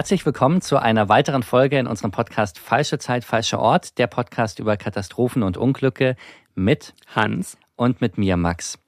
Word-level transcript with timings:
Herzlich 0.00 0.24
willkommen 0.24 0.62
zu 0.62 0.78
einer 0.78 1.10
weiteren 1.10 1.42
Folge 1.42 1.78
in 1.78 1.86
unserem 1.86 2.10
Podcast 2.10 2.58
Falsche 2.58 2.98
Zeit, 2.98 3.22
falscher 3.22 3.58
Ort, 3.58 3.98
der 3.98 4.06
Podcast 4.06 4.58
über 4.58 4.78
Katastrophen 4.78 5.42
und 5.42 5.58
Unglücke 5.58 6.16
mit 6.54 6.94
Hans 7.08 7.58
und 7.76 8.00
mit 8.00 8.16
mir, 8.16 8.38
Max. 8.38 8.78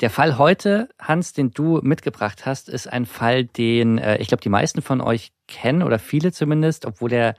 Der 0.00 0.08
Fall 0.08 0.38
heute, 0.38 0.88
Hans, 0.98 1.34
den 1.34 1.50
du 1.50 1.80
mitgebracht 1.82 2.46
hast, 2.46 2.70
ist 2.70 2.86
ein 2.86 3.04
Fall, 3.04 3.44
den 3.44 3.98
äh, 3.98 4.16
ich 4.22 4.28
glaube, 4.28 4.40
die 4.40 4.48
meisten 4.48 4.80
von 4.80 5.02
euch 5.02 5.32
kennen 5.48 5.82
oder 5.82 5.98
viele 5.98 6.32
zumindest, 6.32 6.86
obwohl 6.86 7.12
er 7.12 7.34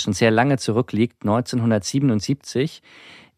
schon 0.00 0.14
sehr 0.14 0.30
lange 0.30 0.56
zurückliegt, 0.56 1.18
1977, 1.20 2.80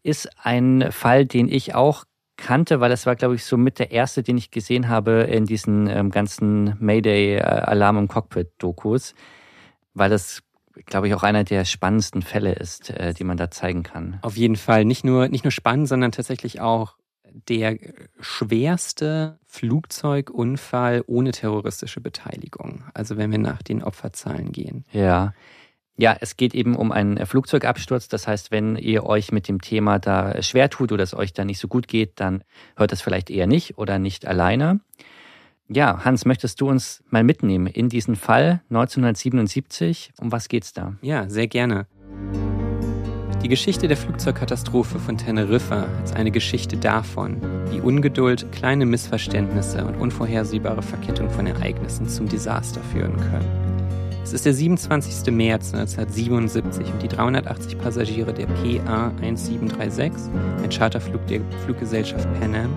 ist 0.03 0.29
ein 0.41 0.89
Fall, 0.93 1.25
den 1.25 1.49
ich 1.49 1.75
auch 1.75 2.05
kannte, 2.37 2.79
weil 2.79 2.89
das 2.89 3.05
war, 3.05 3.15
glaube 3.15 3.35
ich, 3.35 3.43
so 3.43 3.57
mit 3.57 3.79
der 3.79 3.91
erste, 3.91 4.23
den 4.23 4.37
ich 4.37 4.51
gesehen 4.51 4.87
habe 4.87 5.23
in 5.23 5.45
diesen 5.45 5.87
ähm, 5.87 6.11
ganzen 6.11 6.75
Mayday-Alarm- 6.79 7.97
und 7.97 8.07
Cockpit-Dokus, 8.07 9.15
weil 9.93 10.09
das 10.09 10.43
glaube 10.85 11.07
ich, 11.07 11.15
auch 11.15 11.23
einer 11.23 11.43
der 11.43 11.65
spannendsten 11.65 12.21
Fälle 12.21 12.53
ist, 12.53 12.91
äh, 12.91 13.13
die 13.13 13.23
man 13.23 13.37
da 13.37 13.49
zeigen 13.49 13.83
kann. 13.83 14.19
Auf 14.21 14.37
jeden 14.37 14.55
Fall. 14.55 14.85
Nicht 14.85 15.03
nur, 15.03 15.27
nicht 15.27 15.43
nur 15.43 15.51
spannend, 15.51 15.87
sondern 15.87 16.11
tatsächlich 16.11 16.61
auch 16.61 16.97
der 17.47 17.77
schwerste 18.19 19.39
Flugzeugunfall 19.45 21.03
ohne 21.07 21.31
terroristische 21.31 22.01
Beteiligung. 22.01 22.83
Also 22.93 23.17
wenn 23.17 23.31
wir 23.31 23.39
nach 23.39 23.61
den 23.61 23.83
Opferzahlen 23.83 24.51
gehen. 24.51 24.85
Ja. 24.91 25.33
Ja, 25.97 26.15
es 26.19 26.37
geht 26.37 26.53
eben 26.53 26.75
um 26.75 26.91
einen 26.91 27.25
Flugzeugabsturz. 27.25 28.07
Das 28.07 28.27
heißt, 28.27 28.51
wenn 28.51 28.75
ihr 28.75 29.05
euch 29.05 29.31
mit 29.31 29.47
dem 29.47 29.61
Thema 29.61 29.97
da 29.97 30.41
schwer 30.43 30.69
tut 30.69 30.91
oder 30.91 31.03
es 31.03 31.15
euch 31.15 31.33
da 31.33 31.43
nicht 31.43 31.59
so 31.59 31.67
gut 31.67 31.87
geht, 31.87 32.19
dann 32.19 32.43
hört 32.75 32.91
das 32.91 33.01
vielleicht 33.01 33.31
eher 33.31 33.47
nicht 33.47 33.77
oder 33.79 33.97
nicht 33.97 34.27
alleine. 34.27 34.79
Ja, 35.67 36.05
Hans, 36.05 36.25
möchtest 36.25 36.61
du 36.61 36.69
uns 36.69 37.03
mal 37.09 37.23
mitnehmen 37.23 37.67
in 37.67 37.89
diesen 37.89 38.15
Fall 38.15 38.61
1977? 38.69 40.13
Um 40.21 40.31
was 40.31 40.47
geht's 40.47 40.71
da? 40.71 40.95
Ja, 41.01 41.27
sehr 41.27 41.47
gerne. 41.47 41.87
Die 43.43 43.49
Geschichte 43.49 43.87
der 43.87 43.97
Flugzeugkatastrophe 43.97 44.99
von 44.99 45.17
Teneriffa 45.17 45.87
ist 46.03 46.15
eine 46.15 46.31
Geschichte 46.31 46.77
davon, 46.77 47.41
wie 47.71 47.81
Ungeduld, 47.81 48.51
kleine 48.51 48.85
Missverständnisse 48.85 49.83
und 49.85 49.95
unvorhersehbare 49.95 50.81
Verkettung 50.81 51.29
von 51.29 51.47
Ereignissen 51.47 52.07
zum 52.07 52.27
Desaster 52.27 52.81
führen 52.81 53.17
können. 53.17 53.76
Es 54.27 54.33
ist 54.33 54.45
der 54.45 54.53
27. 54.53 55.33
März 55.33 55.73
1977 55.73 56.91
und 56.91 57.01
die 57.01 57.07
380 57.07 57.77
Passagiere 57.77 58.33
der 58.33 58.47
PA 58.47 59.13
1736, 59.21 60.29
ein 60.61 60.69
Charterflug 60.69 61.25
der 61.27 61.39
Fluggesellschaft 61.63 62.27
Pan 62.37 62.53
Am, 62.53 62.75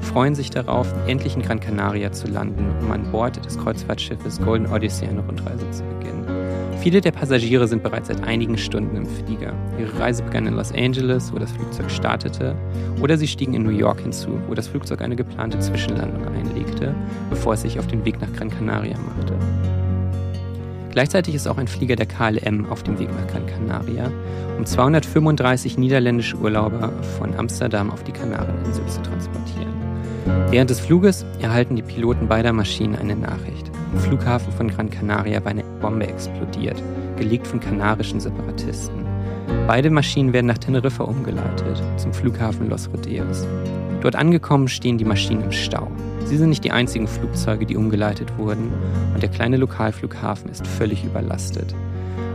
freuen 0.00 0.34
sich 0.34 0.48
darauf, 0.48 0.90
endlich 1.06 1.36
in 1.36 1.42
Gran 1.42 1.60
Canaria 1.60 2.12
zu 2.12 2.28
landen, 2.28 2.74
um 2.80 2.90
an 2.92 3.12
Bord 3.12 3.44
des 3.44 3.58
Kreuzfahrtschiffes 3.58 4.40
Golden 4.40 4.72
Odyssey 4.72 5.06
eine 5.06 5.20
Rundreise 5.20 5.70
zu 5.70 5.82
beginnen. 5.82 6.24
Viele 6.80 7.02
der 7.02 7.12
Passagiere 7.12 7.68
sind 7.68 7.82
bereits 7.82 8.08
seit 8.08 8.24
einigen 8.24 8.56
Stunden 8.56 8.96
im 8.96 9.04
Flieger. 9.06 9.52
Ihre 9.78 9.98
Reise 9.98 10.22
begann 10.22 10.46
in 10.46 10.54
Los 10.54 10.72
Angeles, 10.72 11.30
wo 11.30 11.38
das 11.38 11.52
Flugzeug 11.52 11.90
startete, 11.90 12.56
oder 13.02 13.18
sie 13.18 13.28
stiegen 13.28 13.52
in 13.52 13.64
New 13.64 13.68
York 13.68 14.00
hinzu, 14.00 14.40
wo 14.48 14.54
das 14.54 14.68
Flugzeug 14.68 15.02
eine 15.02 15.16
geplante 15.16 15.58
Zwischenlandung 15.58 16.26
einlegte, 16.28 16.94
bevor 17.28 17.52
es 17.52 17.60
sich 17.60 17.78
auf 17.78 17.86
den 17.86 18.02
Weg 18.06 18.18
nach 18.22 18.32
Gran 18.32 18.48
Canaria 18.48 18.96
machte. 18.96 19.34
Gleichzeitig 20.96 21.34
ist 21.34 21.46
auch 21.46 21.58
ein 21.58 21.68
Flieger 21.68 21.94
der 21.94 22.06
KLM 22.06 22.70
auf 22.70 22.82
dem 22.82 22.98
Weg 22.98 23.10
nach 23.10 23.26
Gran 23.26 23.44
Canaria, 23.44 24.10
um 24.56 24.64
235 24.64 25.76
niederländische 25.76 26.38
Urlauber 26.38 26.90
von 27.18 27.34
Amsterdam 27.34 27.90
auf 27.90 28.02
die 28.02 28.12
Kanareninsel 28.12 28.86
zu 28.86 29.02
transportieren. 29.02 29.74
Während 30.48 30.70
des 30.70 30.80
Fluges 30.80 31.26
erhalten 31.38 31.76
die 31.76 31.82
Piloten 31.82 32.28
beider 32.28 32.54
Maschinen 32.54 32.96
eine 32.96 33.14
Nachricht. 33.14 33.70
Im 33.92 33.98
Flughafen 33.98 34.50
von 34.54 34.68
Gran 34.68 34.88
Canaria 34.88 35.44
war 35.44 35.50
eine 35.50 35.64
Bombe 35.82 36.06
explodiert, 36.06 36.82
gelegt 37.18 37.46
von 37.46 37.60
kanarischen 37.60 38.18
Separatisten. 38.18 39.04
Beide 39.66 39.90
Maschinen 39.90 40.32
werden 40.32 40.46
nach 40.46 40.56
Teneriffa 40.56 41.04
umgeleitet, 41.04 41.82
zum 41.98 42.14
Flughafen 42.14 42.70
Los 42.70 42.88
Rodeos. 42.90 43.46
Dort 44.00 44.16
angekommen 44.16 44.66
stehen 44.66 44.96
die 44.96 45.04
Maschinen 45.04 45.44
im 45.44 45.52
Stau. 45.52 45.90
Sie 46.26 46.36
sind 46.36 46.48
nicht 46.48 46.64
die 46.64 46.72
einzigen 46.72 47.06
Flugzeuge, 47.06 47.66
die 47.66 47.76
umgeleitet 47.76 48.36
wurden 48.36 48.72
und 49.14 49.22
der 49.22 49.30
kleine 49.30 49.56
Lokalflughafen 49.56 50.50
ist 50.50 50.66
völlig 50.66 51.04
überlastet. 51.04 51.74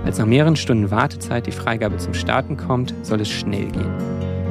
Als 0.05 0.17
nach 0.17 0.25
mehreren 0.25 0.55
Stunden 0.55 0.91
Wartezeit 0.91 1.45
die 1.45 1.51
Freigabe 1.51 1.97
zum 1.97 2.13
Starten 2.13 2.55
kommt, 2.55 2.95
soll 3.03 3.19
es 3.19 3.29
schnell 3.29 3.65
gehen. 3.65 3.91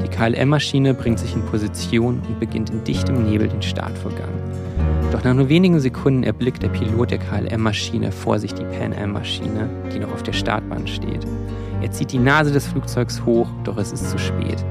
Die 0.05 0.09
KLM-Maschine 0.09 0.93
bringt 0.93 1.19
sich 1.19 1.35
in 1.35 1.43
Position 1.47 2.21
und 2.29 2.39
beginnt 2.39 2.69
in 2.69 2.85
dichtem 2.85 3.31
Nebel 3.31 3.49
den 3.49 3.63
Startvorgang. 3.63 4.29
Doch 5.11 5.25
nach 5.25 5.35
nur 5.35 5.49
wenigen 5.49 5.81
Sekunden 5.81 6.23
erblickt 6.23 6.63
der 6.63 6.69
Pilot 6.69 7.11
der 7.11 7.19
KLM-Maschine 7.19 8.13
vor 8.13 8.39
sich 8.39 8.53
die 8.53 8.65
Pan 8.65 8.93
Am-Maschine, 8.93 9.71
die 9.93 9.99
noch 9.99 10.13
auf 10.13 10.23
der 10.23 10.35
Startbahn 10.35 10.87
steht. 10.87 11.27
Er 11.81 11.91
zieht 11.91 12.13
die 12.13 12.19
Nase 12.19 12.53
des 12.53 12.67
Flugzeugs 12.67 13.25
hoch, 13.25 13.49
doch 13.65 13.79
es 13.79 13.91
ist 13.91 14.11
zu 14.11 14.19
spät. 14.19 14.65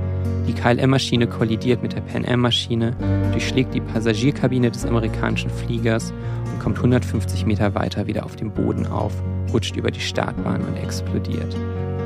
Die 0.49 0.55
KLM-Maschine 0.55 1.27
kollidiert 1.27 1.83
mit 1.83 1.93
der 1.93 2.01
Pan 2.01 2.25
Am-Maschine, 2.25 2.95
durchschlägt 3.33 3.71
die 3.75 3.81
Passagierkabine 3.81 4.71
des 4.71 4.83
amerikanischen 4.83 5.51
Fliegers 5.51 6.11
und 6.51 6.59
kommt 6.59 6.77
150 6.77 7.45
Meter 7.45 7.75
weiter 7.75 8.07
wieder 8.07 8.25
auf 8.25 8.35
dem 8.35 8.51
Boden 8.51 8.87
auf, 8.87 9.13
rutscht 9.53 9.75
über 9.75 9.91
die 9.91 9.99
Startbahn 9.99 10.63
und 10.63 10.75
explodiert. 10.77 11.55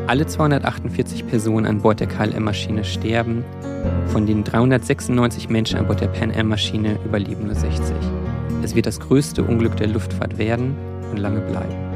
Alle 0.08 0.28
248 0.28 1.26
Personen 1.26 1.66
an 1.66 1.82
Bord 1.82 2.02
der 2.02 2.08
KLM-Maschine 2.08 2.84
sterben, 2.84 3.46
von 4.08 4.26
den 4.26 4.44
396 4.44 5.48
Menschen 5.48 5.80
an 5.80 5.88
Bord 5.88 6.02
der 6.02 6.10
Pan 6.10 6.34
Am-Maschine 6.38 7.00
überleben 7.06 7.46
nur 7.46 7.56
60. 7.56 7.96
Es 8.62 8.76
wird 8.76 8.88
das 8.88 9.00
größte 9.00 9.42
Unglück 9.42 9.78
der 9.78 9.88
Luftfahrt 9.88 10.38
werden 10.38 10.76
und 11.12 11.18
lange 11.18 11.40
bleiben. 11.40 11.94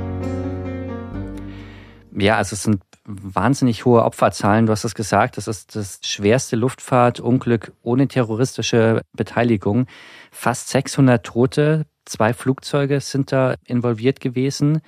Ja, 2.17 2.37
also 2.37 2.53
es 2.53 2.63
sind 2.63 2.79
wahnsinnig 3.07 3.85
hohe 3.85 4.03
Opferzahlen. 4.03 4.65
Du 4.65 4.73
hast 4.73 4.83
es 4.83 4.93
gesagt, 4.93 5.37
das 5.37 5.47
ist 5.47 5.75
das 5.75 5.99
schwerste 6.03 6.57
Luftfahrtunglück 6.57 7.71
ohne 7.81 8.07
terroristische 8.07 9.01
Beteiligung. 9.13 9.87
Fast 10.29 10.69
600 10.69 11.25
Tote, 11.25 11.85
zwei 12.05 12.33
Flugzeuge 12.33 12.99
sind 12.99 13.31
da 13.31 13.55
involviert 13.63 14.19
gewesen. 14.19 14.81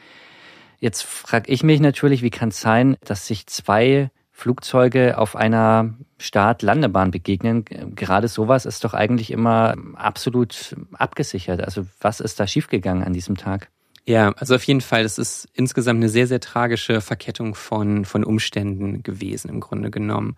Jetzt 0.80 1.03
frage 1.03 1.52
ich 1.52 1.63
mich 1.63 1.80
natürlich, 1.80 2.22
wie 2.22 2.30
kann 2.30 2.50
es 2.50 2.59
sein, 2.59 2.97
dass 3.06 3.25
sich 3.25 3.47
zwei 3.47 4.12
Flugzeuge 4.31 5.18
auf 5.18 5.36
einer 5.36 5.94
Start-Landebahn 6.18 7.12
begegnen. 7.12 7.66
Gerade 7.66 8.28
sowas 8.28 8.66
ist 8.66 8.84
doch 8.84 8.94
eigentlich 8.94 9.31
immer 9.31 9.75
absolut 9.96 10.75
abgesichert. 10.94 11.62
Also 11.62 11.86
was 12.00 12.19
ist 12.19 12.40
da 12.40 12.47
schiefgegangen 12.47 13.03
an 13.03 13.13
diesem 13.13 13.36
Tag? 13.36 13.69
Ja, 14.09 14.31
also 14.38 14.56
auf 14.56 14.64
jeden 14.64 14.81
Fall, 14.81 15.03
das 15.03 15.20
ist 15.20 15.47
insgesamt 15.53 15.97
eine 15.97 16.09
sehr, 16.09 16.25
sehr 16.25 16.40
tragische 16.40 17.00
Verkettung 17.00 17.53
von, 17.53 18.06
von 18.06 18.24
Umständen 18.24 19.03
gewesen, 19.03 19.50
im 19.50 19.59
Grunde 19.59 19.92
genommen. 19.92 20.36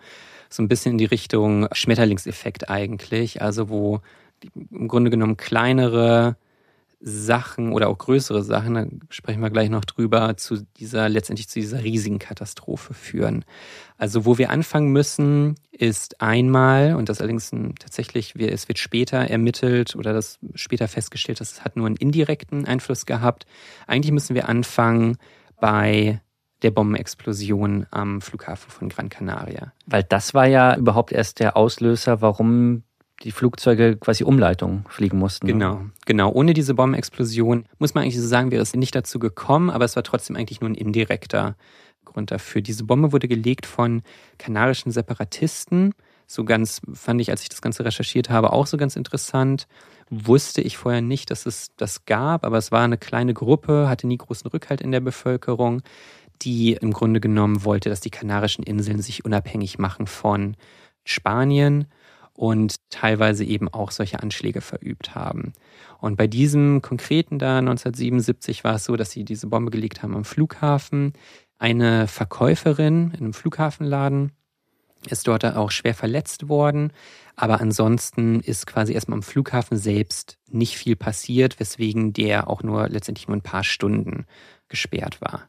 So 0.50 0.62
ein 0.62 0.68
bisschen 0.68 0.92
in 0.92 0.98
die 0.98 1.06
Richtung 1.06 1.70
Schmetterlingseffekt 1.72 2.70
eigentlich, 2.70 3.42
also 3.42 3.70
wo 3.70 4.02
im 4.72 4.90
Grunde 4.90 5.10
genommen 5.10 5.38
kleinere 5.38 6.36
Sachen 7.04 7.74
oder 7.74 7.90
auch 7.90 7.98
größere 7.98 8.44
Sachen, 8.44 8.74
da 8.76 8.86
sprechen 9.10 9.42
wir 9.42 9.50
gleich 9.50 9.70
noch 9.70 9.86
drüber, 9.86 10.38
zu 10.38 10.66
dieser, 10.78 11.10
letztendlich 11.10 11.50
zu 11.50 11.60
dieser 11.60 11.84
riesigen 11.84 12.20
Katastrophe 12.20 12.94
führen. 12.94 13.44
Also 13.98 14.26
wo 14.26 14.38
wir 14.38 14.52
anfangen 14.52 14.92
müssen, 14.92 15.56
ist 15.72 16.22
einmal, 16.22 16.96
und 16.96 17.10
das 17.10 17.20
allerdings 17.20 17.52
tatsächlich, 17.80 18.36
es 18.36 18.68
wird 18.68 18.78
später 18.78 19.18
ermittelt 19.18 19.96
oder 19.96 20.14
das 20.14 20.38
später 20.54 20.88
festgestellt, 20.88 21.40
dass 21.42 21.54
es 21.54 21.64
hat 21.64 21.76
nur 21.76 21.88
einen 21.88 21.96
indirekten 21.96 22.66
Einfluss 22.66 23.06
gehabt. 23.06 23.46
Eigentlich 23.88 24.12
müssen 24.12 24.36
wir 24.36 24.48
anfangen 24.48 25.18
bei 25.60 26.22
der 26.62 26.72
Bombenexplosion 26.72 27.88
am 27.90 28.22
Flughafen 28.22 28.70
von 28.70 28.90
Gran 28.90 29.10
Canaria. 29.10 29.74
Weil 29.88 30.04
das 30.04 30.36
war 30.36 30.46
ja 30.46 30.76
überhaupt 30.78 31.12
erst 31.12 31.40
der 31.40 31.58
Auslöser, 31.58 32.22
warum 32.22 32.84
die 33.24 33.32
Flugzeuge 33.32 33.98
quasi 33.98 34.24
Umleitung 34.24 34.86
fliegen 34.90 35.18
mussten. 35.18 35.48
Ne? 35.48 35.54
Genau, 35.54 35.86
genau. 36.06 36.32
Ohne 36.32 36.54
diese 36.54 36.74
Bombenexplosion 36.74 37.66
muss 37.78 37.94
man 37.94 38.04
eigentlich 38.04 38.20
so 38.20 38.28
sagen, 38.28 38.52
wäre 38.52 38.64
es 38.64 38.76
nicht 38.76 38.96
dazu 38.96 39.20
gekommen, 39.20 39.70
aber 39.70 39.86
es 39.86 39.96
war 39.96 40.04
trotzdem 40.04 40.36
eigentlich 40.36 40.62
nur 40.62 40.70
ein 40.70 40.76
indirekter 40.76 41.56
Grund 42.06 42.32
dafür. 42.32 42.62
Diese 42.62 42.84
Bombe 42.84 43.12
wurde 43.12 43.28
gelegt 43.28 43.66
von 43.66 44.02
kanarischen 44.38 44.92
Separatisten. 44.92 45.94
so 46.28 46.44
ganz, 46.46 46.82
fand 46.94 47.22
ich, 47.22 47.30
als 47.30 47.44
ich 47.44 47.50
das 47.50 47.62
Ganze 47.62 47.86
recherchiert 47.86 48.30
habe, 48.30 48.54
auch 48.54 48.66
so 48.66 48.78
ganz 48.78 48.96
interessant. 48.96 49.68
Wusste 50.10 50.62
ich 50.62 50.78
vorher 50.78 51.02
nicht, 51.02 51.30
dass 51.30 51.46
es 51.46 51.72
das 51.78 52.06
gab, 52.06 52.46
aber 52.46 52.58
es 52.58 52.72
war 52.72 52.84
eine 52.84 52.98
kleine 52.98 53.34
Gruppe, 53.34 53.88
hatte 53.88 54.08
nie 54.08 54.18
großen 54.18 54.50
Rückhalt 54.50 54.82
in 54.82 54.92
der 54.92 55.00
Bevölkerung, 55.00 55.82
die 56.42 56.74
im 56.74 56.92
Grunde 56.92 57.20
genommen 57.20 57.64
wollte, 57.64 57.90
dass 57.90 58.02
die 58.02 58.10
Kanarischen 58.10 58.64
Inseln 58.64 59.02
sich 59.02 59.24
unabhängig 59.26 59.78
machen 59.78 60.08
von 60.08 60.56
Spanien 61.04 61.88
und 62.42 62.78
teilweise 62.90 63.44
eben 63.44 63.70
auch 63.70 63.92
solche 63.92 64.20
Anschläge 64.20 64.62
verübt 64.62 65.14
haben. 65.14 65.54
Und 66.00 66.16
bei 66.16 66.26
diesem 66.26 66.82
konkreten 66.82 67.38
da 67.38 67.60
1977 67.60 68.64
war 68.64 68.78
es 68.78 68.86
so, 68.86 68.96
dass 68.96 69.12
sie 69.12 69.24
diese 69.24 69.46
Bombe 69.46 69.70
gelegt 69.70 70.02
haben 70.02 70.16
am 70.16 70.26
Flughafen. 70.26 71.14
Eine 71.60 72.08
Verkäuferin 72.08 73.12
in 73.12 73.20
einem 73.20 73.34
Flughafenladen 73.34 74.32
ist 75.08 75.28
dort 75.28 75.46
auch 75.46 75.70
schwer 75.70 75.94
verletzt 75.94 76.50
worden. 76.50 76.94
Aber 77.36 77.62
ansonsten 77.62 78.40
ist 78.40 78.66
quasi 78.66 78.94
erstmal 78.94 79.18
am 79.18 79.24
Flughafen 79.24 79.78
selbst 79.78 80.40
nicht 80.50 80.78
viel 80.78 80.96
passiert, 80.96 81.60
weswegen 81.60 82.12
der 82.12 82.50
auch 82.50 82.64
nur 82.64 82.90
letztendlich 82.90 83.28
nur 83.28 83.38
ein 83.38 83.44
paar 83.44 83.64
Stunden 83.64 84.26
gesperrt 84.68 85.22
war. 85.22 85.48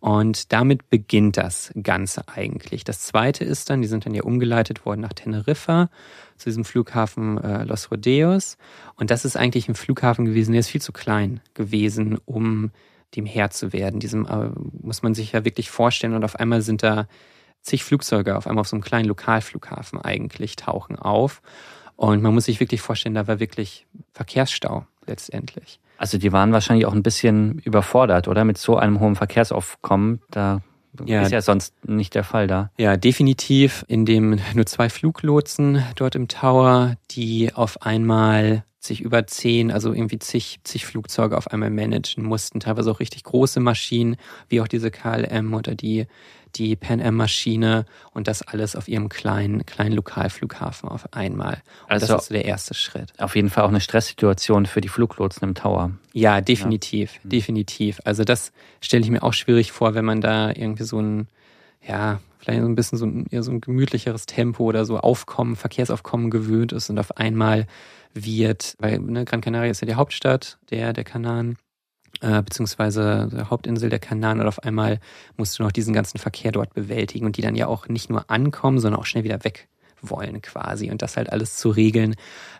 Und 0.00 0.52
damit 0.52 0.88
beginnt 0.88 1.36
das 1.36 1.72
Ganze 1.80 2.26
eigentlich. 2.26 2.84
Das 2.84 3.02
zweite 3.02 3.44
ist 3.44 3.68
dann, 3.68 3.82
die 3.82 3.88
sind 3.88 4.06
dann 4.06 4.14
ja 4.14 4.22
umgeleitet 4.22 4.86
worden 4.86 5.02
nach 5.02 5.12
Teneriffa, 5.12 5.90
zu 6.38 6.48
diesem 6.48 6.64
Flughafen 6.64 7.36
äh, 7.38 7.64
Los 7.64 7.90
Rodeos. 7.90 8.56
Und 8.96 9.10
das 9.10 9.26
ist 9.26 9.36
eigentlich 9.36 9.68
ein 9.68 9.74
Flughafen 9.74 10.24
gewesen, 10.24 10.52
der 10.52 10.60
ist 10.60 10.70
viel 10.70 10.80
zu 10.80 10.92
klein 10.92 11.40
gewesen, 11.52 12.18
um 12.24 12.70
dem 13.14 13.26
Herr 13.26 13.50
zu 13.50 13.74
werden. 13.74 14.00
Diesem 14.00 14.26
äh, 14.26 14.50
muss 14.80 15.02
man 15.02 15.14
sich 15.14 15.32
ja 15.32 15.44
wirklich 15.44 15.70
vorstellen. 15.70 16.14
Und 16.14 16.24
auf 16.24 16.36
einmal 16.36 16.62
sind 16.62 16.82
da 16.82 17.06
zig 17.60 17.84
Flugzeuge 17.84 18.36
auf 18.36 18.46
einmal 18.46 18.62
auf 18.62 18.68
so 18.68 18.76
einem 18.76 18.82
kleinen 18.82 19.08
Lokalflughafen 19.08 20.00
eigentlich 20.00 20.56
tauchen 20.56 20.96
auf. 20.96 21.42
Und 21.96 22.22
man 22.22 22.32
muss 22.32 22.46
sich 22.46 22.60
wirklich 22.60 22.80
vorstellen, 22.80 23.14
da 23.14 23.26
war 23.26 23.38
wirklich 23.38 23.86
Verkehrsstau 24.14 24.86
letztendlich. 25.06 25.78
Also 26.00 26.16
die 26.16 26.32
waren 26.32 26.50
wahrscheinlich 26.54 26.86
auch 26.86 26.94
ein 26.94 27.02
bisschen 27.02 27.58
überfordert, 27.58 28.26
oder? 28.26 28.46
Mit 28.46 28.56
so 28.56 28.78
einem 28.78 29.00
hohen 29.00 29.16
Verkehrsaufkommen. 29.16 30.22
Da 30.30 30.62
ja, 31.04 31.20
ist 31.20 31.30
ja 31.30 31.42
sonst 31.42 31.74
nicht 31.86 32.14
der 32.14 32.24
Fall 32.24 32.46
da. 32.46 32.70
Ja, 32.78 32.96
definitiv. 32.96 33.84
In 33.86 34.06
dem 34.06 34.38
nur 34.54 34.64
zwei 34.64 34.88
Fluglotsen 34.88 35.84
dort 35.96 36.14
im 36.14 36.26
Tower, 36.26 36.96
die 37.10 37.52
auf 37.54 37.82
einmal 37.82 38.64
sich 38.78 39.02
über 39.02 39.26
zehn, 39.26 39.70
also 39.70 39.92
irgendwie 39.92 40.18
zig, 40.18 40.60
zig 40.64 40.86
Flugzeuge 40.86 41.36
auf 41.36 41.48
einmal 41.48 41.68
managen 41.68 42.24
mussten, 42.24 42.60
teilweise 42.60 42.90
auch 42.90 43.00
richtig 43.00 43.24
große 43.24 43.60
Maschinen, 43.60 44.16
wie 44.48 44.62
auch 44.62 44.68
diese 44.68 44.90
KLM 44.90 45.52
oder 45.52 45.74
die 45.74 46.06
die 46.56 46.76
Pan 46.76 47.00
Am 47.00 47.16
Maschine 47.16 47.86
und 48.12 48.28
das 48.28 48.42
alles 48.42 48.76
auf 48.76 48.88
ihrem 48.88 49.08
kleinen, 49.08 49.64
kleinen 49.66 49.94
Lokalflughafen 49.94 50.88
auf 50.88 51.12
einmal. 51.12 51.62
Und 51.84 51.90
also 51.90 52.06
das 52.06 52.22
ist 52.22 52.28
so 52.28 52.34
der 52.34 52.44
erste 52.44 52.74
Schritt. 52.74 53.12
Auf 53.18 53.36
jeden 53.36 53.50
Fall 53.50 53.64
auch 53.64 53.68
eine 53.68 53.80
Stresssituation 53.80 54.66
für 54.66 54.80
die 54.80 54.88
Fluglotsen 54.88 55.48
im 55.48 55.54
Tower. 55.54 55.92
Ja, 56.12 56.40
definitiv, 56.40 57.14
ja. 57.14 57.30
definitiv. 57.30 58.00
Also 58.04 58.24
das 58.24 58.52
stelle 58.80 59.02
ich 59.02 59.10
mir 59.10 59.22
auch 59.22 59.32
schwierig 59.32 59.72
vor, 59.72 59.94
wenn 59.94 60.04
man 60.04 60.20
da 60.20 60.48
irgendwie 60.50 60.84
so 60.84 61.00
ein, 61.00 61.28
ja, 61.86 62.20
vielleicht 62.38 62.60
so 62.60 62.66
ein 62.66 62.74
bisschen 62.74 62.98
so 62.98 63.06
ein, 63.06 63.26
eher 63.30 63.42
so 63.42 63.50
ein 63.50 63.60
gemütlicheres 63.60 64.26
Tempo 64.26 64.64
oder 64.64 64.84
so 64.84 64.98
Aufkommen, 64.98 65.56
Verkehrsaufkommen 65.56 66.30
gewöhnt 66.30 66.72
ist 66.72 66.90
und 66.90 66.98
auf 66.98 67.16
einmal 67.16 67.66
wird, 68.14 68.74
weil 68.78 68.98
ne, 68.98 69.24
Gran 69.24 69.40
Canaria 69.40 69.70
ist 69.70 69.80
ja 69.82 69.86
die 69.86 69.94
Hauptstadt 69.94 70.58
der, 70.70 70.92
der 70.92 71.04
Kanaren, 71.04 71.56
äh, 72.20 72.42
beziehungsweise 72.42 73.28
der 73.32 73.50
Hauptinsel 73.50 73.88
der 73.90 73.98
Kanaren 73.98 74.40
und 74.40 74.46
auf 74.46 74.62
einmal 74.62 75.00
musst 75.36 75.58
du 75.58 75.62
noch 75.62 75.72
diesen 75.72 75.94
ganzen 75.94 76.18
Verkehr 76.18 76.52
dort 76.52 76.74
bewältigen 76.74 77.26
und 77.26 77.36
die 77.36 77.42
dann 77.42 77.54
ja 77.54 77.66
auch 77.66 77.88
nicht 77.88 78.10
nur 78.10 78.30
ankommen, 78.30 78.78
sondern 78.78 79.00
auch 79.00 79.06
schnell 79.06 79.24
wieder 79.24 79.44
weg 79.44 79.68
wollen 80.02 80.40
quasi. 80.42 80.90
Und 80.90 81.02
das 81.02 81.16
halt 81.16 81.30
alles 81.30 81.56
zu 81.56 81.70
regeln, 81.70 82.16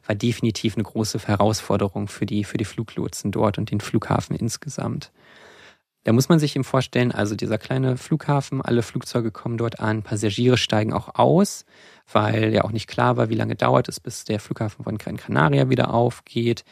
war 0.06 0.14
definitiv 0.14 0.76
eine 0.76 0.84
große 0.84 1.18
Herausforderung 1.26 2.08
für 2.08 2.26
die, 2.26 2.44
für 2.44 2.58
die 2.58 2.64
Fluglotsen 2.64 3.32
dort 3.32 3.58
und 3.58 3.70
den 3.70 3.80
Flughafen 3.80 4.36
insgesamt. 4.36 5.12
Da 6.04 6.12
muss 6.12 6.30
man 6.30 6.38
sich 6.38 6.56
eben 6.56 6.64
vorstellen, 6.64 7.12
also 7.12 7.36
dieser 7.36 7.58
kleine 7.58 7.98
Flughafen, 7.98 8.62
alle 8.62 8.82
Flugzeuge 8.82 9.30
kommen 9.30 9.58
dort 9.58 9.80
an, 9.80 10.02
Passagiere 10.02 10.56
steigen 10.56 10.94
auch 10.94 11.14
aus, 11.16 11.66
weil 12.10 12.54
ja 12.54 12.64
auch 12.64 12.72
nicht 12.72 12.86
klar 12.86 13.18
war, 13.18 13.28
wie 13.28 13.34
lange 13.34 13.54
dauert 13.54 13.88
es, 13.88 14.00
bis 14.00 14.24
der 14.24 14.40
Flughafen 14.40 14.84
von 14.84 14.96
Gran 14.96 15.18
Canaria 15.18 15.68
wieder 15.68 15.92
aufgeht, 15.92 16.64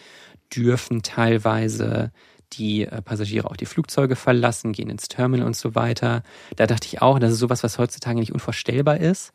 dürfen 0.55 1.03
teilweise 1.03 2.11
die 2.55 2.85
äh, 2.85 3.03
Passagiere 3.03 3.51
auch 3.51 3.57
die 3.57 3.67
Flugzeuge 3.67 4.17
verlassen, 4.17 4.73
gehen 4.73 4.91
ins 4.91 5.09
Terminal 5.09 5.47
und 5.47 5.57
so 5.57 5.75
weiter. 5.75 6.23
Da 6.57 6.67
dachte 6.67 6.87
ich 6.87 7.03
auch, 7.03 7.19
das 7.19 7.33
ist 7.33 7.39
sowas, 7.39 7.63
was 7.63 7.79
heutzutage 7.79 8.19
nicht 8.19 8.33
unvorstellbar 8.33 8.99
ist, 8.99 9.33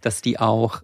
dass 0.00 0.22
die 0.22 0.38
auch 0.38 0.82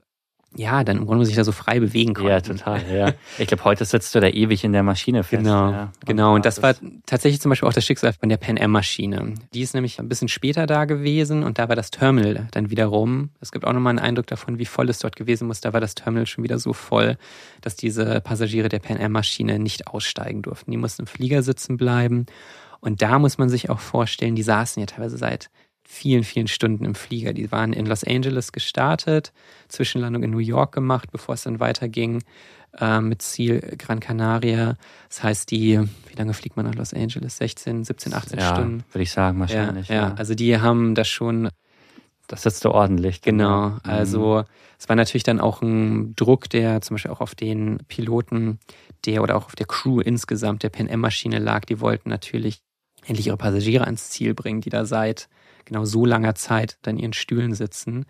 ja, 0.56 0.84
dann 0.84 0.98
im 0.98 1.06
Grunde 1.06 1.24
sich 1.24 1.34
da 1.34 1.44
so 1.44 1.52
frei 1.52 1.80
bewegen 1.80 2.14
konnten. 2.14 2.30
Ja, 2.30 2.40
total, 2.40 2.80
ja. 2.92 3.12
Ich 3.38 3.46
glaube, 3.46 3.64
heute 3.64 3.84
sitzt 3.84 4.14
du 4.14 4.20
da 4.20 4.28
ewig 4.28 4.64
in 4.64 4.72
der 4.72 4.82
Maschine 4.82 5.24
fest. 5.24 5.42
Genau, 5.42 5.70
ja. 5.70 5.92
genau. 6.04 6.34
Und 6.34 6.44
das 6.44 6.62
war 6.62 6.74
tatsächlich 7.06 7.40
zum 7.40 7.50
Beispiel 7.50 7.68
auch 7.68 7.72
das 7.72 7.84
Schicksal 7.84 8.12
von 8.12 8.28
der 8.28 8.36
Pan 8.36 8.58
Am 8.58 8.70
Maschine. 8.72 9.34
Die 9.54 9.62
ist 9.62 9.74
nämlich 9.74 9.98
ein 9.98 10.08
bisschen 10.08 10.28
später 10.28 10.66
da 10.66 10.84
gewesen 10.84 11.42
und 11.42 11.58
da 11.58 11.68
war 11.68 11.76
das 11.76 11.90
Terminal 11.90 12.48
dann 12.50 12.70
wiederum. 12.70 13.30
Es 13.40 13.50
gibt 13.52 13.64
auch 13.64 13.72
nochmal 13.72 13.92
einen 13.92 13.98
Eindruck 13.98 14.26
davon, 14.26 14.58
wie 14.58 14.66
voll 14.66 14.90
es 14.90 14.98
dort 14.98 15.16
gewesen 15.16 15.46
muss. 15.48 15.60
Da 15.60 15.72
war 15.72 15.80
das 15.80 15.94
Terminal 15.94 16.26
schon 16.26 16.44
wieder 16.44 16.58
so 16.58 16.72
voll, 16.72 17.16
dass 17.60 17.76
diese 17.76 18.20
Passagiere 18.20 18.68
der 18.68 18.80
Pan 18.80 19.00
Am 19.00 19.12
Maschine 19.12 19.58
nicht 19.58 19.86
aussteigen 19.86 20.42
durften. 20.42 20.70
Die 20.70 20.76
mussten 20.76 21.02
im 21.02 21.06
Flieger 21.06 21.42
sitzen 21.42 21.76
bleiben. 21.76 22.26
Und 22.80 23.00
da 23.00 23.20
muss 23.20 23.38
man 23.38 23.48
sich 23.48 23.70
auch 23.70 23.78
vorstellen, 23.78 24.34
die 24.34 24.42
saßen 24.42 24.80
ja 24.80 24.86
teilweise 24.86 25.16
seit 25.16 25.50
vielen, 25.84 26.24
vielen 26.24 26.48
Stunden 26.48 26.84
im 26.84 26.94
Flieger. 26.94 27.32
Die 27.32 27.50
waren 27.52 27.72
in 27.72 27.86
Los 27.86 28.04
Angeles 28.04 28.52
gestartet, 28.52 29.32
Zwischenlandung 29.68 30.22
in 30.22 30.30
New 30.30 30.38
York 30.38 30.72
gemacht, 30.72 31.10
bevor 31.10 31.34
es 31.34 31.42
dann 31.42 31.60
weiterging 31.60 32.22
äh, 32.78 33.00
mit 33.00 33.22
Ziel 33.22 33.60
Gran 33.78 34.00
Canaria. 34.00 34.76
Das 35.08 35.22
heißt, 35.22 35.50
die, 35.50 35.78
wie 35.80 36.14
lange 36.16 36.34
fliegt 36.34 36.56
man 36.56 36.66
nach 36.66 36.74
Los 36.74 36.94
Angeles? 36.94 37.36
16, 37.36 37.84
17, 37.84 38.14
18 38.14 38.38
ja, 38.38 38.54
Stunden? 38.54 38.84
Würde 38.92 39.02
ich 39.02 39.10
sagen, 39.10 39.40
wahrscheinlich. 39.40 39.88
Ja, 39.88 39.94
ja, 39.94 40.14
also 40.14 40.34
die 40.34 40.58
haben 40.58 40.94
das 40.94 41.08
schon. 41.08 41.48
Das 42.28 42.44
sitzt 42.44 42.64
du 42.64 42.70
ordentlich. 42.70 43.20
Genau. 43.20 43.70
Mhm. 43.70 43.80
Also 43.82 44.44
es 44.78 44.88
war 44.88 44.96
natürlich 44.96 45.24
dann 45.24 45.40
auch 45.40 45.60
ein 45.60 46.14
Druck, 46.16 46.48
der 46.48 46.80
zum 46.80 46.94
Beispiel 46.94 47.10
auch 47.10 47.20
auf 47.20 47.34
den 47.34 47.78
Piloten 47.88 48.58
der 49.04 49.22
oder 49.22 49.36
auch 49.36 49.46
auf 49.46 49.56
der 49.56 49.66
Crew 49.66 50.00
insgesamt 50.00 50.62
der 50.62 50.70
Pan 50.70 50.88
Am-Maschine 50.88 51.40
lag. 51.40 51.64
Die 51.66 51.80
wollten 51.80 52.08
natürlich 52.08 52.62
endlich 53.04 53.26
ihre 53.26 53.36
Passagiere 53.36 53.84
ans 53.84 54.10
Ziel 54.10 54.34
bringen, 54.34 54.60
die 54.60 54.70
da 54.70 54.84
seit 54.84 55.28
genau 55.64 55.84
so 55.84 56.04
langer 56.04 56.34
Zeit 56.34 56.78
dann 56.82 56.96
in 56.96 57.02
ihren 57.02 57.12
Stühlen 57.12 57.54
sitzen. 57.54 58.06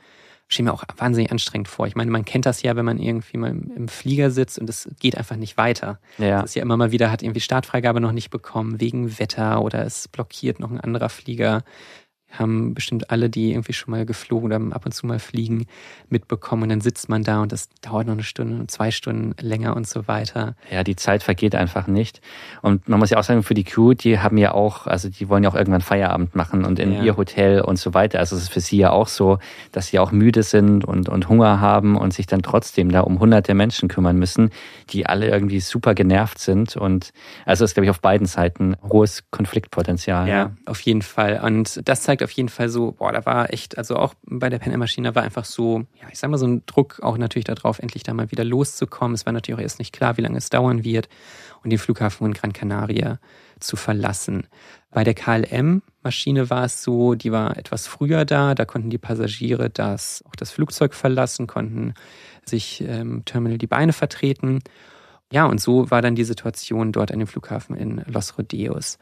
Steht 0.48 0.66
mir 0.66 0.72
auch 0.74 0.84
wahnsinnig 0.98 1.32
anstrengend 1.32 1.68
vor. 1.68 1.86
Ich 1.86 1.96
meine, 1.96 2.10
man 2.10 2.26
kennt 2.26 2.44
das 2.44 2.60
ja, 2.60 2.76
wenn 2.76 2.84
man 2.84 2.98
irgendwie 2.98 3.38
mal 3.38 3.50
im 3.50 3.88
Flieger 3.88 4.30
sitzt 4.30 4.58
und 4.58 4.68
es 4.68 4.88
geht 5.00 5.16
einfach 5.16 5.36
nicht 5.36 5.56
weiter. 5.56 5.98
Ja. 6.18 6.42
Das 6.42 6.50
ist 6.50 6.54
ja 6.56 6.62
immer 6.62 6.76
mal 6.76 6.92
wieder, 6.92 7.10
hat 7.10 7.22
irgendwie 7.22 7.40
Startfreigabe 7.40 8.00
noch 8.00 8.12
nicht 8.12 8.28
bekommen 8.28 8.78
wegen 8.78 9.18
Wetter 9.18 9.62
oder 9.62 9.86
es 9.86 10.08
blockiert 10.08 10.60
noch 10.60 10.70
ein 10.70 10.80
anderer 10.80 11.08
Flieger 11.08 11.64
haben 12.38 12.74
bestimmt 12.74 13.10
alle, 13.10 13.28
die 13.28 13.52
irgendwie 13.52 13.72
schon 13.72 13.90
mal 13.90 14.06
geflogen 14.06 14.46
oder 14.52 14.74
ab 14.74 14.86
und 14.86 14.92
zu 14.92 15.06
mal 15.06 15.18
fliegen, 15.18 15.66
mitbekommen. 16.08 16.64
Und 16.64 16.68
dann 16.70 16.80
sitzt 16.80 17.08
man 17.08 17.22
da 17.22 17.42
und 17.42 17.52
das 17.52 17.68
dauert 17.80 18.06
noch 18.06 18.14
eine 18.14 18.22
Stunde, 18.22 18.66
zwei 18.66 18.90
Stunden 18.90 19.34
länger 19.40 19.76
und 19.76 19.86
so 19.86 20.08
weiter. 20.08 20.54
Ja, 20.70 20.82
die 20.82 20.96
Zeit 20.96 21.22
vergeht 21.22 21.54
einfach 21.54 21.86
nicht. 21.86 22.20
Und 22.62 22.88
man 22.88 22.98
muss 22.98 23.10
ja 23.10 23.18
auch 23.18 23.24
sagen, 23.24 23.42
für 23.42 23.54
die 23.54 23.64
Crew, 23.64 23.94
die 23.94 24.18
haben 24.18 24.38
ja 24.38 24.52
auch, 24.52 24.86
also 24.86 25.08
die 25.08 25.28
wollen 25.28 25.44
ja 25.44 25.50
auch 25.50 25.54
irgendwann 25.54 25.80
Feierabend 25.80 26.34
machen 26.34 26.64
und 26.64 26.78
in 26.78 26.92
ja. 26.92 27.02
ihr 27.02 27.16
Hotel 27.16 27.60
und 27.60 27.78
so 27.78 27.94
weiter. 27.94 28.18
Also 28.18 28.36
es 28.36 28.42
ist 28.42 28.52
für 28.52 28.60
sie 28.60 28.78
ja 28.78 28.90
auch 28.90 29.08
so, 29.08 29.38
dass 29.72 29.88
sie 29.88 29.98
auch 29.98 30.12
müde 30.12 30.42
sind 30.42 30.84
und, 30.84 31.08
und 31.08 31.28
Hunger 31.28 31.60
haben 31.60 31.96
und 31.96 32.14
sich 32.14 32.26
dann 32.26 32.42
trotzdem 32.42 32.90
da 32.90 33.00
um 33.00 33.20
hunderte 33.20 33.54
Menschen 33.54 33.88
kümmern 33.88 34.18
müssen, 34.18 34.50
die 34.90 35.06
alle 35.06 35.28
irgendwie 35.28 35.60
super 35.60 35.94
genervt 35.94 36.38
sind. 36.38 36.76
Und 36.76 37.12
also 37.44 37.64
es 37.64 37.70
ist, 37.70 37.74
glaube 37.74 37.86
ich, 37.86 37.90
auf 37.90 38.00
beiden 38.00 38.26
Seiten 38.26 38.76
hohes 38.82 39.24
Konfliktpotenzial. 39.30 40.28
Ja, 40.28 40.34
ja, 40.34 40.50
auf 40.66 40.80
jeden 40.80 41.02
Fall. 41.02 41.40
Und 41.44 41.80
das 41.88 42.02
zeigt 42.02 42.21
auf 42.24 42.30
jeden 42.30 42.48
Fall 42.48 42.68
so, 42.68 42.92
boah, 42.92 43.12
da 43.12 43.24
war 43.26 43.52
echt, 43.52 43.78
also 43.78 43.96
auch 43.96 44.14
bei 44.24 44.48
der 44.48 44.58
Pen 44.58 44.78
Maschine 44.78 45.14
war 45.14 45.22
einfach 45.22 45.44
so, 45.44 45.84
ja, 46.00 46.08
ich 46.10 46.18
sag 46.18 46.30
mal 46.30 46.38
so 46.38 46.46
ein 46.46 46.64
Druck 46.66 47.00
auch 47.02 47.18
natürlich 47.18 47.44
darauf, 47.44 47.78
endlich 47.78 48.02
da 48.02 48.14
mal 48.14 48.30
wieder 48.30 48.44
loszukommen. 48.44 49.14
Es 49.14 49.26
war 49.26 49.32
natürlich 49.32 49.58
auch 49.58 49.62
erst 49.62 49.78
nicht 49.78 49.92
klar, 49.92 50.16
wie 50.16 50.22
lange 50.22 50.38
es 50.38 50.50
dauern 50.50 50.84
wird 50.84 51.08
und 51.62 51.70
den 51.70 51.78
Flughafen 51.78 52.26
in 52.26 52.34
Gran 52.34 52.52
Canaria 52.52 53.18
zu 53.60 53.76
verlassen. 53.76 54.46
Bei 54.90 55.04
der 55.04 55.14
KLM-Maschine 55.14 56.50
war 56.50 56.64
es 56.64 56.82
so, 56.82 57.14
die 57.14 57.32
war 57.32 57.56
etwas 57.56 57.86
früher 57.86 58.24
da, 58.24 58.54
da 58.54 58.64
konnten 58.64 58.90
die 58.90 58.98
Passagiere 58.98 59.70
das, 59.70 60.22
auch 60.28 60.36
das 60.36 60.50
Flugzeug 60.50 60.94
verlassen, 60.94 61.46
konnten 61.46 61.94
sich 62.44 62.80
im 62.80 62.88
ähm, 62.88 63.24
Terminal 63.24 63.58
die 63.58 63.66
Beine 63.66 63.92
vertreten. 63.92 64.60
Ja, 65.32 65.46
und 65.46 65.62
so 65.62 65.90
war 65.90 66.02
dann 66.02 66.14
die 66.14 66.24
Situation 66.24 66.92
dort 66.92 67.10
an 67.10 67.18
dem 67.18 67.26
Flughafen 67.26 67.74
in 67.74 68.02
Los 68.06 68.36
Rodeos. 68.36 68.98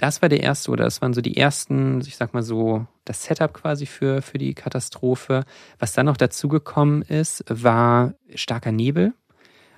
Das 0.00 0.22
war 0.22 0.30
der 0.30 0.42
erste 0.42 0.70
oder 0.70 0.84
das 0.84 1.02
waren 1.02 1.12
so 1.12 1.20
die 1.20 1.36
ersten, 1.36 2.00
ich 2.00 2.16
sag 2.16 2.32
mal 2.32 2.42
so, 2.42 2.86
das 3.04 3.22
Setup 3.22 3.52
quasi 3.52 3.84
für, 3.84 4.22
für 4.22 4.38
die 4.38 4.54
Katastrophe. 4.54 5.44
Was 5.78 5.92
dann 5.92 6.06
noch 6.06 6.16
dazugekommen 6.16 7.02
ist, 7.02 7.44
war 7.46 8.14
starker 8.34 8.72
Nebel. 8.72 9.12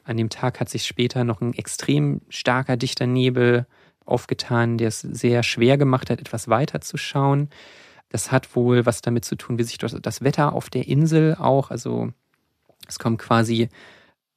An 0.04 0.16
dem 0.16 0.28
Tag 0.28 0.60
hat 0.60 0.68
sich 0.68 0.86
später 0.86 1.24
noch 1.24 1.40
ein 1.40 1.54
extrem 1.54 2.20
starker, 2.28 2.76
dichter 2.76 3.08
Nebel 3.08 3.66
aufgetan, 4.04 4.78
der 4.78 4.88
es 4.88 5.00
sehr 5.00 5.42
schwer 5.42 5.76
gemacht 5.76 6.08
hat, 6.08 6.20
etwas 6.20 6.46
weiter 6.46 6.80
zu 6.80 6.98
schauen. 6.98 7.50
Das 8.08 8.30
hat 8.30 8.54
wohl 8.54 8.86
was 8.86 9.00
damit 9.00 9.24
zu 9.24 9.34
tun, 9.34 9.58
wie 9.58 9.64
sich 9.64 9.78
das 9.78 10.22
Wetter 10.22 10.52
auf 10.52 10.70
der 10.70 10.86
Insel 10.86 11.34
auch, 11.34 11.72
also 11.72 12.10
Es 12.86 13.00
kommen 13.00 13.16
quasi 13.16 13.70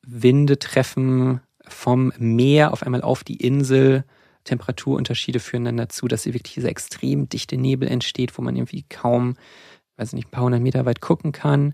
Winde 0.01 0.57
treffen 0.57 1.41
vom 1.67 2.11
Meer 2.17 2.73
auf 2.73 2.81
einmal 2.81 3.03
auf 3.03 3.23
die 3.23 3.37
Insel. 3.37 4.03
Temperaturunterschiede 4.45 5.39
führen 5.39 5.65
dann 5.65 5.77
dazu, 5.77 6.07
dass 6.07 6.23
hier 6.23 6.33
wirklich 6.33 6.55
dieser 6.55 6.69
extrem 6.69 7.27
dichte 7.27 7.57
Nebel 7.57 7.87
entsteht, 7.89 8.37
wo 8.37 8.41
man 8.41 8.55
irgendwie 8.55 8.85
kaum, 8.87 9.35
weiß 9.97 10.13
nicht, 10.13 10.27
ein 10.27 10.31
paar 10.31 10.43
hundert 10.43 10.61
Meter 10.61 10.85
weit 10.85 11.01
gucken 11.01 11.31
kann. 11.31 11.73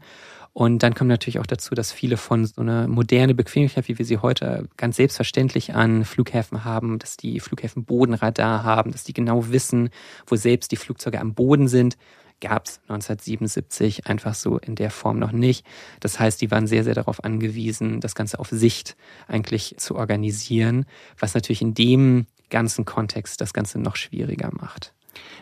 Und 0.53 0.83
dann 0.83 0.93
kommt 0.93 1.07
natürlich 1.07 1.39
auch 1.39 1.45
dazu, 1.45 1.75
dass 1.75 1.93
viele 1.93 2.17
von 2.17 2.45
so 2.45 2.61
einer 2.61 2.87
moderne 2.87 3.33
Bequemlichkeit, 3.33 3.87
wie 3.87 3.97
wir 3.97 4.05
sie 4.05 4.17
heute 4.17 4.67
ganz 4.75 4.97
selbstverständlich 4.97 5.75
an 5.75 6.03
Flughäfen 6.03 6.65
haben, 6.65 6.99
dass 6.99 7.15
die 7.15 7.39
Flughäfen 7.39 7.85
Bodenradar 7.85 8.63
haben, 8.63 8.91
dass 8.91 9.05
die 9.05 9.13
genau 9.13 9.49
wissen, 9.49 9.89
wo 10.25 10.35
selbst 10.35 10.71
die 10.71 10.75
Flugzeuge 10.75 11.21
am 11.21 11.35
Boden 11.35 11.69
sind, 11.69 11.97
gab 12.41 12.65
es 12.65 12.81
1977 12.89 14.07
einfach 14.07 14.33
so 14.33 14.57
in 14.57 14.75
der 14.75 14.91
Form 14.91 15.19
noch 15.19 15.31
nicht. 15.31 15.65
Das 16.01 16.19
heißt, 16.19 16.41
die 16.41 16.51
waren 16.51 16.67
sehr, 16.67 16.83
sehr 16.83 16.95
darauf 16.95 17.23
angewiesen, 17.23 18.01
das 18.01 18.15
Ganze 18.15 18.39
auf 18.39 18.49
Sicht 18.49 18.97
eigentlich 19.27 19.75
zu 19.77 19.95
organisieren, 19.95 20.85
was 21.17 21.33
natürlich 21.33 21.61
in 21.61 21.75
dem 21.75 22.25
ganzen 22.51 22.85
Kontext 22.85 23.41
das 23.41 23.53
Ganze 23.53 23.79
noch 23.79 23.95
schwieriger 23.95 24.51
macht. 24.53 24.93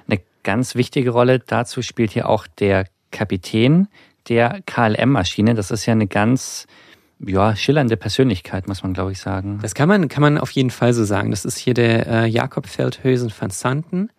Eine 0.07 0.21
ganz 0.43 0.75
wichtige 0.75 1.09
Rolle 1.09 1.39
dazu 1.39 1.81
spielt 1.81 2.11
hier 2.11 2.29
auch 2.29 2.47
der 2.47 2.85
Kapitän 3.11 3.89
der 4.29 4.61
KLM-Maschine. 4.65 5.55
Das 5.55 5.71
ist 5.71 5.85
ja 5.85 5.91
eine 5.91 6.07
ganz 6.07 6.67
ja, 7.19 7.55
schillernde 7.55 7.97
Persönlichkeit, 7.97 8.67
muss 8.67 8.83
man, 8.83 8.93
glaube 8.93 9.11
ich, 9.11 9.19
sagen. 9.19 9.59
Das 9.61 9.75
kann 9.75 9.89
man, 9.89 10.07
kann 10.07 10.21
man 10.21 10.37
auf 10.37 10.51
jeden 10.51 10.69
Fall 10.69 10.93
so 10.93 11.03
sagen. 11.03 11.31
Das 11.31 11.43
ist 11.43 11.57
hier 11.57 11.73
der 11.73 12.07
äh, 12.07 12.25
Jakob 12.27 12.67
Feldhösen 12.67 13.33
van 13.37 13.49
Santen 13.49 14.09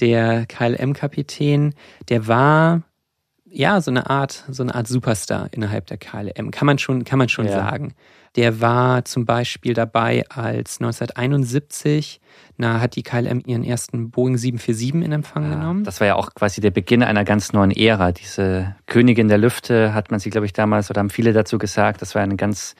der 0.00 0.46
KLM-Kapitän, 0.46 1.74
der 2.08 2.26
war 2.26 2.82
ja 3.50 3.80
so 3.80 3.90
eine 3.90 4.10
Art, 4.10 4.44
so 4.48 4.62
eine 4.62 4.74
Art 4.74 4.88
Superstar 4.88 5.48
innerhalb 5.52 5.86
der 5.86 5.98
KLM, 5.98 6.50
kann 6.50 6.66
man 6.66 6.78
schon, 6.78 7.04
kann 7.04 7.18
man 7.18 7.28
schon 7.28 7.46
ja. 7.46 7.52
sagen. 7.52 7.94
Der 8.36 8.60
war 8.60 9.04
zum 9.06 9.24
Beispiel 9.24 9.72
dabei, 9.72 10.24
als 10.28 10.78
1971 10.80 12.20
na, 12.58 12.80
hat 12.80 12.96
die 12.96 13.02
KLM 13.02 13.42
ihren 13.46 13.64
ersten 13.64 14.10
Boeing 14.10 14.36
747 14.36 15.06
in 15.06 15.12
Empfang 15.12 15.44
ja, 15.44 15.56
genommen. 15.56 15.84
Das 15.84 16.00
war 16.00 16.06
ja 16.06 16.16
auch 16.16 16.34
quasi 16.34 16.60
der 16.60 16.70
Beginn 16.70 17.02
einer 17.02 17.24
ganz 17.24 17.52
neuen 17.54 17.70
Ära. 17.70 18.12
Diese 18.12 18.76
Königin 18.86 19.28
der 19.28 19.38
Lüfte 19.38 19.94
hat 19.94 20.10
man 20.10 20.20
sie, 20.20 20.30
glaube 20.30 20.46
ich, 20.46 20.52
damals 20.52 20.90
oder 20.90 21.00
haben 21.00 21.10
viele 21.10 21.32
dazu 21.32 21.56
gesagt. 21.56 22.02
Das 22.02 22.14
war 22.14 22.22
eine 22.22 22.36
ganz 22.36 22.74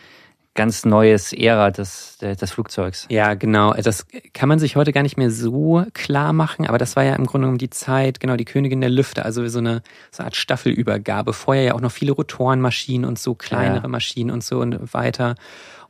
ganz 0.57 0.85
neues 0.85 1.33
Ära 1.33 1.71
des, 1.71 2.19
des 2.19 2.51
Flugzeugs. 2.51 3.07
Ja, 3.09 3.35
genau. 3.35 3.75
Das 3.75 4.07
kann 4.33 4.49
man 4.49 4.59
sich 4.59 4.75
heute 4.75 4.93
gar 4.93 5.03
nicht 5.03 5.17
mehr 5.17 5.31
so 5.31 5.85
klar 5.93 6.33
machen, 6.33 6.67
aber 6.67 6.79
das 6.79 6.97
war 6.97 7.05
ja 7.05 7.15
im 7.15 7.27
Grunde 7.27 7.49
um 7.49 7.59
die 7.59 7.71
Zeit, 7.71 8.19
genau, 8.19 8.37
die 8.37 8.45
Königin 8.45 8.81
der 8.81 8.91
Lüfte, 8.91 9.25
also 9.25 9.47
so 9.47 9.59
eine, 9.59 9.83
so 10.11 10.23
eine 10.23 10.27
Art 10.27 10.37
Staffelübergabe. 10.37 11.33
Vorher 11.33 11.63
ja 11.63 11.75
auch 11.75 11.81
noch 11.81 11.93
viele 11.93 12.13
Rotorenmaschinen 12.13 13.09
und 13.09 13.19
so 13.19 13.35
kleinere 13.35 13.83
ja. 13.83 13.89
Maschinen 13.89 14.31
und 14.31 14.43
so 14.43 14.61
und 14.61 14.93
weiter. 14.93 15.37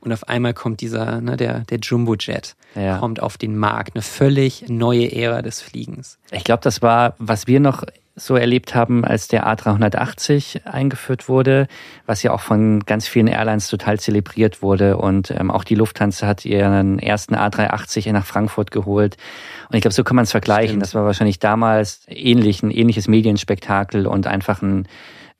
Und 0.00 0.12
auf 0.12 0.28
einmal 0.28 0.54
kommt 0.54 0.82
dieser, 0.82 1.20
ne, 1.20 1.36
der, 1.36 1.60
der 1.60 1.78
Jumbojet, 1.78 2.54
ja. 2.74 2.98
kommt 2.98 3.20
auf 3.20 3.38
den 3.38 3.56
Markt. 3.56 3.96
Eine 3.96 4.02
völlig 4.02 4.68
neue 4.68 5.10
Ära 5.10 5.42
des 5.42 5.60
Fliegens. 5.60 6.18
Ich 6.30 6.44
glaube, 6.44 6.60
das 6.62 6.82
war, 6.82 7.14
was 7.18 7.46
wir 7.46 7.60
noch 7.60 7.82
so 8.18 8.34
erlebt 8.34 8.74
haben, 8.74 9.04
als 9.04 9.28
der 9.28 9.46
A380 9.46 10.64
eingeführt 10.64 11.28
wurde, 11.28 11.68
was 12.06 12.22
ja 12.22 12.32
auch 12.32 12.40
von 12.40 12.80
ganz 12.80 13.06
vielen 13.06 13.26
Airlines 13.26 13.68
total 13.68 14.00
zelebriert 14.00 14.62
wurde. 14.62 14.96
Und 14.96 15.30
ähm, 15.30 15.50
auch 15.50 15.64
die 15.64 15.74
Lufthansa 15.74 16.26
hat 16.26 16.46
ihren 16.46 16.98
ersten 16.98 17.34
A380 17.34 18.10
nach 18.12 18.24
Frankfurt 18.24 18.70
geholt. 18.70 19.18
Und 19.68 19.76
ich 19.76 19.82
glaube, 19.82 19.92
so 19.92 20.02
kann 20.02 20.16
man 20.16 20.22
es 20.22 20.30
vergleichen. 20.30 20.68
Stimmt. 20.68 20.82
Das 20.82 20.94
war 20.94 21.04
wahrscheinlich 21.04 21.40
damals 21.40 22.06
ähnlich, 22.08 22.62
ein 22.62 22.70
ähnliches 22.70 23.06
Medienspektakel 23.06 24.06
und 24.06 24.26
einfach 24.26 24.62
ein 24.62 24.88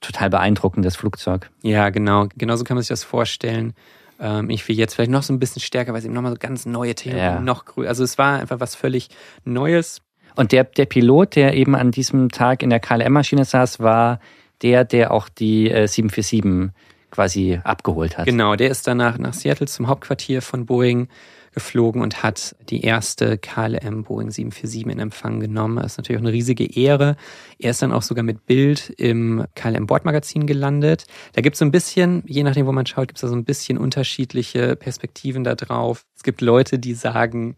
total 0.03 0.29
beeindruckendes 0.29 0.97
Flugzeug. 0.97 1.51
Ja, 1.63 1.89
genau. 1.89 2.27
Genauso 2.37 2.65
kann 2.65 2.75
man 2.75 2.83
sich 2.83 2.91
das 2.91 3.05
vorstellen. 3.05 3.73
Ähm, 4.21 4.51
ich 4.51 4.69
will 4.69 4.77
jetzt 4.77 4.95
vielleicht 4.95 5.11
noch 5.11 5.23
so 5.23 5.33
ein 5.33 5.39
bisschen 5.39 5.63
stärker, 5.63 5.93
weil 5.93 6.01
es 6.01 6.05
eben 6.05 6.13
nochmal 6.13 6.33
so 6.33 6.39
ganz 6.39 6.67
neue 6.67 6.95
Themen, 6.95 7.17
ja. 7.17 7.41
noch 7.41 7.65
größer. 7.65 7.89
Also 7.89 8.05
es 8.05 8.19
war 8.19 8.39
einfach 8.39 8.61
was 8.61 8.75
völlig 8.75 9.09
Neues 9.45 10.03
und 10.37 10.53
der, 10.53 10.65
der 10.65 10.87
Pilot, 10.87 11.37
der 11.37 11.55
eben 11.55 11.75
an 11.75 11.91
diesem 11.91 12.31
Tag 12.31 12.63
in 12.63 12.71
der 12.71 12.81
KLM-Maschine 12.81 13.45
saß, 13.45 13.81
war 13.81 14.21
der, 14.63 14.85
der 14.85 15.11
auch 15.11 15.29
die 15.29 15.71
äh, 15.71 15.89
747 15.89 16.73
quasi 17.11 17.61
abgeholt 17.65 18.19
hat. 18.19 18.27
Genau, 18.27 18.57
der 18.57 18.71
ist 18.71 18.87
danach 18.87 19.19
nach 19.19 19.33
Seattle 19.33 19.67
zum 19.67 19.89
Hauptquartier 19.89 20.43
von 20.43 20.67
Boeing 20.67 21.09
geflogen 21.53 22.03
und 22.03 22.23
hat 22.23 22.55
die 22.69 22.83
erste 22.83 23.39
KLM 23.39 24.05
Boeing 24.05 24.31
747 24.31 24.93
in 24.93 24.99
Empfang 24.99 25.41
genommen. 25.41 25.77
Das 25.77 25.93
ist 25.93 25.99
natürlich 25.99 26.19
auch 26.19 26.25
eine 26.25 26.33
riesige 26.33 26.79
Ehre. 26.79 27.17
Er 27.59 27.71
ist 27.71 27.81
dann 27.81 27.93
auch 27.93 28.03
sogar 28.03 28.23
mit 28.23 28.45
Bild 28.45 28.91
im 28.99 29.45
KLM 29.55 29.87
Bordmagazin 29.87 30.47
gelandet. 30.47 31.07
Da 31.33 31.41
gibt 31.41 31.55
es 31.55 31.61
so 31.61 31.65
ein 31.65 31.71
bisschen, 31.71 32.23
je 32.27 32.43
nachdem, 32.43 32.67
wo 32.67 32.73
man 32.73 32.85
schaut, 32.85 33.09
gibt 33.09 33.17
es 33.17 33.23
da 33.23 33.29
so 33.29 33.35
ein 33.35 33.45
bisschen 33.45 33.79
unterschiedliche 33.79 34.77
Perspektiven 34.77 35.45
da 35.45 35.55
drauf. 35.55 36.05
Es 36.15 36.23
gibt 36.23 36.43
Leute, 36.43 36.79
die 36.79 36.93
sagen, 36.93 37.57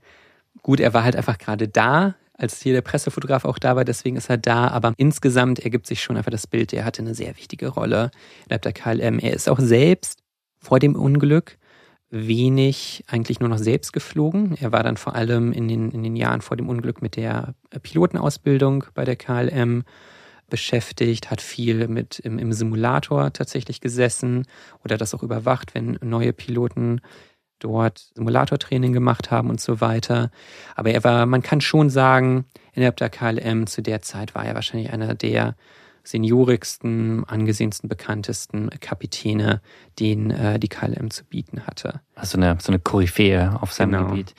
gut, 0.63 0.79
er 0.79 0.95
war 0.95 1.03
halt 1.03 1.17
einfach 1.17 1.39
gerade 1.39 1.67
da 1.67 2.15
als 2.39 2.63
hier 2.63 2.73
der 2.73 2.83
Pressefotograf 2.83 3.45
auch 3.45 3.59
da 3.59 3.77
war, 3.77 3.85
deswegen 3.85 4.17
ist 4.17 4.31
er 4.31 4.39
da. 4.39 4.69
Aber 4.69 4.95
insgesamt 4.97 5.59
ergibt 5.59 5.87
sich 5.87 6.03
schon 6.03 6.17
einfach 6.17 6.31
das 6.31 6.47
Bild, 6.47 6.73
er 6.73 6.85
hatte 6.85 7.03
eine 7.03 7.15
sehr 7.15 7.37
wichtige 7.37 7.69
Rolle 7.69 8.11
innerhalb 8.47 8.63
der 8.63 8.73
KLM. 8.73 9.19
Er 9.19 9.35
ist 9.35 9.49
auch 9.49 9.59
selbst 9.59 10.23
vor 10.59 10.79
dem 10.79 10.95
Unglück 10.95 11.59
wenig 12.11 13.05
eigentlich 13.07 13.41
nur 13.41 13.49
noch 13.51 13.59
selbst 13.59 13.93
geflogen. 13.93 14.57
Er 14.59 14.73
war 14.73 14.83
dann 14.83 14.97
vor 14.97 15.15
allem 15.15 15.53
in 15.53 15.69
den, 15.69 15.91
in 15.91 16.03
den 16.03 16.17
Jahren 16.17 16.41
vor 16.41 16.57
dem 16.57 16.69
Unglück 16.69 17.03
mit 17.03 17.17
der 17.17 17.55
Pilotenausbildung 17.83 18.85
bei 18.95 19.05
der 19.05 19.17
KLM 19.17 19.85
beschäftigt, 20.49 21.31
hat 21.31 21.43
viel 21.43 21.89
mit 21.89 22.19
im, 22.21 22.39
im 22.39 22.53
Simulator 22.53 23.33
tatsächlich 23.33 23.81
gesessen 23.81 24.47
oder 24.83 24.97
das 24.97 25.13
auch 25.13 25.23
überwacht, 25.23 25.75
wenn 25.75 25.99
neue 26.03 26.33
Piloten 26.33 27.03
dort 27.59 28.11
Simulatortraining 28.15 28.93
gemacht 28.93 29.31
haben 29.31 29.51
und 29.51 29.61
so 29.61 29.81
weiter. 29.81 30.31
Aber 30.75 30.91
er 30.91 31.05
war, 31.05 31.27
man 31.27 31.43
kann 31.43 31.61
schon 31.61 31.91
sagen, 31.91 32.45
innerhalb 32.73 32.97
der 32.97 33.11
KLM 33.11 33.67
zu 33.67 33.83
der 33.83 34.03
Zeit 34.03 34.35
war 34.35 34.45
er 34.45 34.55
wahrscheinlich 34.55 34.93
einer 34.93 35.15
der 35.15 35.57
seniorigsten, 36.05 37.25
angesehensten, 37.25 37.89
bekanntesten 37.89 38.71
Kapitäne, 38.81 39.61
den 39.99 40.31
äh, 40.31 40.59
die 40.59 40.69
KLM 40.69 41.11
zu 41.11 41.25
bieten 41.25 41.67
hatte. 41.67 42.01
Also 42.15 42.39
eine, 42.39 42.57
so 42.61 42.73
eine 42.73 42.79
Koryphäe 42.79 43.59
auf 43.61 43.73
seinem 43.73 43.93
genau. 43.93 44.09
Gebiet. 44.09 44.35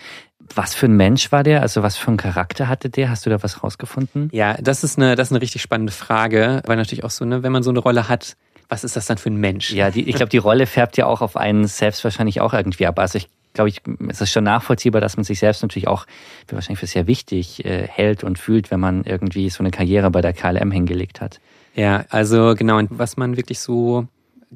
Was 0.56 0.74
für 0.74 0.88
ein 0.88 0.98
Mensch 0.98 1.32
war 1.32 1.44
der? 1.44 1.62
Also 1.62 1.84
was 1.84 1.96
für 1.96 2.08
einen 2.08 2.18
Charakter 2.18 2.68
hatte 2.68 2.90
der? 2.90 3.12
Hast 3.12 3.26
du 3.26 3.30
da 3.30 3.44
was 3.44 3.64
rausgefunden? 3.64 4.30
Ja, 4.32 4.56
das 4.56 4.84
ist 4.84 4.98
eine, 4.98 5.16
das 5.16 5.28
ist 5.28 5.32
eine 5.32 5.42
richtig 5.42 5.62
spannende 5.62 5.94
Frage, 5.94 6.64
weil 6.66 6.76
natürlich 6.76 7.04
auch 7.04 7.12
so, 7.12 7.24
ne, 7.24 7.44
wenn 7.44 7.52
man 7.52 7.62
so 7.62 7.70
eine 7.70 7.80
Rolle 7.80 8.10
hat, 8.10 8.36
was 8.70 8.84
ist 8.84 8.96
das 8.96 9.08
dann 9.08 9.18
für 9.18 9.30
ein 9.30 9.38
Mensch? 9.38 9.72
Ja, 9.72 9.90
die, 9.90 10.08
ich 10.08 10.16
glaube, 10.16 10.30
die 10.30 10.38
Rolle 10.38 10.68
färbt 10.68 10.96
ja 10.98 11.08
auch 11.08 11.22
auf 11.22 11.36
einen 11.36 11.68
selbst 11.68 12.04
wahrscheinlich 12.04 12.40
auch 12.40 12.54
irgendwie 12.54 12.86
ab. 12.86 13.00
Also 13.00 13.18
ich 13.18 13.28
glaube, 13.54 13.70
ich, 13.70 13.82
es 14.08 14.22
ist 14.22 14.32
schon 14.32 14.44
nachvollziehbar, 14.44 15.02
dass 15.02 15.18
man 15.18 15.24
sich 15.24 15.40
selbst 15.40 15.64
natürlich 15.64 15.88
auch 15.88 16.06
wahrscheinlich 16.48 16.80
für 16.80 16.88
sehr 16.88 17.08
wichtig 17.08 17.66
äh, 17.66 17.88
hält 17.88 18.24
und 18.24 18.38
fühlt, 18.38 18.70
wenn 18.70 18.80
man 18.80 19.04
irgendwie 19.04 19.50
so 19.50 19.60
eine 19.60 19.72
Karriere 19.72 20.12
bei 20.12 20.22
der 20.22 20.34
KLM 20.34 20.72
hingelegt 20.72 21.20
hat. 21.20 21.42
Ja, 21.76 22.06
also 22.10 22.56
genau, 22.56 22.78
und 22.78 22.90
was 22.92 23.18
man 23.18 23.38
wirklich 23.38 23.60
so 23.60 24.08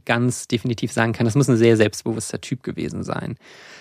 ganz 0.05 0.47
definitiv 0.47 0.91
sagen 0.91 1.13
kann, 1.13 1.25
das 1.25 1.35
muss 1.35 1.49
ein 1.49 1.57
sehr 1.57 1.77
selbstbewusster 1.77 2.41
Typ 2.41 2.63
gewesen 2.63 3.03
sein. 3.03 3.37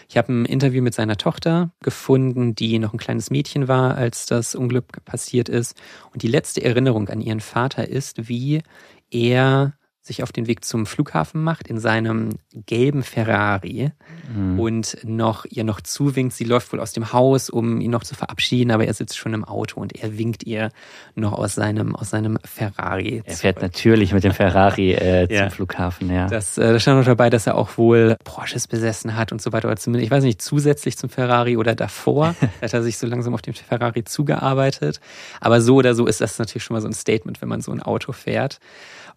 Ich 0.08 0.16
habe 0.16 0.32
ein 0.32 0.44
Interview 0.44 0.82
mit 0.82 0.94
seiner 0.94 1.16
Tochter 1.16 1.70
gefunden, 1.82 2.54
die 2.54 2.78
noch 2.78 2.92
ein 2.92 2.98
kleines 2.98 3.30
Mädchen 3.30 3.68
war, 3.68 3.96
als 3.96 4.26
das 4.26 4.54
Unglück 4.54 5.04
passiert 5.04 5.48
ist. 5.48 5.80
Und 6.12 6.22
die 6.22 6.28
letzte 6.28 6.62
Erinnerung 6.62 7.08
an 7.08 7.20
ihren 7.20 7.40
Vater 7.40 7.88
ist, 7.88 8.28
wie 8.28 8.62
er 9.10 9.72
sich 10.04 10.24
auf 10.24 10.32
den 10.32 10.48
Weg 10.48 10.64
zum 10.64 10.84
Flughafen 10.84 11.44
macht 11.44 11.68
in 11.68 11.78
seinem 11.78 12.30
gelben 12.66 13.04
Ferrari 13.04 13.92
mhm. 14.34 14.58
und 14.58 14.98
noch 15.04 15.44
ihr 15.48 15.62
noch 15.62 15.80
zuwinkt. 15.80 16.34
Sie 16.34 16.42
läuft 16.42 16.72
wohl 16.72 16.80
aus 16.80 16.92
dem 16.92 17.12
Haus, 17.12 17.48
um 17.48 17.80
ihn 17.80 17.92
noch 17.92 18.02
zu 18.02 18.16
verabschieden, 18.16 18.72
aber 18.72 18.84
er 18.84 18.94
sitzt 18.94 19.16
schon 19.16 19.32
im 19.32 19.44
Auto 19.44 19.80
und 19.80 19.94
er 19.94 20.18
winkt 20.18 20.42
ihr 20.42 20.70
noch 21.14 21.32
aus 21.32 21.54
seinem 21.54 21.94
aus 21.94 22.10
seinem 22.10 22.36
Ferrari. 22.44 23.22
Er 23.24 23.34
fährt 23.34 23.62
natürlich 23.62 24.12
mit 24.12 24.24
dem 24.24 24.32
Ferrari 24.32 24.92
äh, 24.92 25.26
zum 25.28 25.36
ja. 25.36 25.50
Flughafen, 25.50 26.10
ja. 26.10 26.26
Das 26.26 26.58
äh, 26.58 26.72
da 26.72 26.80
stand 26.80 26.98
noch 26.98 27.06
dabei, 27.06 27.30
dass 27.30 27.46
er 27.46 27.54
auch 27.54 27.78
wohl 27.78 28.16
Porsches 28.24 28.66
besessen 28.66 29.14
hat 29.14 29.30
und 29.30 29.40
so 29.40 29.52
weiter, 29.52 29.68
oder 29.68 29.76
zumindest 29.76 30.06
ich 30.06 30.10
weiß 30.10 30.24
nicht 30.24 30.42
zusätzlich 30.42 30.98
zum 30.98 31.10
Ferrari 31.10 31.56
oder 31.56 31.76
davor 31.76 32.34
hat 32.60 32.74
er 32.74 32.82
sich 32.82 32.98
so 32.98 33.06
langsam 33.06 33.34
auf 33.34 33.42
den 33.42 33.54
Ferrari 33.54 34.02
zugearbeitet. 34.02 35.00
Aber 35.40 35.60
so 35.60 35.76
oder 35.76 35.94
so 35.94 36.06
ist 36.06 36.20
das 36.20 36.40
natürlich 36.40 36.64
schon 36.64 36.74
mal 36.74 36.80
so 36.80 36.88
ein 36.88 36.92
Statement, 36.92 37.40
wenn 37.40 37.48
man 37.48 37.60
so 37.60 37.70
ein 37.70 37.80
Auto 37.80 38.10
fährt. 38.10 38.58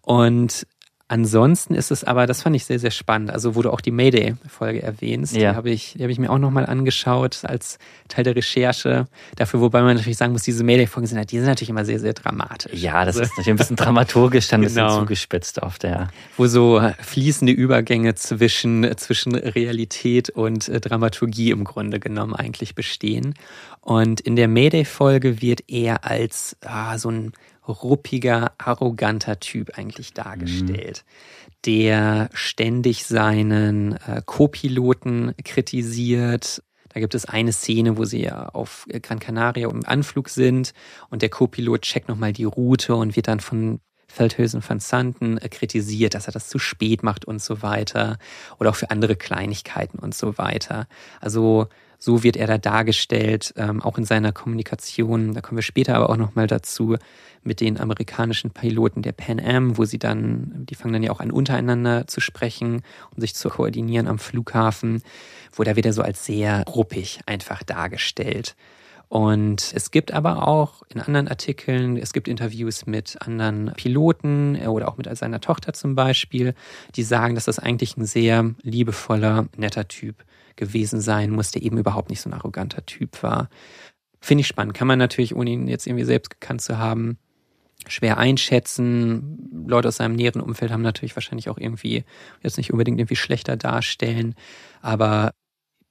Und 0.02 0.66
Ansonsten 1.08 1.74
ist 1.74 1.92
es 1.92 2.02
aber, 2.02 2.26
das 2.26 2.42
fand 2.42 2.56
ich 2.56 2.64
sehr, 2.64 2.80
sehr 2.80 2.90
spannend. 2.90 3.30
Also, 3.30 3.54
wo 3.54 3.62
du 3.62 3.70
auch 3.70 3.80
die 3.80 3.92
Mayday-Folge 3.92 4.82
erwähnst, 4.82 5.36
ja. 5.36 5.52
die 5.52 5.56
habe 5.56 5.70
ich, 5.70 5.94
die 5.96 6.02
habe 6.02 6.10
ich 6.10 6.18
mir 6.18 6.30
auch 6.30 6.38
nochmal 6.38 6.66
angeschaut 6.66 7.40
als 7.44 7.78
Teil 8.08 8.24
der 8.24 8.34
Recherche. 8.34 9.06
Dafür, 9.36 9.60
wobei 9.60 9.82
man 9.82 9.96
natürlich 9.96 10.16
sagen 10.16 10.32
muss, 10.32 10.42
diese 10.42 10.64
Mayday-Folgen 10.64 11.06
sind, 11.06 11.30
die 11.30 11.38
sind 11.38 11.46
natürlich 11.46 11.70
immer 11.70 11.84
sehr, 11.84 12.00
sehr 12.00 12.12
dramatisch. 12.12 12.80
Ja, 12.80 13.04
das 13.04 13.16
also, 13.16 13.22
ist 13.22 13.30
natürlich 13.30 13.50
ein 13.50 13.56
bisschen 13.56 13.76
dramaturgisch, 13.76 14.48
dann 14.48 14.62
ein 14.62 14.66
genau. 14.68 14.86
bisschen 14.86 15.00
zugespitzt 15.02 15.62
oft, 15.62 15.84
ja. 15.84 16.08
Wo 16.36 16.48
so 16.48 16.82
fließende 17.00 17.52
Übergänge 17.52 18.16
zwischen, 18.16 18.96
zwischen 18.96 19.36
Realität 19.36 20.30
und 20.30 20.68
äh, 20.68 20.80
Dramaturgie 20.80 21.52
im 21.52 21.62
Grunde 21.62 22.00
genommen 22.00 22.34
eigentlich 22.34 22.74
bestehen. 22.74 23.34
Und 23.80 24.20
in 24.20 24.34
der 24.34 24.48
Mayday-Folge 24.48 25.40
wird 25.40 25.62
er 25.68 26.04
als 26.04 26.56
ah, 26.64 26.98
so 26.98 27.10
ein 27.10 27.32
ruppiger, 27.68 28.52
arroganter 28.58 29.40
Typ 29.40 29.76
eigentlich 29.76 30.12
dargestellt. 30.12 31.04
Mhm. 31.06 31.50
der 31.64 32.30
ständig 32.32 33.06
seinen 33.06 33.94
äh, 33.94 34.22
Co-Piloten 34.24 35.34
kritisiert. 35.44 36.62
Da 36.90 37.00
gibt 37.00 37.14
es 37.14 37.26
eine 37.26 37.52
Szene, 37.52 37.98
wo 37.98 38.04
sie 38.04 38.30
auf 38.30 38.86
Gran 39.02 39.18
Canaria 39.18 39.68
im 39.68 39.84
Anflug 39.84 40.28
sind 40.28 40.72
und 41.10 41.22
der 41.22 41.28
Co-Pilot 41.28 41.82
checkt 41.82 42.08
nochmal 42.08 42.32
die 42.32 42.44
Route 42.44 42.94
und 42.94 43.16
wird 43.16 43.28
dann 43.28 43.40
von 43.40 43.80
Feldhösen 44.08 44.62
van 44.66 44.80
Santen 44.80 45.36
äh, 45.38 45.48
kritisiert, 45.48 46.14
dass 46.14 46.26
er 46.26 46.32
das 46.32 46.48
zu 46.48 46.58
spät 46.58 47.02
macht 47.02 47.24
und 47.24 47.42
so 47.42 47.62
weiter. 47.62 48.18
Oder 48.58 48.70
auch 48.70 48.76
für 48.76 48.90
andere 48.90 49.16
Kleinigkeiten 49.16 49.98
und 49.98 50.14
so 50.14 50.38
weiter. 50.38 50.86
Also 51.20 51.68
so 52.06 52.22
wird 52.22 52.36
er 52.36 52.46
da 52.46 52.56
dargestellt, 52.56 53.52
ähm, 53.56 53.82
auch 53.82 53.98
in 53.98 54.04
seiner 54.04 54.30
Kommunikation. 54.30 55.34
Da 55.34 55.40
kommen 55.40 55.58
wir 55.58 55.62
später 55.62 55.96
aber 55.96 56.08
auch 56.08 56.16
nochmal 56.16 56.46
dazu 56.46 56.96
mit 57.42 57.60
den 57.60 57.80
amerikanischen 57.80 58.52
Piloten 58.52 59.02
der 59.02 59.10
Pan 59.10 59.40
Am, 59.40 59.76
wo 59.76 59.84
sie 59.84 59.98
dann, 59.98 60.52
die 60.70 60.76
fangen 60.76 60.92
dann 60.92 61.02
ja 61.02 61.10
auch 61.10 61.18
an 61.18 61.32
untereinander 61.32 62.06
zu 62.06 62.20
sprechen 62.20 62.82
und 63.10 63.20
sich 63.20 63.34
zu 63.34 63.48
koordinieren 63.48 64.06
am 64.06 64.20
Flughafen, 64.20 65.02
wo 65.52 65.64
da 65.64 65.74
wird 65.74 65.84
er 65.84 65.92
so 65.92 66.02
als 66.02 66.24
sehr 66.24 66.62
ruppig 66.68 67.18
einfach 67.26 67.64
dargestellt. 67.64 68.54
Und 69.08 69.72
es 69.74 69.90
gibt 69.90 70.12
aber 70.12 70.46
auch 70.46 70.82
in 70.94 71.00
anderen 71.00 71.26
Artikeln, 71.26 71.96
es 71.96 72.12
gibt 72.12 72.28
Interviews 72.28 72.86
mit 72.86 73.20
anderen 73.20 73.72
Piloten 73.76 74.54
oder 74.64 74.86
auch 74.86 74.96
mit 74.96 75.08
seiner 75.16 75.40
Tochter 75.40 75.72
zum 75.72 75.96
Beispiel, 75.96 76.54
die 76.94 77.02
sagen, 77.02 77.34
dass 77.34 77.46
das 77.46 77.58
eigentlich 77.58 77.96
ein 77.96 78.06
sehr 78.06 78.54
liebevoller, 78.62 79.46
netter 79.56 79.88
Typ 79.88 80.24
gewesen 80.56 81.00
sein 81.00 81.30
muss, 81.30 81.50
der 81.50 81.62
eben 81.62 81.78
überhaupt 81.78 82.10
nicht 82.10 82.20
so 82.20 82.30
ein 82.30 82.34
arroganter 82.34 82.84
Typ 82.86 83.22
war. 83.22 83.48
Finde 84.20 84.40
ich 84.40 84.46
spannend. 84.46 84.74
Kann 84.74 84.88
man 84.88 84.98
natürlich, 84.98 85.34
ohne 85.34 85.50
ihn 85.50 85.68
jetzt 85.68 85.86
irgendwie 85.86 86.04
selbst 86.04 86.30
gekannt 86.30 86.60
zu 86.60 86.78
haben, 86.78 87.18
schwer 87.86 88.18
einschätzen. 88.18 89.64
Leute 89.66 89.88
aus 89.88 89.96
seinem 89.96 90.16
näheren 90.16 90.40
Umfeld 90.40 90.72
haben 90.72 90.82
natürlich 90.82 91.14
wahrscheinlich 91.16 91.48
auch 91.48 91.58
irgendwie 91.58 92.04
jetzt 92.42 92.56
nicht 92.56 92.72
unbedingt 92.72 92.98
irgendwie 92.98 93.16
schlechter 93.16 93.56
darstellen. 93.56 94.34
Aber 94.80 95.32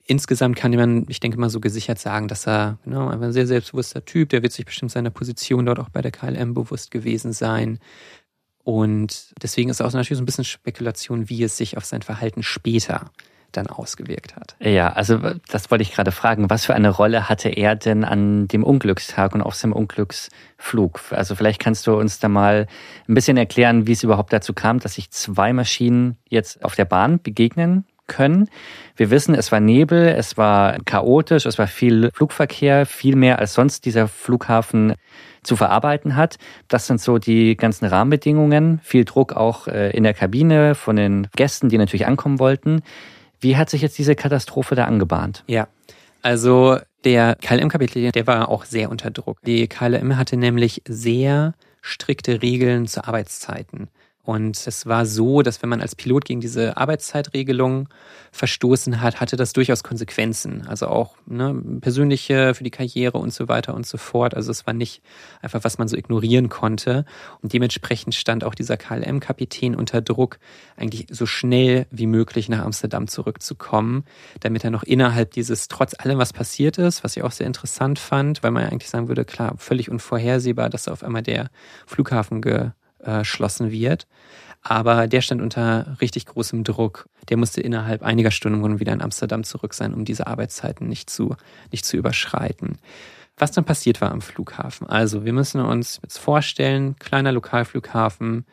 insgesamt 0.05 0.55
kann 0.55 0.71
man, 0.71 1.05
ich 1.09 1.19
denke 1.19 1.39
mal, 1.39 1.49
so 1.49 1.59
gesichert 1.59 1.99
sagen, 1.99 2.27
dass 2.27 2.47
er 2.47 2.79
genau, 2.83 3.07
ein 3.07 3.31
sehr 3.31 3.47
selbstbewusster 3.47 4.05
Typ, 4.05 4.29
der 4.29 4.43
wird 4.43 4.53
sich 4.53 4.65
bestimmt 4.65 4.91
seiner 4.91 5.09
Position 5.09 5.65
dort 5.65 5.79
auch 5.79 5.89
bei 5.89 6.01
der 6.01 6.11
KLM 6.11 6.53
bewusst 6.53 6.91
gewesen 6.91 7.33
sein. 7.33 7.79
Und 8.63 9.33
deswegen 9.41 9.69
ist 9.69 9.81
auch 9.81 9.93
natürlich 9.93 10.17
so 10.17 10.23
ein 10.23 10.25
bisschen 10.25 10.43
Spekulation, 10.43 11.29
wie 11.29 11.43
es 11.43 11.55
sich 11.55 11.77
auf 11.77 11.85
sein 11.85 12.01
Verhalten 12.01 12.43
später 12.43 13.11
dann 13.55 13.67
ausgewirkt 13.67 14.35
hat. 14.35 14.55
Ja, 14.59 14.89
also 14.89 15.19
das 15.49 15.71
wollte 15.71 15.81
ich 15.81 15.93
gerade 15.93 16.11
fragen. 16.11 16.49
Was 16.49 16.65
für 16.65 16.73
eine 16.73 16.89
Rolle 16.89 17.29
hatte 17.29 17.49
er 17.49 17.75
denn 17.75 18.03
an 18.03 18.47
dem 18.47 18.63
Unglückstag 18.63 19.33
und 19.33 19.41
auf 19.41 19.55
seinem 19.55 19.73
Unglücksflug? 19.73 20.99
Also 21.11 21.35
vielleicht 21.35 21.59
kannst 21.59 21.87
du 21.87 21.95
uns 21.95 22.19
da 22.19 22.27
mal 22.27 22.67
ein 23.07 23.13
bisschen 23.13 23.37
erklären, 23.37 23.87
wie 23.87 23.93
es 23.93 24.03
überhaupt 24.03 24.33
dazu 24.33 24.53
kam, 24.53 24.79
dass 24.79 24.95
sich 24.95 25.11
zwei 25.11 25.53
Maschinen 25.53 26.17
jetzt 26.29 26.63
auf 26.63 26.75
der 26.75 26.85
Bahn 26.85 27.21
begegnen 27.21 27.85
können. 28.07 28.49
Wir 28.95 29.09
wissen, 29.09 29.35
es 29.35 29.51
war 29.51 29.59
Nebel, 29.59 30.07
es 30.07 30.37
war 30.37 30.77
chaotisch, 30.85 31.45
es 31.45 31.57
war 31.57 31.67
viel 31.67 32.11
Flugverkehr, 32.13 32.85
viel 32.85 33.15
mehr 33.15 33.39
als 33.39 33.53
sonst 33.53 33.85
dieser 33.85 34.07
Flughafen 34.07 34.93
zu 35.43 35.55
verarbeiten 35.55 36.15
hat. 36.15 36.37
Das 36.67 36.87
sind 36.87 36.99
so 36.99 37.17
die 37.17 37.55
ganzen 37.55 37.85
Rahmenbedingungen. 37.85 38.79
Viel 38.83 39.05
Druck 39.05 39.33
auch 39.33 39.67
äh, 39.67 39.91
in 39.91 40.03
der 40.03 40.13
Kabine 40.13 40.75
von 40.75 40.95
den 40.95 41.27
Gästen, 41.35 41.69
die 41.69 41.77
natürlich 41.77 42.07
ankommen 42.07 42.39
wollten. 42.39 42.81
Wie 43.45 43.57
hat 43.57 43.69
sich 43.69 43.83
jetzt 43.83 43.99
diese 43.99 44.15
Katastrophe 44.15 44.73
da 44.73 44.85
angebahnt? 44.85 45.43
Ja, 45.45 45.67
also 46.23 46.79
der 47.03 47.35
KLM-Kapitän, 47.35 48.11
der 48.11 48.25
war 48.25 48.49
auch 48.49 48.65
sehr 48.65 48.89
unter 48.89 49.11
Druck. 49.11 49.37
Die 49.43 49.67
KLM 49.67 50.17
hatte 50.17 50.35
nämlich 50.35 50.81
sehr 50.87 51.53
strikte 51.79 52.41
Regeln 52.41 52.87
zu 52.87 53.07
Arbeitszeiten. 53.07 53.89
Und 54.25 54.65
es 54.65 54.87
war 54.87 55.05
so, 55.05 55.43
dass 55.43 55.61
wenn 55.61 55.69
man 55.69 55.81
als 55.81 55.95
Pilot 55.95 56.25
gegen 56.25 56.41
diese 56.41 56.77
Arbeitszeitregelung 56.77 57.89
verstoßen 58.31 58.99
hat, 58.99 59.21
hatte 59.21 59.35
das 59.35 59.53
durchaus 59.53 59.83
Konsequenzen. 59.83 60.65
Also 60.67 60.87
auch 60.87 61.15
ne, 61.27 61.53
persönliche 61.79 62.55
für 62.55 62.63
die 62.63 62.71
Karriere 62.71 63.19
und 63.19 63.31
so 63.31 63.47
weiter 63.47 63.75
und 63.75 63.85
so 63.85 63.99
fort. 63.99 64.33
Also 64.33 64.49
es 64.49 64.65
war 64.65 64.73
nicht 64.73 65.03
einfach, 65.43 65.63
was 65.63 65.77
man 65.77 65.87
so 65.87 65.95
ignorieren 65.95 66.49
konnte. 66.49 67.05
Und 67.43 67.53
dementsprechend 67.53 68.15
stand 68.15 68.43
auch 68.43 68.55
dieser 68.55 68.77
KLM-Kapitän 68.77 69.75
unter 69.75 70.01
Druck, 70.01 70.39
eigentlich 70.75 71.05
so 71.11 71.27
schnell 71.27 71.85
wie 71.91 72.07
möglich 72.07 72.49
nach 72.49 72.65
Amsterdam 72.65 73.07
zurückzukommen, 73.07 74.05
damit 74.39 74.63
er 74.63 74.71
noch 74.71 74.83
innerhalb 74.83 75.31
dieses, 75.31 75.67
trotz 75.67 75.93
allem, 75.99 76.17
was 76.17 76.33
passiert 76.33 76.79
ist, 76.79 77.03
was 77.03 77.15
ich 77.15 77.21
auch 77.21 77.31
sehr 77.31 77.45
interessant 77.45 77.99
fand, 77.99 78.41
weil 78.41 78.49
man 78.49 78.63
ja 78.63 78.69
eigentlich 78.69 78.89
sagen 78.89 79.07
würde, 79.07 79.23
klar, 79.23 79.53
völlig 79.57 79.91
unvorhersehbar, 79.91 80.71
dass 80.71 80.87
auf 80.87 81.03
einmal 81.03 81.21
der 81.21 81.51
Flughafen 81.85 82.41
ge 82.41 82.71
geschlossen 83.05 83.71
wird. 83.71 84.07
Aber 84.61 85.07
der 85.07 85.21
stand 85.21 85.41
unter 85.41 85.97
richtig 86.01 86.25
großem 86.25 86.63
Druck. 86.63 87.07
Der 87.29 87.37
musste 87.37 87.61
innerhalb 87.61 88.01
einiger 88.01 88.31
Stunden 88.31 88.79
wieder 88.79 88.93
in 88.93 89.01
Amsterdam 89.01 89.43
zurück 89.43 89.73
sein, 89.73 89.93
um 89.93 90.05
diese 90.05 90.27
Arbeitszeiten 90.27 90.87
nicht 90.87 91.09
zu, 91.09 91.35
nicht 91.71 91.85
zu 91.85 91.97
überschreiten. 91.97 92.79
Was 93.37 93.51
dann 93.51 93.65
passiert 93.65 94.01
war 94.01 94.11
am 94.11 94.21
Flughafen. 94.21 94.87
Also, 94.87 95.25
wir 95.25 95.33
müssen 95.33 95.61
uns 95.61 95.99
jetzt 96.01 96.17
vorstellen, 96.17 96.95
kleiner 96.97 97.31
Lokalflughafen, 97.31 98.45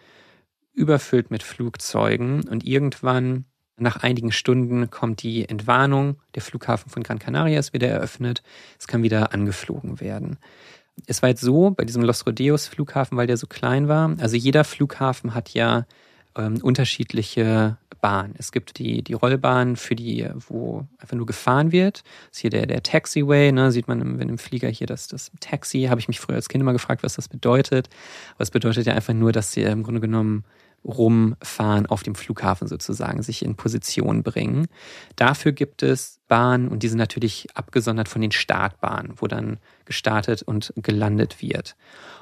überfüllt 0.74 1.30
mit 1.30 1.42
Flugzeugen 1.42 2.48
und 2.48 2.66
irgendwann 2.66 3.44
nach 3.76 4.02
einigen 4.02 4.32
Stunden 4.32 4.90
kommt 4.90 5.22
die 5.22 5.48
Entwarnung, 5.48 6.20
der 6.34 6.42
Flughafen 6.42 6.90
von 6.90 7.02
Gran 7.02 7.18
Canaria 7.18 7.58
ist 7.58 7.72
wieder 7.72 7.88
eröffnet, 7.88 8.42
es 8.78 8.86
kann 8.86 9.02
wieder 9.02 9.32
angeflogen 9.32 10.00
werden. 10.00 10.38
Es 11.06 11.22
war 11.22 11.28
jetzt 11.28 11.40
so, 11.40 11.70
bei 11.70 11.84
diesem 11.84 12.02
Los 12.02 12.26
Rodeos 12.26 12.66
Flughafen, 12.66 13.16
weil 13.16 13.26
der 13.26 13.36
so 13.36 13.46
klein 13.46 13.88
war, 13.88 14.14
also 14.18 14.36
jeder 14.36 14.64
Flughafen 14.64 15.34
hat 15.34 15.50
ja 15.50 15.86
ähm, 16.36 16.58
unterschiedliche 16.62 17.76
Bahnen. 18.00 18.34
Es 18.36 18.52
gibt 18.52 18.78
die, 18.78 19.02
die 19.02 19.14
Rollbahn 19.14 19.76
für 19.76 19.94
die, 19.94 20.28
wo 20.48 20.86
einfach 20.98 21.16
nur 21.16 21.26
gefahren 21.26 21.72
wird. 21.72 22.02
Das 22.28 22.38
ist 22.38 22.40
hier 22.40 22.50
der, 22.50 22.66
der 22.66 22.82
Taxiway, 22.82 23.52
ne, 23.52 23.70
sieht 23.70 23.88
man 23.88 24.00
im, 24.00 24.18
wenn 24.18 24.28
im 24.28 24.38
Flieger 24.38 24.68
hier 24.68 24.86
das, 24.86 25.06
das 25.08 25.30
Taxi. 25.40 25.84
Habe 25.84 26.00
ich 26.00 26.08
mich 26.08 26.20
früher 26.20 26.36
als 26.36 26.48
Kind 26.48 26.60
immer 26.60 26.72
gefragt, 26.72 27.02
was 27.02 27.14
das 27.14 27.28
bedeutet. 27.28 27.88
Aber 28.34 28.42
es 28.42 28.50
bedeutet 28.50 28.86
ja 28.86 28.94
einfach 28.94 29.14
nur, 29.14 29.32
dass 29.32 29.52
sie 29.52 29.62
im 29.62 29.84
Grunde 29.84 30.00
genommen 30.00 30.44
rumfahren 30.84 31.86
auf 31.86 32.02
dem 32.02 32.14
Flughafen 32.14 32.66
sozusagen, 32.66 33.22
sich 33.22 33.44
in 33.44 33.54
Position 33.54 34.22
bringen. 34.22 34.66
Dafür 35.16 35.52
gibt 35.52 35.82
es 35.82 36.20
Bahnen 36.28 36.68
und 36.68 36.82
die 36.82 36.88
sind 36.88 36.98
natürlich 36.98 37.46
abgesondert 37.54 38.08
von 38.08 38.20
den 38.20 38.32
Startbahnen, 38.32 39.14
wo 39.16 39.26
dann 39.26 39.58
gestartet 39.84 40.42
und 40.42 40.72
gelandet 40.76 41.40
wird. 41.40 41.76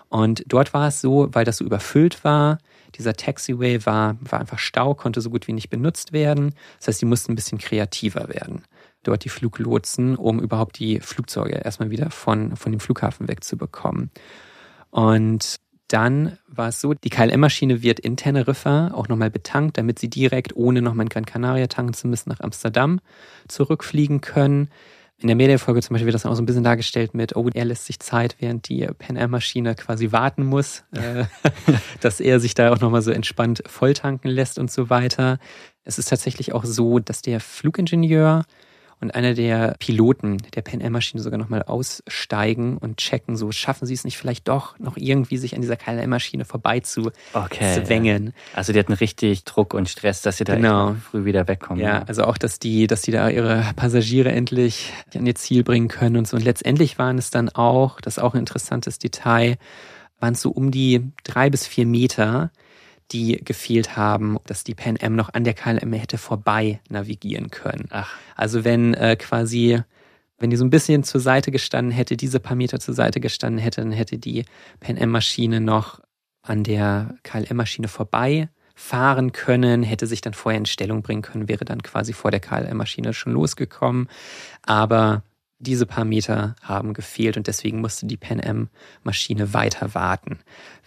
Und 0.09 0.42
dort 0.49 0.75
war 0.75 0.88
es 0.88 1.01
so, 1.01 1.29
weil 1.33 1.44
das 1.44 1.59
so 1.59 1.64
überfüllt 1.64 2.25
war, 2.25 2.59
dieser 2.96 3.14
Taxiway 3.14 3.87
war, 3.87 4.16
war 4.20 4.40
einfach 4.40 4.59
Stau, 4.59 4.94
konnte 4.94 5.20
so 5.20 5.31
gut 5.31 5.46
wie 5.46 5.53
nicht 5.53 5.70
benutzt 5.70 6.12
werden. 6.12 6.55
Das 6.79 6.88
heißt, 6.88 7.01
die 7.01 7.07
mussten 7.07 7.33
ein 7.33 7.37
bisschen 7.37 7.59
kreativer 7.59 8.29
werden. 8.29 8.64
Dort 9.05 9.25
die 9.25 9.29
Fluglotsen, 9.29 10.16
um 10.16 10.40
überhaupt 10.40 10.79
die 10.79 11.01
Flugzeuge 11.01 11.55
erstmal 11.55 11.90
wieder 11.90 12.11
von, 12.11 12.57
von 12.57 12.73
dem 12.73 12.81
Flughafen 12.81 13.29
wegzubekommen. 13.29 14.11
Und 14.90 15.61
dann 15.92 16.38
war 16.46 16.68
es 16.68 16.81
so, 16.81 16.94
die 16.94 17.11
KLM-Maschine 17.11 17.83
wird 17.83 17.98
in 17.98 18.16
Teneriffa 18.16 18.92
auch 18.94 19.09
nochmal 19.09 19.31
betankt, 19.31 19.76
damit 19.76 19.98
sie 19.98 20.09
direkt, 20.09 20.55
ohne 20.55 20.83
nochmal 20.83 21.07
in 21.07 21.09
Gran 21.09 21.26
Canaria 21.26 21.66
tanken 21.66 21.94
zu 21.94 22.07
müssen, 22.07 22.31
nach 22.31 22.40
Amsterdam 22.40 23.00
zurückfliegen 23.48 24.20
können. 24.20 24.68
In 25.18 25.26
der 25.26 25.37
Medienfolge 25.37 25.83
zum 25.83 25.94
Beispiel 25.94 26.07
wird 26.07 26.14
das 26.14 26.24
auch 26.24 26.35
so 26.35 26.42
ein 26.42 26.46
bisschen 26.46 26.62
dargestellt 26.62 27.12
mit, 27.12 27.35
oh, 27.35 27.48
er 27.53 27.64
lässt 27.64 27.87
sich 27.87 27.98
Zeit, 27.98 28.37
während 28.38 28.68
die 28.68 28.87
Pan 28.98 29.18
Am-Maschine 29.18 29.74
quasi 29.74 30.12
warten 30.12 30.44
muss, 30.44 30.85
äh, 30.92 31.24
dass 32.00 32.20
er 32.20 32.38
sich 32.38 32.55
da 32.55 32.72
auch 32.72 32.81
nochmal 32.81 33.03
so 33.03 33.11
entspannt 33.11 33.62
volltanken 33.66 34.31
lässt 34.31 34.59
und 34.59 34.70
so 34.70 34.90
weiter. 34.90 35.38
Es 35.85 35.98
ist 35.98 36.09
tatsächlich 36.09 36.53
auch 36.53 36.64
so, 36.64 37.00
dass 37.00 37.20
der 37.20 37.40
Flugingenieur 37.40 38.44
und 39.00 39.14
einer 39.14 39.34
der 39.34 39.76
Piloten 39.78 40.38
der 40.54 40.62
Pan 40.62 40.82
Am 40.82 40.92
Maschine 40.92 41.22
sogar 41.22 41.38
nochmal 41.38 41.62
aussteigen 41.62 42.76
und 42.76 42.98
checken, 42.98 43.36
so 43.36 43.50
schaffen 43.50 43.86
sie 43.86 43.94
es 43.94 44.04
nicht 44.04 44.18
vielleicht 44.18 44.48
doch 44.48 44.78
noch 44.78 44.96
irgendwie 44.96 45.38
sich 45.38 45.54
an 45.54 45.62
dieser 45.62 45.76
KLM 45.76 46.10
Maschine 46.10 46.44
vorbei 46.44 46.80
zu 46.80 47.10
okay, 47.32 47.82
zwängen. 47.82 48.34
Also 48.54 48.72
die 48.72 48.78
hatten 48.78 48.92
richtig 48.92 49.44
Druck 49.44 49.72
und 49.72 49.88
Stress, 49.88 50.22
dass 50.22 50.36
sie 50.36 50.44
da 50.44 50.56
genau. 50.56 50.96
früh 51.10 51.24
wieder 51.24 51.48
wegkommen. 51.48 51.82
Ja, 51.82 52.02
also 52.06 52.24
auch, 52.24 52.36
dass 52.36 52.58
die, 52.58 52.86
dass 52.86 53.02
die 53.02 53.12
da 53.12 53.28
ihre 53.30 53.64
Passagiere 53.76 54.32
endlich 54.32 54.92
an 55.14 55.26
ihr 55.26 55.34
Ziel 55.34 55.64
bringen 55.64 55.88
können 55.88 56.16
und 56.16 56.28
so. 56.28 56.36
Und 56.36 56.44
letztendlich 56.44 56.98
waren 56.98 57.16
es 57.16 57.30
dann 57.30 57.48
auch, 57.48 58.00
das 58.00 58.18
ist 58.18 58.22
auch 58.22 58.34
ein 58.34 58.40
interessantes 58.40 58.98
Detail, 58.98 59.56
waren 60.18 60.34
es 60.34 60.42
so 60.42 60.50
um 60.50 60.70
die 60.70 61.10
drei 61.24 61.48
bis 61.48 61.66
vier 61.66 61.86
Meter, 61.86 62.50
die 63.12 63.42
gefehlt 63.44 63.96
haben, 63.96 64.38
dass 64.46 64.64
die 64.64 64.75
Pan 64.75 64.99
Am 65.03 65.16
noch 65.16 65.33
an 65.35 65.44
der 65.44 65.55
KLM 65.55 65.92
hätte 65.92 66.18
vorbei 66.18 66.81
navigieren 66.88 67.51
können. 67.51 67.87
Ach. 67.90 68.14
Also 68.37 68.64
wenn 68.64 68.94
äh, 68.94 69.16
quasi, 69.16 69.81
wenn 70.38 70.51
die 70.51 70.57
so 70.57 70.64
ein 70.64 70.70
bisschen 70.70 71.03
zur 71.03 71.20
Seite 71.20 71.51
gestanden 71.51 71.92
hätte, 71.92 72.16
diese 72.16 72.40
paar 72.40 72.57
Meter 72.57 72.81
zur 72.81 72.94
Seite 72.94 73.20
gestanden 73.20 73.61
hätte, 73.61 73.81
dann 73.81 73.92
hätte 73.92 74.18
die 74.18 74.44
Pan 74.81 74.99
Am 75.01 75.11
Maschine 75.11 75.61
noch 75.61 76.01
an 76.42 76.64
der 76.64 77.16
KLM 77.23 77.57
Maschine 77.57 77.88
vorbei 77.88 78.49
fahren 78.75 79.33
können, 79.33 79.83
hätte 79.83 80.07
sich 80.07 80.23
dann 80.23 80.33
vorher 80.33 80.59
in 80.59 80.64
Stellung 80.64 81.03
bringen 81.03 81.20
können, 81.20 81.49
wäre 81.49 81.66
dann 81.66 81.83
quasi 81.83 82.14
vor 82.14 82.31
der 82.31 82.40
KLM 82.40 82.77
Maschine 82.79 83.12
schon 83.12 83.35
losgekommen. 83.35 84.09
Aber 84.62 85.23
diese 85.61 85.85
paar 85.85 86.07
Meter 86.07 86.57
haben 86.62 86.94
gefehlt 86.94 87.37
und 87.37 87.46
deswegen 87.46 87.81
musste 87.81 88.07
die 88.07 88.16
Pan 88.16 88.40
Am-Maschine 88.42 89.53
weiter 89.53 89.94
warten, 89.94 90.38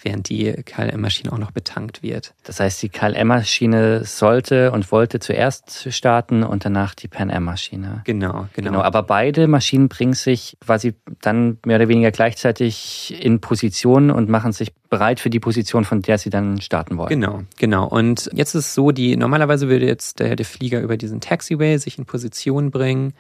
während 0.02 0.30
die 0.30 0.52
KLM-Maschine 0.52 1.32
auch 1.32 1.38
noch 1.38 1.52
betankt 1.52 2.02
wird. 2.02 2.34
Das 2.44 2.60
heißt, 2.60 2.82
die 2.82 2.90
KLM-Maschine 2.90 4.04
sollte 4.04 4.72
und 4.72 4.92
wollte 4.92 5.20
zuerst 5.20 5.94
starten 5.94 6.44
und 6.44 6.66
danach 6.66 6.96
die 6.96 7.08
Pan 7.08 7.30
Am-Maschine. 7.30 8.02
Genau, 8.06 8.48
genau, 8.54 8.72
genau. 8.72 8.82
Aber 8.82 9.04
beide 9.04 9.48
Maschinen 9.48 9.90
bringen 9.90 10.14
sich 10.14 10.58
quasi 10.60 10.96
dann 11.22 11.60
mehr 11.66 11.78
oder 11.78 11.88
weniger 11.88 12.10
gleichzeitig 12.10 13.16
in 13.24 13.42
Position 13.42 14.10
und 14.10 14.28
machen 14.28 14.54
sich 14.54 14.74
bereit 14.90 15.20
für 15.20 15.30
die 15.30 15.40
Position, 15.40 15.86
von 15.86 16.02
der 16.02 16.18
sie 16.18 16.32
dann 16.32 16.62
starten 16.62 16.98
wollen. 16.98 17.10
Genau, 17.10 17.44
genau. 17.60 17.88
Und 17.88 18.30
jetzt 18.34 18.56
ist 18.56 18.66
es 18.66 18.74
so, 18.74 18.92
die 18.92 19.18
normalerweise 19.18 19.70
würde 19.70 19.86
jetzt 19.86 20.20
der, 20.20 20.36
der 20.36 20.46
Flieger 20.46 20.82
über 20.82 20.98
diesen 20.98 21.22
Taxiway 21.22 21.78
sich 21.78 22.00
in 22.00 22.06
Position 22.06 22.72
bringen 22.72 23.14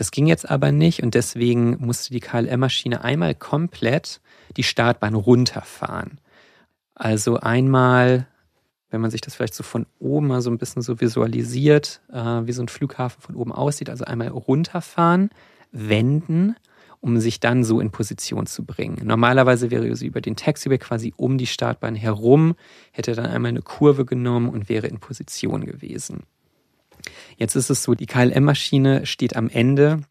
das 0.00 0.12
ging 0.12 0.26
jetzt 0.26 0.48
aber 0.48 0.72
nicht 0.72 1.02
und 1.02 1.12
deswegen 1.12 1.76
musste 1.78 2.10
die 2.10 2.20
KLM-Maschine 2.20 3.04
einmal 3.04 3.34
komplett 3.34 4.22
die 4.56 4.62
Startbahn 4.62 5.12
runterfahren. 5.12 6.22
Also 6.94 7.36
einmal, 7.36 8.26
wenn 8.88 9.02
man 9.02 9.10
sich 9.10 9.20
das 9.20 9.34
vielleicht 9.34 9.54
so 9.54 9.62
von 9.62 9.84
oben 9.98 10.28
mal 10.28 10.40
so 10.40 10.50
ein 10.50 10.56
bisschen 10.56 10.80
so 10.80 11.02
visualisiert, 11.02 12.00
äh, 12.10 12.16
wie 12.16 12.52
so 12.52 12.62
ein 12.62 12.68
Flughafen 12.68 13.20
von 13.20 13.34
oben 13.34 13.52
aussieht, 13.52 13.90
also 13.90 14.06
einmal 14.06 14.28
runterfahren, 14.28 15.28
wenden, 15.70 16.56
um 17.00 17.20
sich 17.20 17.38
dann 17.38 17.62
so 17.62 17.78
in 17.78 17.90
Position 17.90 18.46
zu 18.46 18.64
bringen. 18.64 19.02
Normalerweise 19.04 19.70
wäre 19.70 19.94
sie 19.96 20.06
über 20.06 20.22
den 20.22 20.34
Taxiway 20.34 20.78
quasi 20.78 21.12
um 21.18 21.36
die 21.36 21.46
Startbahn 21.46 21.94
herum, 21.94 22.54
hätte 22.92 23.14
dann 23.14 23.26
einmal 23.26 23.50
eine 23.50 23.60
Kurve 23.60 24.06
genommen 24.06 24.48
und 24.48 24.70
wäre 24.70 24.86
in 24.86 24.98
Position 24.98 25.66
gewesen. 25.66 26.22
Jetzt 27.36 27.56
ist 27.56 27.70
es 27.70 27.82
so, 27.82 27.94
die 27.94 28.06
KLM-Maschine 28.06 29.06
steht 29.06 29.36
am 29.36 29.48
Ende 29.48 30.02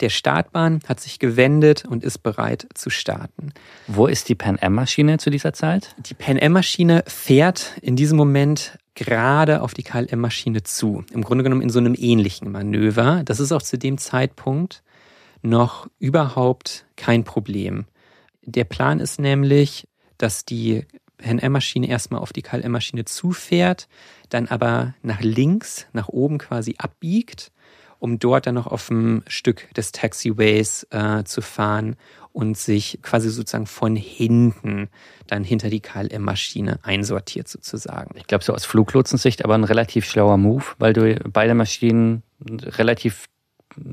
der 0.00 0.08
Startbahn, 0.08 0.80
hat 0.88 1.00
sich 1.00 1.18
gewendet 1.18 1.84
und 1.84 2.04
ist 2.04 2.18
bereit 2.18 2.66
zu 2.74 2.90
starten. 2.90 3.52
Wo 3.86 4.06
ist 4.06 4.28
die 4.28 4.34
Pan 4.34 4.58
Am-Maschine 4.60 5.18
zu 5.18 5.30
dieser 5.30 5.52
Zeit? 5.52 5.94
Die 5.98 6.14
Pan 6.14 6.40
Am-Maschine 6.40 7.04
fährt 7.06 7.76
in 7.80 7.96
diesem 7.96 8.16
Moment 8.16 8.78
gerade 8.94 9.62
auf 9.62 9.74
die 9.74 9.82
KLM-Maschine 9.82 10.62
zu. 10.62 11.04
Im 11.12 11.22
Grunde 11.22 11.44
genommen 11.44 11.62
in 11.62 11.70
so 11.70 11.78
einem 11.78 11.94
ähnlichen 11.96 12.50
Manöver. 12.50 13.22
Das 13.24 13.40
ist 13.40 13.52
auch 13.52 13.62
zu 13.62 13.78
dem 13.78 13.98
Zeitpunkt 13.98 14.82
noch 15.42 15.88
überhaupt 15.98 16.86
kein 16.96 17.24
Problem. 17.24 17.86
Der 18.42 18.64
Plan 18.64 19.00
ist 19.00 19.18
nämlich, 19.20 19.88
dass 20.16 20.44
die 20.44 20.86
NM-Maschine 21.22 21.88
erstmal 21.88 22.20
auf 22.20 22.32
die 22.32 22.42
KLM-Maschine 22.42 23.04
zufährt, 23.04 23.88
dann 24.28 24.48
aber 24.48 24.94
nach 25.02 25.20
links, 25.20 25.86
nach 25.92 26.08
oben 26.08 26.38
quasi 26.38 26.74
abbiegt, 26.78 27.52
um 27.98 28.18
dort 28.18 28.46
dann 28.46 28.56
noch 28.56 28.66
auf 28.66 28.90
ein 28.90 29.22
Stück 29.26 29.72
des 29.74 29.92
Taxiways 29.92 30.86
äh, 30.90 31.24
zu 31.24 31.40
fahren 31.40 31.96
und 32.32 32.58
sich 32.58 32.98
quasi 33.02 33.30
sozusagen 33.30 33.66
von 33.66 33.96
hinten 33.96 34.88
dann 35.28 35.44
hinter 35.44 35.70
die 35.70 35.80
KLM-Maschine 35.80 36.80
einsortiert 36.82 37.48
sozusagen. 37.48 38.16
Ich 38.18 38.26
glaube, 38.26 38.44
so 38.44 38.52
aus 38.52 38.64
Fluglotsensicht 38.64 39.44
aber 39.44 39.54
ein 39.54 39.64
relativ 39.64 40.04
schlauer 40.04 40.36
Move, 40.36 40.64
weil 40.78 40.92
du 40.92 41.14
beide 41.30 41.54
Maschinen 41.54 42.24
relativ 42.40 43.26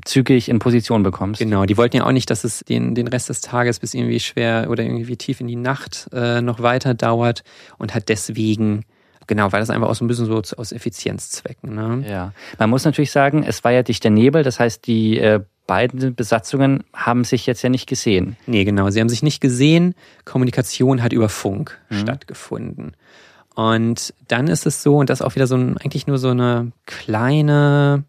zügig 0.04 0.48
in 0.48 0.58
Position 0.58 1.02
bekommst. 1.02 1.40
Genau, 1.40 1.64
die 1.64 1.76
wollten 1.76 1.96
ja 1.96 2.06
auch 2.06 2.12
nicht, 2.12 2.30
dass 2.30 2.44
es 2.44 2.60
den, 2.60 2.94
den 2.94 3.08
Rest 3.08 3.28
des 3.28 3.40
Tages 3.40 3.78
bis 3.78 3.94
irgendwie 3.94 4.20
schwer 4.20 4.68
oder 4.70 4.82
irgendwie 4.82 5.16
tief 5.16 5.40
in 5.40 5.48
die 5.48 5.56
Nacht 5.56 6.08
äh, 6.12 6.40
noch 6.40 6.60
weiter 6.60 6.94
dauert 6.94 7.42
und 7.78 7.94
hat 7.94 8.08
deswegen 8.08 8.84
Genau, 9.28 9.52
weil 9.52 9.60
das 9.60 9.70
einfach 9.70 9.88
auch 9.88 9.94
so 9.94 10.04
ein 10.04 10.08
bisschen 10.08 10.26
so 10.26 10.42
aus 10.56 10.72
Effizienzzwecken. 10.72 11.74
Ne? 11.74 12.04
Ja, 12.08 12.32
man 12.58 12.68
muss 12.68 12.84
natürlich 12.84 13.12
sagen, 13.12 13.44
es 13.44 13.62
war 13.62 13.70
ja 13.70 13.84
dichter 13.84 14.10
Nebel, 14.10 14.42
das 14.42 14.58
heißt, 14.58 14.86
die 14.86 15.16
äh, 15.16 15.40
beiden 15.66 16.14
Besatzungen 16.14 16.84
haben 16.92 17.24
sich 17.24 17.46
jetzt 17.46 17.62
ja 17.62 17.68
nicht 17.68 17.88
gesehen. 17.88 18.36
Nee, 18.46 18.64
genau, 18.64 18.90
sie 18.90 19.00
haben 19.00 19.08
sich 19.08 19.22
nicht 19.22 19.40
gesehen. 19.40 19.94
Kommunikation 20.24 21.02
hat 21.02 21.12
über 21.12 21.28
Funk 21.28 21.78
mhm. 21.88 22.00
stattgefunden. 22.00 22.96
Und 23.54 24.14
dann 24.28 24.48
ist 24.48 24.66
es 24.66 24.82
so, 24.82 24.96
und 24.96 25.10
das 25.10 25.20
ist 25.20 25.26
auch 25.26 25.34
wieder 25.34 25.46
so 25.46 25.56
ein, 25.56 25.76
eigentlich 25.78 26.06
nur 26.06 26.18
so 26.18 26.30
eine 26.30 26.72
kleine 26.86 28.04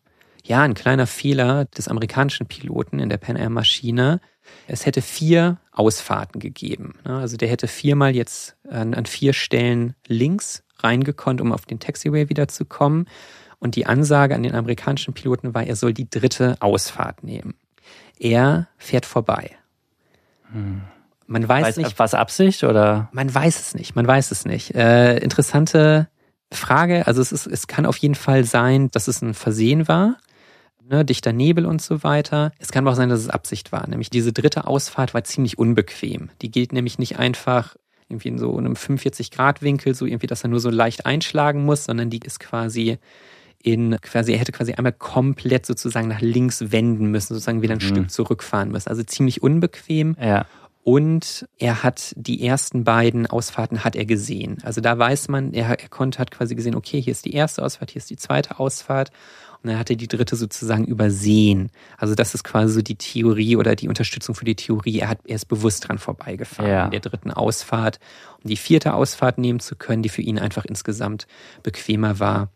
ja, 0.45 0.61
ein 0.61 0.73
kleiner 0.73 1.07
Fehler 1.07 1.65
des 1.65 1.87
amerikanischen 1.87 2.47
Piloten 2.47 2.99
in 2.99 3.09
der 3.09 3.17
Pan 3.17 3.37
Air 3.37 3.49
Maschine. 3.49 4.19
Es 4.67 4.85
hätte 4.85 5.01
vier 5.01 5.57
Ausfahrten 5.71 6.39
gegeben. 6.39 6.95
Ne? 7.05 7.17
Also 7.17 7.37
der 7.37 7.47
hätte 7.47 7.69
viermal 7.69 8.13
jetzt 8.13 8.57
an, 8.69 8.93
an 8.93 9.05
vier 9.05 9.31
Stellen 9.33 9.95
links 10.05 10.63
reingekonnt, 10.79 11.39
um 11.39 11.53
auf 11.53 11.65
den 11.65 11.79
Taxiway 11.79 12.29
wieder 12.29 12.49
zu 12.49 12.65
kommen. 12.65 13.07
Und 13.59 13.77
die 13.77 13.85
Ansage 13.85 14.35
an 14.35 14.43
den 14.43 14.53
amerikanischen 14.53 15.13
Piloten 15.13 15.53
war, 15.53 15.63
er 15.63 15.77
soll 15.77 15.93
die 15.93 16.09
dritte 16.09 16.57
Ausfahrt 16.59 17.23
nehmen. 17.23 17.55
Er 18.19 18.67
fährt 18.77 19.05
vorbei. 19.05 19.51
Hm. 20.51 20.81
Man 21.25 21.47
weiß, 21.47 21.67
weiß 21.67 21.77
nicht. 21.77 21.97
Was 21.99 22.13
Absicht 22.13 22.65
oder? 22.65 23.07
Man 23.13 23.33
weiß 23.33 23.59
es 23.59 23.75
nicht. 23.75 23.95
Man 23.95 24.05
weiß 24.05 24.31
es 24.31 24.43
nicht. 24.43 24.75
Äh, 24.75 25.19
interessante 25.19 26.09
Frage. 26.51 27.07
Also 27.07 27.21
es 27.21 27.31
ist, 27.31 27.47
es 27.47 27.67
kann 27.67 27.85
auf 27.85 27.95
jeden 27.97 28.15
Fall 28.15 28.43
sein, 28.43 28.91
dass 28.91 29.07
es 29.07 29.21
ein 29.21 29.33
Versehen 29.33 29.87
war 29.87 30.17
ne, 30.89 31.05
dichter 31.05 31.33
Nebel 31.33 31.65
und 31.65 31.81
so 31.81 32.03
weiter. 32.03 32.51
Es 32.59 32.71
kann 32.71 32.83
aber 32.83 32.91
auch 32.91 32.97
sein, 32.97 33.09
dass 33.09 33.19
es 33.19 33.29
Absicht 33.29 33.71
war. 33.71 33.87
Nämlich 33.87 34.09
diese 34.09 34.33
dritte 34.33 34.67
Ausfahrt 34.67 35.13
war 35.13 35.23
ziemlich 35.23 35.57
unbequem. 35.57 36.29
Die 36.41 36.51
geht 36.51 36.73
nämlich 36.73 36.99
nicht 36.99 37.19
einfach 37.19 37.75
irgendwie 38.09 38.29
in 38.29 38.37
so 38.37 38.55
einem 38.57 38.73
45-Grad-Winkel, 38.73 39.95
so 39.95 40.05
irgendwie, 40.05 40.27
dass 40.27 40.43
er 40.43 40.49
nur 40.49 40.59
so 40.59 40.69
leicht 40.69 41.05
einschlagen 41.05 41.65
muss, 41.65 41.85
sondern 41.85 42.09
die 42.09 42.19
ist 42.19 42.39
quasi 42.39 42.97
in 43.63 43.97
quasi, 44.01 44.33
er 44.33 44.39
hätte 44.39 44.51
quasi 44.51 44.73
einmal 44.73 44.91
komplett 44.91 45.65
sozusagen 45.65 46.09
nach 46.09 46.19
links 46.19 46.71
wenden 46.71 47.07
müssen, 47.11 47.33
sozusagen 47.33 47.61
wieder 47.61 47.73
ein 47.73 47.79
mhm. 47.81 47.87
Stück 47.87 48.11
zurückfahren 48.11 48.71
müssen. 48.71 48.89
Also 48.89 49.03
ziemlich 49.03 49.41
unbequem. 49.41 50.17
Ja. 50.21 50.45
Und 50.83 51.47
er 51.57 51.81
hat 51.81 52.13
die 52.17 52.45
ersten 52.45 52.83
beiden 52.83 53.25
Ausfahrten 53.25 53.85
hat 53.85 53.95
er 53.95 54.05
gesehen. 54.05 54.57
Also 54.63 54.81
da 54.81 54.99
weiß 54.99 55.29
man, 55.29 55.53
er, 55.53 55.69
er 55.69 55.87
konnte, 55.87 56.19
hat 56.19 56.29
quasi 56.29 56.55
gesehen, 56.55 56.75
okay, 56.75 57.01
hier 57.01 57.11
ist 57.11 57.23
die 57.23 57.33
erste 57.33 57.63
Ausfahrt, 57.63 57.91
hier 57.91 58.01
ist 58.01 58.09
die 58.09 58.17
zweite 58.17 58.59
Ausfahrt. 58.59 59.11
Und 59.63 59.69
dann 59.69 59.79
hat 59.79 59.89
er 59.89 59.95
die 59.95 60.07
dritte 60.07 60.35
sozusagen 60.35 60.85
übersehen. 60.85 61.71
Also 61.97 62.15
das 62.15 62.35
ist 62.35 62.43
quasi 62.43 62.73
so 62.73 62.81
die 62.81 62.95
Theorie 62.95 63.55
oder 63.55 63.75
die 63.75 63.87
Unterstützung 63.87 64.35
für 64.35 64.45
die 64.45 64.55
Theorie. 64.55 64.99
Er, 64.99 65.09
hat, 65.09 65.19
er 65.25 65.35
ist 65.35 65.45
bewusst 65.45 65.87
dran 65.87 65.99
vorbeigefahren 65.99 66.69
ja. 66.69 66.85
in 66.85 66.91
der 66.91 66.99
dritten 66.99 67.31
Ausfahrt, 67.31 67.99
um 68.43 68.49
die 68.49 68.57
vierte 68.57 68.93
Ausfahrt 68.93 69.37
nehmen 69.37 69.61
zu 69.61 69.75
können, 69.75 70.03
die 70.03 70.09
für 70.09 70.21
ihn 70.21 70.37
einfach 70.37 70.65
insgesamt 70.65 71.27
bequemer 71.63 72.19
war 72.19 72.49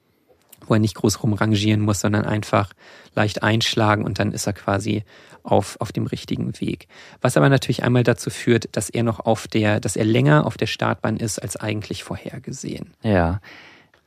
wo 0.66 0.74
er 0.74 0.80
nicht 0.80 0.96
groß 0.96 1.24
rumrangieren 1.24 1.82
muss, 1.82 2.02
sondern 2.02 2.26
einfach 2.26 2.74
leicht 3.16 3.44
einschlagen 3.44 4.04
und 4.04 4.20
dann 4.20 4.32
ist 4.32 4.48
er 4.48 4.54
quasi 4.54 5.04
auf, 5.44 5.78
auf 5.80 5.92
dem 5.92 6.08
richtigen 6.08 6.60
Weg. 6.60 6.88
Was 7.22 7.38
aber 7.38 7.50
natürlich 7.50 7.84
einmal 7.84 8.04
dazu 8.04 8.30
führt, 8.30 8.76
dass 8.76 8.90
er 8.90 9.04
noch 9.04 9.20
auf 9.22 9.48
der, 9.48 9.80
dass 9.80 9.96
er 9.96 10.06
länger 10.06 10.46
auf 10.46 10.58
der 10.58 10.68
Startbahn 10.68 11.18
ist 11.18 11.40
als 11.40 11.56
eigentlich 11.56 12.04
vorhergesehen. 12.04 12.94
Ja. 13.02 13.40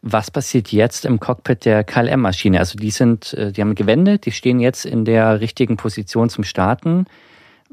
Was 0.02 0.30
passiert 0.30 0.72
jetzt 0.72 1.04
im 1.04 1.20
Cockpit 1.20 1.64
der 1.64 1.84
KLM-Maschine? 1.84 2.58
Also 2.58 2.78
die 2.78 2.90
sind, 2.90 3.34
äh, 3.34 3.52
die 3.52 3.60
haben 3.60 3.74
gewendet, 3.74 4.26
die 4.26 4.32
stehen 4.32 4.60
jetzt 4.60 4.86
in 4.86 5.04
der 5.04 5.40
richtigen 5.40 5.76
Position 5.76 6.30
zum 6.30 6.44
Starten. 6.44 7.06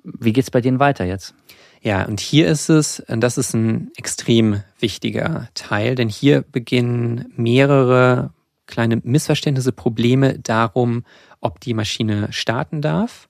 Wie 0.04 0.34
geht's 0.34 0.52
bei 0.52 0.62
denen 0.62 0.80
weiter 0.80 1.06
jetzt? 1.06 1.34
Ja, 1.82 2.04
und 2.06 2.20
hier 2.20 2.48
ist 2.48 2.70
es, 2.70 3.04
das 3.08 3.38
ist 3.38 3.54
ein 3.54 3.92
extrem 3.96 4.64
wichtiger 4.80 5.48
Teil, 5.54 5.96
denn 5.96 6.10
hier 6.10 6.42
beginnen 6.42 7.32
mehrere 7.36 8.32
kleine 8.66 9.00
Missverständnisse, 9.04 9.72
Probleme 9.72 10.40
darum, 10.40 11.06
ob 11.40 11.60
die 11.60 11.74
Maschine 11.74 12.28
starten 12.32 12.82
darf 12.82 13.30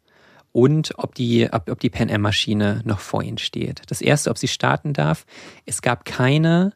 und 0.51 0.93
ob 0.97 1.13
die, 1.13 1.47
ob 1.51 1.79
die 1.79 1.89
Pan 1.89 2.09
Am-Maschine 2.09 2.81
noch 2.83 2.99
vor 2.99 3.21
ihnen 3.21 3.37
steht. 3.37 3.81
Das 3.87 4.01
erste, 4.01 4.31
ob 4.31 4.37
sie 4.37 4.47
starten 4.47 4.93
darf. 4.93 5.25
Es 5.65 5.81
gab 5.81 6.05
keine 6.05 6.73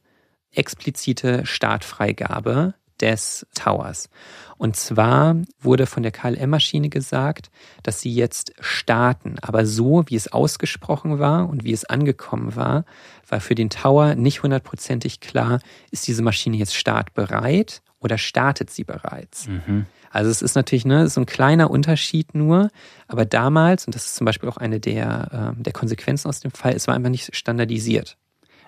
explizite 0.54 1.46
Startfreigabe 1.46 2.74
des 3.02 3.46
Towers. 3.56 4.10
Und 4.58 4.76
zwar 4.76 5.36
wurde 5.60 5.88
von 5.88 6.04
der 6.04 6.12
KLM-Maschine 6.12 6.90
gesagt, 6.90 7.50
dass 7.82 8.00
sie 8.00 8.14
jetzt 8.14 8.54
starten. 8.60 9.38
Aber 9.42 9.66
so, 9.66 10.04
wie 10.08 10.16
es 10.16 10.32
ausgesprochen 10.32 11.18
war 11.18 11.50
und 11.50 11.64
wie 11.64 11.74
es 11.74 11.84
angekommen 11.84 12.56
war, 12.56 12.86
war 13.28 13.42
für 13.42 13.56
den 13.56 13.72
Tower 13.72 14.16
nicht 14.16 14.44
hundertprozentig 14.44 15.20
klar, 15.20 15.60
ist 15.90 16.08
diese 16.08 16.22
Maschine 16.22 16.58
jetzt 16.58 16.76
startbereit 16.76 17.82
oder 18.00 18.18
startet 18.18 18.70
sie 18.70 18.84
bereits. 18.84 19.48
Mhm. 19.48 19.88
Also 20.12 20.30
es 20.30 20.42
ist 20.42 20.56
natürlich 20.56 20.86
ne, 20.86 21.08
so 21.08 21.22
ein 21.22 21.26
kleiner 21.26 21.72
Unterschied 21.72 22.36
nur, 22.36 22.70
aber 23.08 23.26
damals, 23.26 23.86
und 23.86 23.96
das 23.96 24.06
ist 24.06 24.16
zum 24.16 24.26
Beispiel 24.26 24.50
auch 24.50 24.58
eine 24.58 24.80
der, 24.80 25.56
äh, 25.58 25.62
der 25.62 25.74
Konsequenzen 25.74 26.28
aus 26.28 26.42
dem 26.42 26.52
Fall, 26.52 26.74
es 26.74 26.88
war 26.88 26.96
einfach 26.96 27.10
nicht 27.10 27.36
standardisiert. 27.36 28.18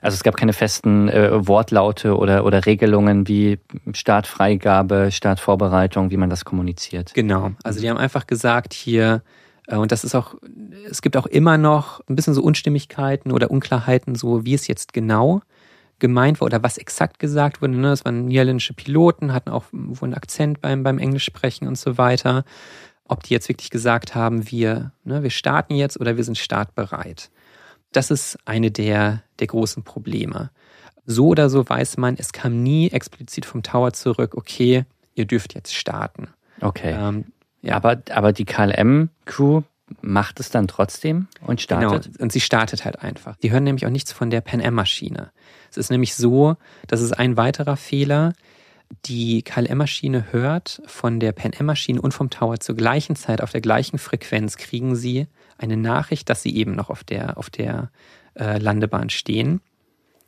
Also 0.04 0.16
es 0.16 0.24
gab 0.24 0.36
keine 0.36 0.52
festen 0.52 1.08
äh, 1.08 1.48
Wortlaute 1.48 2.18
oder, 2.18 2.44
oder 2.44 2.66
Regelungen 2.66 3.26
wie 3.28 3.58
Startfreigabe, 3.94 5.12
Startvorbereitung, 5.12 6.12
wie 6.12 6.18
man 6.18 6.30
das 6.30 6.44
kommuniziert. 6.44 7.14
Genau. 7.14 7.52
Also 7.64 7.80
die 7.80 7.90
haben 7.90 7.98
einfach 7.98 8.28
gesagt 8.28 8.74
hier, 8.74 9.22
äh, 9.68 9.78
und 9.78 9.94
das 9.94 10.04
ist 10.04 10.14
auch, 10.14 10.36
es 10.90 11.02
gibt 11.02 11.16
auch 11.16 11.26
immer 11.26 11.58
noch 11.58 12.02
ein 12.10 12.18
bisschen 12.18 12.34
so 12.34 12.44
Unstimmigkeiten 12.44 13.32
oder 13.32 13.50
Unklarheiten, 13.50 14.16
so 14.16 14.44
wie 14.44 14.54
es 14.54 14.68
jetzt 14.68 14.92
genau 14.92 15.42
gemeint 16.00 16.42
war 16.42 16.48
oder 16.48 16.62
was 16.62 16.78
exakt 16.78 17.18
gesagt 17.18 17.62
wurde. 17.62 17.78
Ne? 17.78 17.88
Das 17.88 18.04
waren 18.04 18.26
niederländische 18.26 18.74
Piloten, 18.74 19.32
hatten 19.32 19.50
auch 19.50 19.64
wohl 19.72 20.08
einen 20.08 20.16
Akzent 20.16 20.60
beim, 20.60 20.84
beim 20.84 21.00
Englisch 21.00 21.24
sprechen 21.24 21.66
und 21.66 21.78
so 21.78 21.98
weiter. 21.98 22.44
ob 23.08 23.24
die 23.24 23.34
jetzt 23.34 23.48
wirklich 23.48 23.70
gesagt 23.70 24.16
haben, 24.16 24.52
wir, 24.52 24.92
ne, 25.04 25.24
wir 25.24 25.30
starten 25.30 25.76
jetzt 25.76 26.00
oder 26.00 26.18
wir 26.18 26.24
sind 26.24 26.38
startbereit. 26.38 27.30
Das 27.94 28.12
ist 28.12 28.38
eine 28.46 28.72
der, 28.72 29.24
der 29.40 29.48
großen 29.48 29.84
Probleme. 29.84 30.52
So 31.06 31.28
oder 31.28 31.50
so 31.50 31.68
weiß 31.68 31.98
man, 31.98 32.16
es 32.18 32.34
kam 32.34 32.62
nie 32.62 32.90
explizit 32.90 33.46
vom 33.46 33.64
Tower 33.64 33.94
zurück, 33.94 34.36
okay, 34.36 34.86
ihr 35.16 35.26
dürft 35.26 35.54
jetzt 35.54 35.74
starten. 35.74 36.28
Okay. 36.62 36.96
Ähm, 36.98 37.26
ja. 37.62 37.76
aber, 37.76 38.02
aber 38.10 38.34
die 38.34 38.46
KLM-Crew 38.46 39.62
macht 40.02 40.40
es 40.40 40.50
dann 40.50 40.68
trotzdem 40.68 41.28
und 41.42 41.62
startet? 41.62 42.06
Genau, 42.06 42.24
und 42.24 42.32
sie 42.32 42.40
startet 42.40 42.86
halt 42.86 43.02
einfach. 43.02 43.36
Die 43.38 43.52
hören 43.52 43.64
nämlich 43.64 43.86
auch 43.86 43.92
nichts 43.92 44.12
von 44.12 44.30
der 44.30 44.42
Pan 44.42 44.62
Am-Maschine. 44.62 45.32
Es 45.70 45.78
ist 45.78 45.92
nämlich 45.92 46.16
so, 46.16 46.56
das 46.88 47.02
ist 47.02 47.12
ein 47.14 47.38
weiterer 47.38 47.78
Fehler, 47.78 48.34
die 49.06 49.42
KLM-Maschine 49.42 50.32
hört 50.32 50.82
von 50.86 51.20
der 51.20 51.32
Pan 51.32 51.52
Am-Maschine 51.58 52.02
und 52.02 52.14
vom 52.14 52.30
Tower 52.30 52.60
zur 52.60 52.76
gleichen 52.76 53.16
Zeit 53.16 53.42
auf 53.42 53.52
der 53.52 53.62
gleichen 53.62 53.98
Frequenz 53.98 54.58
kriegen 54.58 54.96
sie 54.96 55.28
eine 55.58 55.78
Nachricht, 55.78 56.30
dass 56.30 56.42
sie 56.42 56.56
eben 56.56 56.76
noch 56.76 56.90
auf 56.90 57.04
der, 57.04 57.38
auf 57.38 57.50
der 57.50 57.92
äh, 58.36 58.58
Landebahn 58.58 59.10
stehen. 59.10 59.62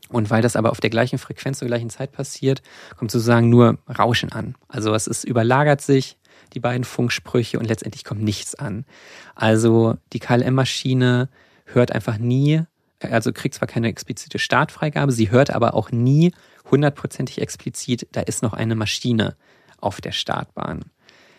Und 0.09 0.29
weil 0.29 0.41
das 0.41 0.55
aber 0.55 0.71
auf 0.71 0.79
der 0.79 0.89
gleichen 0.91 1.17
Frequenz 1.17 1.59
zur 1.59 1.67
gleichen 1.67 1.89
Zeit 1.89 2.11
passiert, 2.11 2.61
kommt 2.95 3.11
sozusagen 3.11 3.49
nur 3.49 3.79
Rauschen 3.87 4.31
an. 4.31 4.55
Also 4.67 4.93
es 4.93 5.07
ist 5.07 5.23
überlagert 5.23 5.81
sich, 5.81 6.17
die 6.53 6.59
beiden 6.59 6.83
Funksprüche, 6.83 7.57
und 7.57 7.65
letztendlich 7.65 8.03
kommt 8.03 8.21
nichts 8.21 8.55
an. 8.55 8.85
Also 9.33 9.97
die 10.13 10.19
KLM-Maschine 10.19 11.29
hört 11.65 11.91
einfach 11.91 12.17
nie, 12.17 12.61
also 12.99 13.33
kriegt 13.33 13.55
zwar 13.55 13.67
keine 13.67 13.87
explizite 13.87 14.37
Startfreigabe, 14.37 15.11
sie 15.11 15.31
hört 15.31 15.49
aber 15.49 15.73
auch 15.73 15.91
nie 15.91 16.33
hundertprozentig 16.69 17.41
explizit, 17.41 18.07
da 18.11 18.21
ist 18.21 18.43
noch 18.43 18.53
eine 18.53 18.75
Maschine 18.75 19.35
auf 19.79 20.01
der 20.01 20.11
Startbahn. 20.11 20.85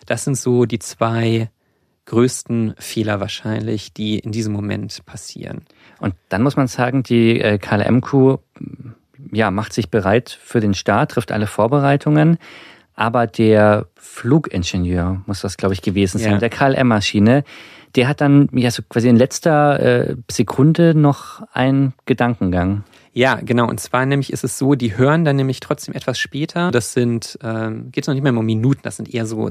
Das 0.07 0.25
sind 0.25 0.37
so 0.37 0.66
die 0.66 0.79
zwei 0.79 1.51
größten 2.06 2.74
Fehler 2.78 3.20
wahrscheinlich, 3.20 3.92
die 3.92 4.18
in 4.18 4.32
diesem 4.32 4.52
Moment 4.52 5.04
passieren. 5.06 5.62
Und 5.98 6.14
dann 6.28 6.42
muss 6.42 6.56
man 6.56 6.68
sagen, 6.68 7.02
die 7.02 7.40
äh, 7.40 7.58
KLM-Crew 7.58 8.38
ja, 9.32 9.50
macht 9.50 9.72
sich 9.72 9.90
bereit 9.90 10.38
für 10.42 10.60
den 10.60 10.74
Start, 10.74 11.12
trifft 11.12 11.32
alle 11.32 11.46
Vorbereitungen. 11.46 12.38
Aber 12.94 13.26
der 13.26 13.86
Flugingenieur 13.96 15.22
muss 15.26 15.42
das, 15.42 15.58
glaube 15.58 15.74
ich, 15.74 15.82
gewesen 15.82 16.18
sein, 16.18 16.32
ja. 16.32 16.38
der 16.38 16.48
KLM-Maschine, 16.48 17.44
der 17.94 18.08
hat 18.08 18.20
dann 18.20 18.48
ja 18.52 18.70
so 18.70 18.82
quasi 18.88 19.08
in 19.08 19.16
letzter 19.16 19.80
äh, 19.80 20.16
Sekunde 20.30 20.94
noch 20.94 21.42
einen 21.52 21.92
Gedankengang. 22.06 22.84
Ja, 23.12 23.38
genau. 23.42 23.68
Und 23.68 23.80
zwar 23.80 24.04
nämlich 24.04 24.32
ist 24.32 24.44
es 24.44 24.58
so, 24.58 24.74
die 24.74 24.96
hören 24.96 25.24
dann 25.24 25.36
nämlich 25.36 25.60
trotzdem 25.60 25.94
etwas 25.94 26.18
später. 26.18 26.70
Das 26.70 26.92
sind, 26.92 27.38
ähm, 27.42 27.90
geht 27.90 28.04
es 28.04 28.08
noch 28.08 28.14
nicht 28.14 28.22
mehr 28.22 28.34
um 28.34 28.44
Minuten, 28.44 28.80
das 28.82 28.96
sind 28.96 29.12
eher 29.12 29.24
so 29.26 29.48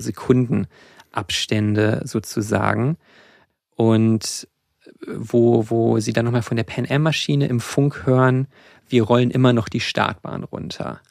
Sekundenabstände 1.15 2.01
sozusagen. 2.03 2.97
Und 3.75 4.47
wo, 5.07 5.69
wo 5.69 5.99
sie 5.99 6.13
dann 6.13 6.25
nochmal 6.25 6.43
von 6.43 6.57
der 6.57 6.63
Pan 6.63 6.85
Am-Maschine 6.89 7.47
im 7.47 7.59
Funk 7.59 8.05
hören, 8.05 8.47
wir 8.87 9.03
rollen 9.03 9.31
immer 9.31 9.53
noch 9.53 9.67
die 9.67 9.79
Startbahn 9.79 10.43
runter. 10.43 11.01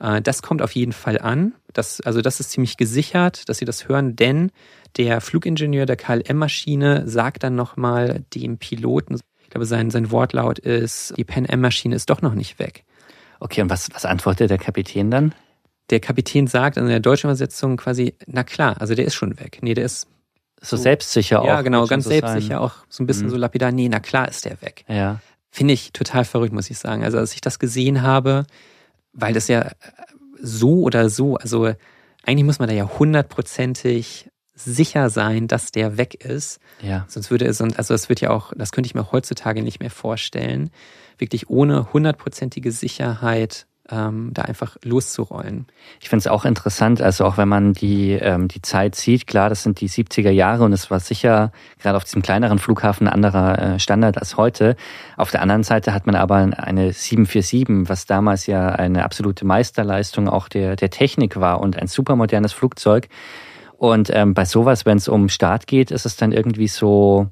Äh, 0.00 0.20
das 0.20 0.42
kommt 0.42 0.60
auf 0.60 0.72
jeden 0.72 0.92
Fall 0.92 1.18
an. 1.18 1.54
Das, 1.72 2.00
also 2.00 2.20
das 2.20 2.40
ist 2.40 2.50
ziemlich 2.50 2.76
gesichert, 2.76 3.48
dass 3.48 3.58
sie 3.58 3.64
das 3.64 3.88
hören, 3.88 4.16
denn 4.16 4.50
der 4.96 5.20
Flugingenieur 5.20 5.86
der 5.86 5.96
KLM-Maschine 5.96 7.08
sagt 7.08 7.44
dann 7.44 7.54
nochmal 7.54 8.24
dem 8.34 8.58
Piloten, 8.58 9.18
ich 9.42 9.50
glaube, 9.50 9.66
sein, 9.66 9.90
sein 9.90 10.10
Wortlaut 10.10 10.58
ist, 10.58 11.14
die 11.16 11.24
Pan 11.24 11.46
Am-Maschine 11.48 11.94
ist 11.94 12.10
doch 12.10 12.22
noch 12.22 12.34
nicht 12.34 12.58
weg. 12.58 12.84
Okay, 13.40 13.62
und 13.62 13.70
was, 13.70 13.88
was 13.92 14.04
antwortet 14.04 14.50
der 14.50 14.58
Kapitän 14.58 15.10
dann? 15.10 15.34
Der 15.90 16.00
Kapitän 16.00 16.46
sagt 16.46 16.76
in 16.76 16.86
der 16.86 17.00
deutschen 17.00 17.28
Übersetzung 17.28 17.76
quasi, 17.76 18.14
na 18.26 18.44
klar, 18.44 18.80
also 18.80 18.94
der 18.94 19.04
ist 19.04 19.14
schon 19.14 19.38
weg. 19.38 19.58
Nee, 19.62 19.74
der 19.74 19.84
ist 19.84 20.06
so, 20.60 20.76
so 20.76 20.82
selbstsicher 20.82 21.42
auch. 21.42 21.46
Ja, 21.46 21.62
genau, 21.62 21.86
ganz 21.86 22.04
so 22.04 22.10
selbstsicher, 22.10 22.40
sein. 22.48 22.58
auch 22.58 22.74
so 22.88 23.02
ein 23.02 23.06
bisschen 23.06 23.26
mhm. 23.26 23.30
so 23.30 23.36
lapidar. 23.36 23.72
Nee, 23.72 23.88
na 23.88 24.00
klar 24.00 24.28
ist 24.28 24.44
der 24.44 24.62
weg. 24.62 24.84
Ja. 24.88 25.20
Finde 25.50 25.74
ich 25.74 25.92
total 25.92 26.24
verrückt, 26.24 26.52
muss 26.52 26.70
ich 26.70 26.78
sagen. 26.78 27.04
Also 27.04 27.18
als 27.18 27.34
ich 27.34 27.40
das 27.40 27.58
gesehen 27.58 28.02
habe, 28.02 28.46
weil 29.12 29.34
das 29.34 29.48
ja 29.48 29.70
so 30.40 30.82
oder 30.82 31.10
so, 31.10 31.36
also 31.36 31.72
eigentlich 32.24 32.44
muss 32.44 32.58
man 32.58 32.68
da 32.68 32.74
ja 32.74 32.88
hundertprozentig 32.98 34.28
sicher 34.54 35.10
sein, 35.10 35.48
dass 35.48 35.72
der 35.72 35.98
weg 35.98 36.24
ist. 36.24 36.60
Ja. 36.80 37.04
Sonst 37.08 37.30
würde 37.30 37.46
es, 37.46 37.60
also 37.60 37.94
das 37.94 38.08
wird 38.08 38.20
ja 38.20 38.30
auch, 38.30 38.52
das 38.56 38.72
könnte 38.72 38.86
ich 38.86 38.94
mir 38.94 39.10
heutzutage 39.12 39.62
nicht 39.62 39.80
mehr 39.80 39.90
vorstellen, 39.90 40.70
wirklich 41.18 41.50
ohne 41.50 41.92
hundertprozentige 41.92 42.70
Sicherheit 42.72 43.66
ähm, 43.92 44.30
da 44.32 44.42
einfach 44.42 44.76
loszurollen. 44.82 45.66
Ich 46.00 46.08
finde 46.08 46.20
es 46.20 46.26
auch 46.26 46.44
interessant, 46.44 47.02
also 47.02 47.24
auch 47.26 47.36
wenn 47.36 47.48
man 47.48 47.74
die, 47.74 48.12
ähm, 48.12 48.48
die 48.48 48.62
Zeit 48.62 48.94
sieht, 48.94 49.26
klar, 49.26 49.50
das 49.50 49.62
sind 49.62 49.80
die 49.80 49.88
70er 49.88 50.30
Jahre 50.30 50.64
und 50.64 50.72
es 50.72 50.90
war 50.90 50.98
sicher 50.98 51.52
gerade 51.78 51.96
auf 51.96 52.04
diesem 52.04 52.22
kleineren 52.22 52.58
Flughafen 52.58 53.06
ein 53.06 53.12
anderer 53.12 53.58
äh, 53.58 53.78
Standard 53.78 54.18
als 54.18 54.36
heute. 54.36 54.76
Auf 55.16 55.30
der 55.30 55.42
anderen 55.42 55.62
Seite 55.62 55.92
hat 55.92 56.06
man 56.06 56.16
aber 56.16 56.36
eine 56.36 56.92
747, 56.92 57.88
was 57.88 58.06
damals 58.06 58.46
ja 58.46 58.70
eine 58.70 59.04
absolute 59.04 59.44
Meisterleistung 59.44 60.28
auch 60.28 60.48
der, 60.48 60.76
der 60.76 60.90
Technik 60.90 61.38
war 61.38 61.60
und 61.60 61.76
ein 61.76 61.86
supermodernes 61.86 62.52
Flugzeug. 62.52 63.08
Und 63.76 64.10
ähm, 64.14 64.32
bei 64.32 64.44
sowas, 64.44 64.86
wenn 64.86 64.96
es 64.96 65.08
um 65.08 65.28
Start 65.28 65.66
geht, 65.66 65.90
ist 65.90 66.06
es 66.06 66.16
dann 66.16 66.32
irgendwie 66.32 66.68
so, 66.68 67.28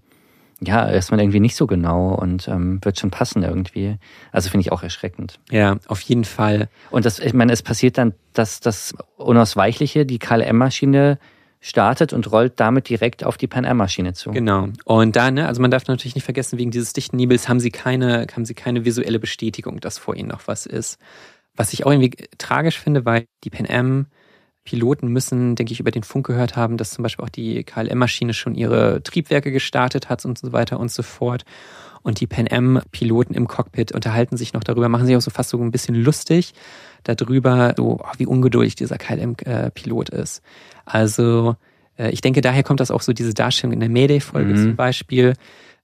ja, 0.62 0.84
ist 0.84 1.10
man 1.10 1.20
irgendwie 1.20 1.40
nicht 1.40 1.56
so 1.56 1.66
genau 1.66 2.14
und 2.14 2.46
ähm, 2.48 2.80
wird 2.82 2.98
schon 2.98 3.10
passen 3.10 3.42
irgendwie. 3.42 3.96
Also 4.30 4.50
finde 4.50 4.62
ich 4.62 4.72
auch 4.72 4.82
erschreckend. 4.82 5.40
Ja, 5.50 5.78
auf 5.88 6.00
jeden 6.02 6.24
Fall. 6.24 6.68
Und 6.90 7.06
das, 7.06 7.18
ich 7.18 7.32
meine, 7.32 7.52
es 7.52 7.62
passiert 7.62 7.96
dann, 7.96 8.14
dass 8.34 8.60
das 8.60 8.94
Unausweichliche, 9.16 10.04
die 10.04 10.18
KLM-Maschine 10.18 11.18
startet 11.60 12.12
und 12.12 12.30
rollt 12.32 12.54
damit 12.56 12.88
direkt 12.88 13.24
auf 13.24 13.36
die 13.36 13.46
Pan 13.46 13.66
Am-Maschine 13.66 14.14
zu. 14.14 14.30
Genau. 14.30 14.68
Und 14.84 15.16
da, 15.16 15.30
ne, 15.30 15.46
also 15.46 15.60
man 15.60 15.70
darf 15.70 15.86
natürlich 15.86 16.14
nicht 16.14 16.24
vergessen, 16.24 16.58
wegen 16.58 16.70
dieses 16.70 16.94
dichten 16.94 17.16
Nebels 17.16 17.48
haben 17.48 17.60
sie 17.60 17.70
keine, 17.70 18.26
haben 18.34 18.46
sie 18.46 18.54
keine 18.54 18.84
visuelle 18.84 19.18
Bestätigung, 19.18 19.80
dass 19.80 19.98
vor 19.98 20.16
ihnen 20.16 20.28
noch 20.28 20.46
was 20.46 20.66
ist. 20.66 20.98
Was 21.54 21.72
ich 21.72 21.84
auch 21.84 21.90
irgendwie 21.90 22.12
tragisch 22.38 22.78
finde, 22.78 23.04
weil 23.04 23.26
die 23.44 23.50
Pan 23.50 23.66
Am 23.68 24.06
Piloten 24.64 25.08
müssen, 25.08 25.56
denke 25.56 25.72
ich, 25.72 25.80
über 25.80 25.90
den 25.90 26.02
Funk 26.02 26.26
gehört 26.26 26.56
haben, 26.56 26.76
dass 26.76 26.90
zum 26.90 27.02
Beispiel 27.02 27.24
auch 27.24 27.30
die 27.30 27.64
KLM-Maschine 27.64 28.34
schon 28.34 28.54
ihre 28.54 29.02
Triebwerke 29.02 29.52
gestartet 29.52 30.08
hat 30.08 30.24
und 30.24 30.38
so 30.38 30.52
weiter 30.52 30.78
und 30.78 30.90
so 30.90 31.02
fort. 31.02 31.44
Und 32.02 32.20
die 32.20 32.26
Pan 32.26 32.48
Am-Piloten 32.50 33.34
im 33.34 33.46
Cockpit 33.46 33.92
unterhalten 33.92 34.36
sich 34.36 34.52
noch 34.52 34.64
darüber, 34.64 34.88
machen 34.88 35.06
sich 35.06 35.16
auch 35.16 35.20
so 35.20 35.30
fast 35.30 35.50
so 35.50 35.60
ein 35.60 35.70
bisschen 35.70 35.94
lustig 35.94 36.54
darüber, 37.04 37.74
so 37.76 37.98
oh, 38.00 38.08
wie 38.16 38.26
ungeduldig 38.26 38.74
dieser 38.74 38.96
KLM-Pilot 38.96 40.10
ist. 40.10 40.42
Also 40.84 41.56
äh, 41.98 42.10
ich 42.10 42.20
denke, 42.20 42.40
daher 42.40 42.62
kommt 42.62 42.80
das 42.80 42.90
auch 42.90 43.02
so 43.02 43.12
diese 43.12 43.34
Darstellung 43.34 43.74
in 43.74 43.80
der 43.80 43.90
Mayday-Folge 43.90 44.52
mhm. 44.52 44.56
zum 44.56 44.76
Beispiel, 44.76 45.34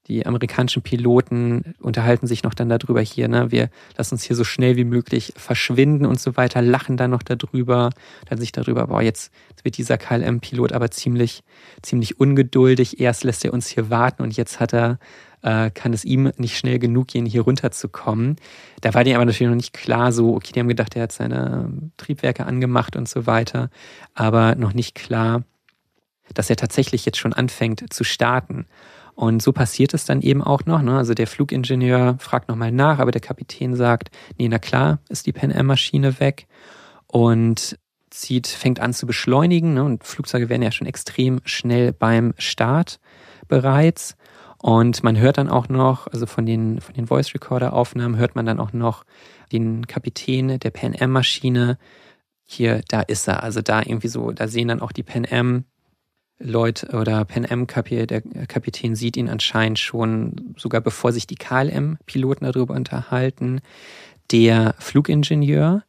die 0.08 0.24
amerikanischen 0.24 0.82
Piloten 0.82 1.74
unterhalten 1.80 2.26
sich 2.26 2.44
noch 2.44 2.54
dann 2.54 2.68
darüber 2.68 3.00
hier, 3.00 3.28
ne, 3.28 3.50
wir 3.50 3.70
lassen 3.96 4.14
uns 4.14 4.22
hier 4.22 4.36
so 4.36 4.44
schnell 4.44 4.76
wie 4.76 4.84
möglich 4.84 5.32
verschwinden 5.36 6.06
und 6.06 6.20
so 6.20 6.36
weiter, 6.36 6.62
lachen 6.62 6.96
dann 6.96 7.10
noch 7.10 7.22
darüber, 7.22 7.90
dann 8.28 8.38
sich 8.38 8.52
darüber, 8.52 8.86
boah, 8.86 9.02
jetzt, 9.02 9.32
jetzt 9.50 9.64
wird 9.64 9.76
dieser 9.76 9.98
KLM-Pilot 9.98 10.72
aber 10.72 10.90
ziemlich, 10.90 11.42
ziemlich 11.82 12.20
ungeduldig. 12.20 13.00
Erst 13.00 13.24
lässt 13.24 13.44
er 13.44 13.52
uns 13.52 13.66
hier 13.66 13.90
warten 13.90 14.22
und 14.22 14.36
jetzt 14.36 14.60
hat 14.60 14.72
er, 14.72 14.98
äh, 15.42 15.70
kann 15.70 15.92
es 15.92 16.04
ihm 16.04 16.30
nicht 16.36 16.56
schnell 16.56 16.78
genug 16.78 17.08
gehen, 17.08 17.26
hier 17.26 17.42
runterzukommen. 17.42 18.36
Da 18.82 18.94
war 18.94 19.02
denen 19.02 19.16
aber 19.16 19.24
natürlich 19.24 19.48
noch 19.48 19.56
nicht 19.56 19.72
klar, 19.72 20.12
so, 20.12 20.36
okay, 20.36 20.52
die 20.54 20.60
haben 20.60 20.68
gedacht, 20.68 20.94
er 20.94 21.02
hat 21.02 21.12
seine 21.12 21.72
Triebwerke 21.96 22.46
angemacht 22.46 22.94
und 22.94 23.08
so 23.08 23.26
weiter, 23.26 23.70
aber 24.14 24.54
noch 24.54 24.72
nicht 24.72 24.94
klar, 24.94 25.42
dass 26.34 26.50
er 26.50 26.56
tatsächlich 26.56 27.04
jetzt 27.06 27.18
schon 27.18 27.32
anfängt 27.32 27.92
zu 27.92 28.04
starten. 28.04 28.66
Und 29.16 29.40
so 29.40 29.52
passiert 29.52 29.94
es 29.94 30.04
dann 30.04 30.20
eben 30.20 30.42
auch 30.42 30.66
noch. 30.66 30.82
Ne? 30.82 30.96
Also 30.96 31.14
der 31.14 31.26
Flugingenieur 31.26 32.16
fragt 32.18 32.48
nochmal 32.48 32.70
nach, 32.70 32.98
aber 32.98 33.10
der 33.10 33.22
Kapitän 33.22 33.74
sagt, 33.74 34.10
nee, 34.36 34.46
na 34.46 34.58
klar, 34.58 34.98
ist 35.08 35.26
die 35.26 35.32
Pan 35.32 35.50
Am-Maschine 35.50 36.20
weg. 36.20 36.46
Und 37.06 37.78
zieht, 38.10 38.46
fängt 38.46 38.78
an 38.78 38.92
zu 38.92 39.06
beschleunigen. 39.06 39.72
Ne? 39.72 39.84
Und 39.84 40.04
Flugzeuge 40.04 40.50
werden 40.50 40.60
ja 40.60 40.70
schon 40.70 40.86
extrem 40.86 41.40
schnell 41.44 41.94
beim 41.94 42.34
Start 42.36 43.00
bereits. 43.48 44.16
Und 44.58 45.02
man 45.02 45.16
hört 45.16 45.38
dann 45.38 45.48
auch 45.48 45.70
noch, 45.70 46.08
also 46.08 46.26
von 46.26 46.44
den, 46.44 46.82
von 46.82 46.94
den 46.94 47.06
Voice 47.06 47.32
Recorder 47.32 47.72
Aufnahmen 47.72 48.18
hört 48.18 48.36
man 48.36 48.44
dann 48.44 48.60
auch 48.60 48.74
noch 48.74 49.04
den 49.50 49.86
Kapitän 49.86 50.58
der 50.58 50.70
Pan 50.70 50.94
Am 50.98 51.12
Maschine. 51.12 51.78
Hier, 52.44 52.82
da 52.88 53.00
ist 53.00 53.28
er. 53.28 53.42
Also 53.42 53.62
da 53.62 53.80
irgendwie 53.80 54.08
so, 54.08 54.30
da 54.32 54.46
sehen 54.46 54.68
dann 54.68 54.80
auch 54.80 54.92
die 54.92 55.02
Pan 55.02 55.26
Am 55.30 55.64
Leute 56.38 56.88
oder 56.88 57.24
Pan 57.24 57.46
Am 57.48 57.66
Kapitän, 57.66 58.06
der 58.06 58.20
Kapitän 58.46 58.94
sieht 58.94 59.16
ihn 59.16 59.28
anscheinend 59.28 59.78
schon, 59.78 60.54
sogar 60.56 60.80
bevor 60.80 61.12
sich 61.12 61.26
die 61.26 61.36
KLM-Piloten 61.36 62.44
darüber 62.44 62.74
unterhalten. 62.74 63.60
Der 64.30 64.74
Flugingenieur 64.78 65.82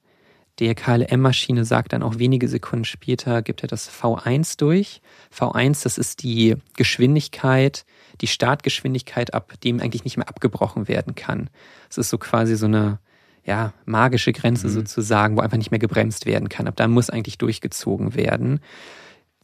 der 0.60 0.74
KLM-Maschine 0.74 1.66
sagt 1.66 1.94
dann 1.94 2.02
auch 2.02 2.18
wenige 2.18 2.48
Sekunden 2.48 2.86
später, 2.86 3.42
gibt 3.42 3.62
er 3.62 3.68
das 3.68 3.90
V1 3.92 4.58
durch. 4.58 5.02
V1, 5.38 5.84
das 5.84 5.98
ist 5.98 6.24
die 6.24 6.56
Geschwindigkeit, 6.76 7.86
die 8.22 8.28
Startgeschwindigkeit, 8.28 9.34
ab 9.34 9.54
dem 9.64 9.80
eigentlich 9.80 10.04
nicht 10.04 10.18
mehr 10.18 10.30
abgebrochen 10.30 10.88
werden 10.88 11.14
kann. 11.14 11.50
Es 11.90 11.98
ist 11.98 12.10
so 12.10 12.18
quasi 12.18 12.56
so 12.56 12.66
eine 12.66 13.00
ja, 13.46 13.74
magische 13.86 14.34
Grenze 14.34 14.68
mhm. 14.68 14.72
sozusagen, 14.72 15.38
wo 15.38 15.42
einfach 15.42 15.58
nicht 15.58 15.72
mehr 15.72 15.80
gebremst 15.80 16.26
werden 16.26 16.50
kann. 16.50 16.68
Ab 16.68 16.76
da 16.76 16.88
muss 16.88 17.10
eigentlich 17.10 17.38
durchgezogen 17.38 18.16
werden. 18.16 18.60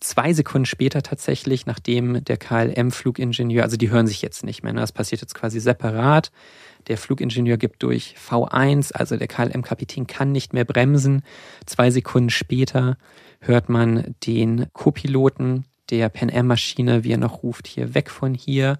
Zwei 0.03 0.33
Sekunden 0.33 0.65
später 0.65 1.01
tatsächlich, 1.01 1.65
nachdem 1.65 2.23
der 2.23 2.37
KLM-Flugingenieur, 2.37 3.63
also 3.63 3.77
die 3.77 3.89
hören 3.89 4.07
sich 4.07 4.21
jetzt 4.21 4.43
nicht 4.43 4.63
mehr, 4.63 4.73
ne? 4.73 4.81
das 4.81 4.91
passiert 4.91 5.21
jetzt 5.21 5.35
quasi 5.35 5.59
separat. 5.59 6.31
Der 6.87 6.97
Flugingenieur 6.97 7.57
gibt 7.57 7.81
durch 7.81 8.15
V1, 8.17 8.93
also 8.93 9.15
der 9.15 9.27
KLM-Kapitän 9.27 10.05
kann 10.05 10.31
nicht 10.31 10.53
mehr 10.53 10.65
bremsen. 10.65 11.23
Zwei 11.65 11.91
Sekunden 11.91 12.29
später 12.29 12.97
hört 13.39 13.69
man 13.69 14.15
den 14.25 14.67
Co-Piloten 14.73 15.65
der 15.89 16.09
Pan 16.09 16.29
Am-Maschine, 16.29 17.03
wie 17.03 17.13
er 17.13 17.17
noch 17.17 17.43
ruft, 17.43 17.67
hier 17.67 17.95
weg 17.95 18.09
von 18.09 18.33
hier. 18.33 18.77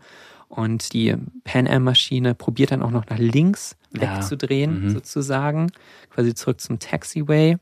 Und 0.49 0.93
die 0.93 1.15
Pan 1.43 1.67
Am-Maschine 1.67 2.35
probiert 2.35 2.71
dann 2.71 2.81
auch 2.81 2.91
noch 2.91 3.05
nach 3.07 3.17
links 3.17 3.77
wegzudrehen, 3.91 4.73
ja. 4.73 4.79
mhm. 4.79 4.89
sozusagen, 4.91 5.71
quasi 6.09 6.33
zurück 6.33 6.59
zum 6.59 6.79
Taxiway 6.79 7.57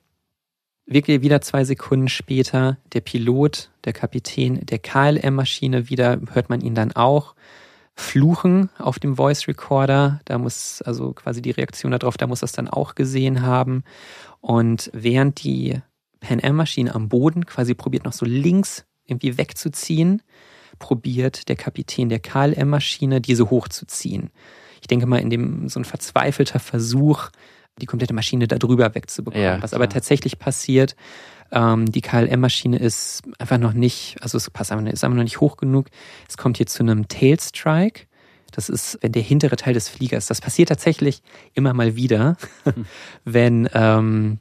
wirklich 0.94 1.22
wieder 1.22 1.42
zwei 1.42 1.64
Sekunden 1.64 2.08
später 2.08 2.78
der 2.94 3.02
Pilot, 3.02 3.72
der 3.86 3.94
Kapitän 3.94 4.66
der 4.66 4.80
KLM-Maschine 4.80 5.90
wieder, 5.90 6.20
hört 6.34 6.50
man 6.50 6.62
ihn 6.62 6.76
dann 6.76 6.92
auch 6.94 7.36
fluchen 7.96 8.70
auf 8.78 9.00
dem 9.00 9.16
Voice 9.16 9.48
Recorder. 9.48 10.22
Da 10.26 10.38
muss 10.38 10.82
also 10.82 11.14
quasi 11.14 11.42
die 11.42 11.52
Reaktion 11.52 11.92
darauf, 11.92 12.18
da 12.18 12.28
muss 12.28 12.40
das 12.40 12.52
dann 12.52 12.68
auch 12.68 12.96
gesehen 12.96 13.42
haben. 13.42 13.84
Und 14.40 14.90
während 14.94 15.44
die 15.44 15.80
Pan 16.20 16.44
Am-Maschine 16.44 16.94
am 16.94 17.10
Boden 17.10 17.46
quasi 17.46 17.74
probiert 17.74 18.06
noch 18.06 18.14
so 18.14 18.26
links 18.26 18.86
irgendwie 19.06 19.38
wegzuziehen, 19.38 20.22
probiert 20.80 21.50
der 21.50 21.56
Kapitän 21.56 22.10
der 22.10 22.20
KLM-Maschine 22.20 23.22
diese 23.22 23.50
hochzuziehen. 23.50 24.32
Ich 24.82 24.88
denke 24.88 25.06
mal, 25.06 25.20
in 25.20 25.30
dem 25.30 25.70
so 25.70 25.80
ein 25.80 25.86
verzweifelter 25.86 26.60
Versuch, 26.60 27.30
die 27.80 27.86
komplette 27.86 28.14
Maschine 28.14 28.48
da 28.48 28.58
drüber 28.58 28.94
wegzubekommen. 28.94 29.44
Ja, 29.44 29.62
Was 29.62 29.74
aber 29.74 29.90
tatsächlich 29.90 30.40
passiert, 30.40 30.96
ähm, 31.52 31.86
die 31.92 32.02
KLM-Maschine 32.02 32.78
ist 32.78 33.24
einfach 33.38 33.58
noch 33.58 33.74
nicht, 33.74 34.18
also 34.22 34.38
es 34.38 34.50
passt 34.50 34.72
einfach, 34.72 34.92
ist 34.92 35.04
einfach 35.04 35.18
noch 35.18 35.24
nicht 35.24 35.42
hoch 35.42 35.58
genug. 35.58 35.88
Es 36.28 36.38
kommt 36.38 36.58
hier 36.58 36.68
zu 36.68 36.84
einem 36.84 37.08
Tailstrike. 37.08 38.08
Das 38.52 38.70
ist, 38.70 38.98
wenn 39.02 39.14
der 39.14 39.22
hintere 39.22 39.56
Teil 39.56 39.74
des 39.74 39.88
Fliegers, 39.88 40.28
das 40.28 40.42
passiert 40.42 40.70
tatsächlich 40.70 41.22
immer 41.54 41.74
mal 41.74 41.96
wieder, 41.96 42.38
wenn, 43.24 43.70
ähm, 43.74 44.40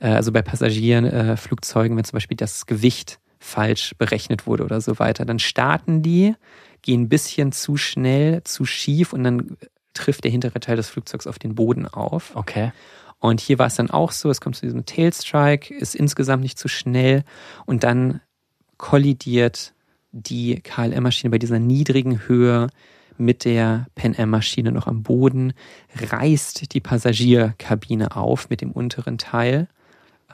äh, 0.00 0.08
also 0.08 0.32
bei 0.32 0.42
Passagieren, 0.42 1.04
äh, 1.04 1.36
Flugzeugen, 1.36 1.96
wenn 1.96 2.04
zum 2.04 2.16
Beispiel 2.16 2.36
das 2.36 2.66
Gewicht 2.66 3.20
falsch 3.38 3.94
berechnet 3.98 4.46
wurde 4.46 4.64
oder 4.64 4.80
so 4.80 4.98
weiter, 4.98 5.24
dann 5.24 5.38
starten 5.38 6.02
die, 6.02 6.34
gehen 6.82 7.02
ein 7.02 7.08
bisschen 7.08 7.52
zu 7.52 7.76
schnell, 7.76 8.42
zu 8.44 8.64
schief 8.64 9.12
und 9.12 9.24
dann 9.24 9.56
trifft 9.94 10.24
der 10.24 10.30
hintere 10.30 10.60
Teil 10.60 10.76
des 10.76 10.88
Flugzeugs 10.88 11.26
auf 11.26 11.38
den 11.38 11.54
Boden 11.54 11.86
auf. 11.86 12.32
Okay. 12.34 12.72
Und 13.20 13.40
hier 13.40 13.58
war 13.58 13.68
es 13.68 13.76
dann 13.76 13.90
auch 13.90 14.12
so, 14.12 14.28
es 14.28 14.40
kommt 14.40 14.56
zu 14.56 14.66
diesem 14.66 14.84
Tailstrike, 14.84 15.74
ist 15.74 15.94
insgesamt 15.94 16.42
nicht 16.42 16.58
zu 16.58 16.68
schnell 16.68 17.24
und 17.64 17.82
dann 17.82 18.20
kollidiert 18.76 19.72
die 20.12 20.60
KLM-Maschine 20.60 21.30
bei 21.30 21.38
dieser 21.38 21.58
niedrigen 21.58 22.28
Höhe 22.28 22.68
mit 23.16 23.44
der 23.44 23.86
Pan 23.94 24.14
Am-Maschine 24.16 24.72
noch 24.72 24.86
am 24.86 25.02
Boden, 25.02 25.52
reißt 25.94 26.74
die 26.74 26.80
Passagierkabine 26.80 28.16
auf 28.16 28.50
mit 28.50 28.60
dem 28.60 28.72
unteren 28.72 29.18
Teil 29.18 29.68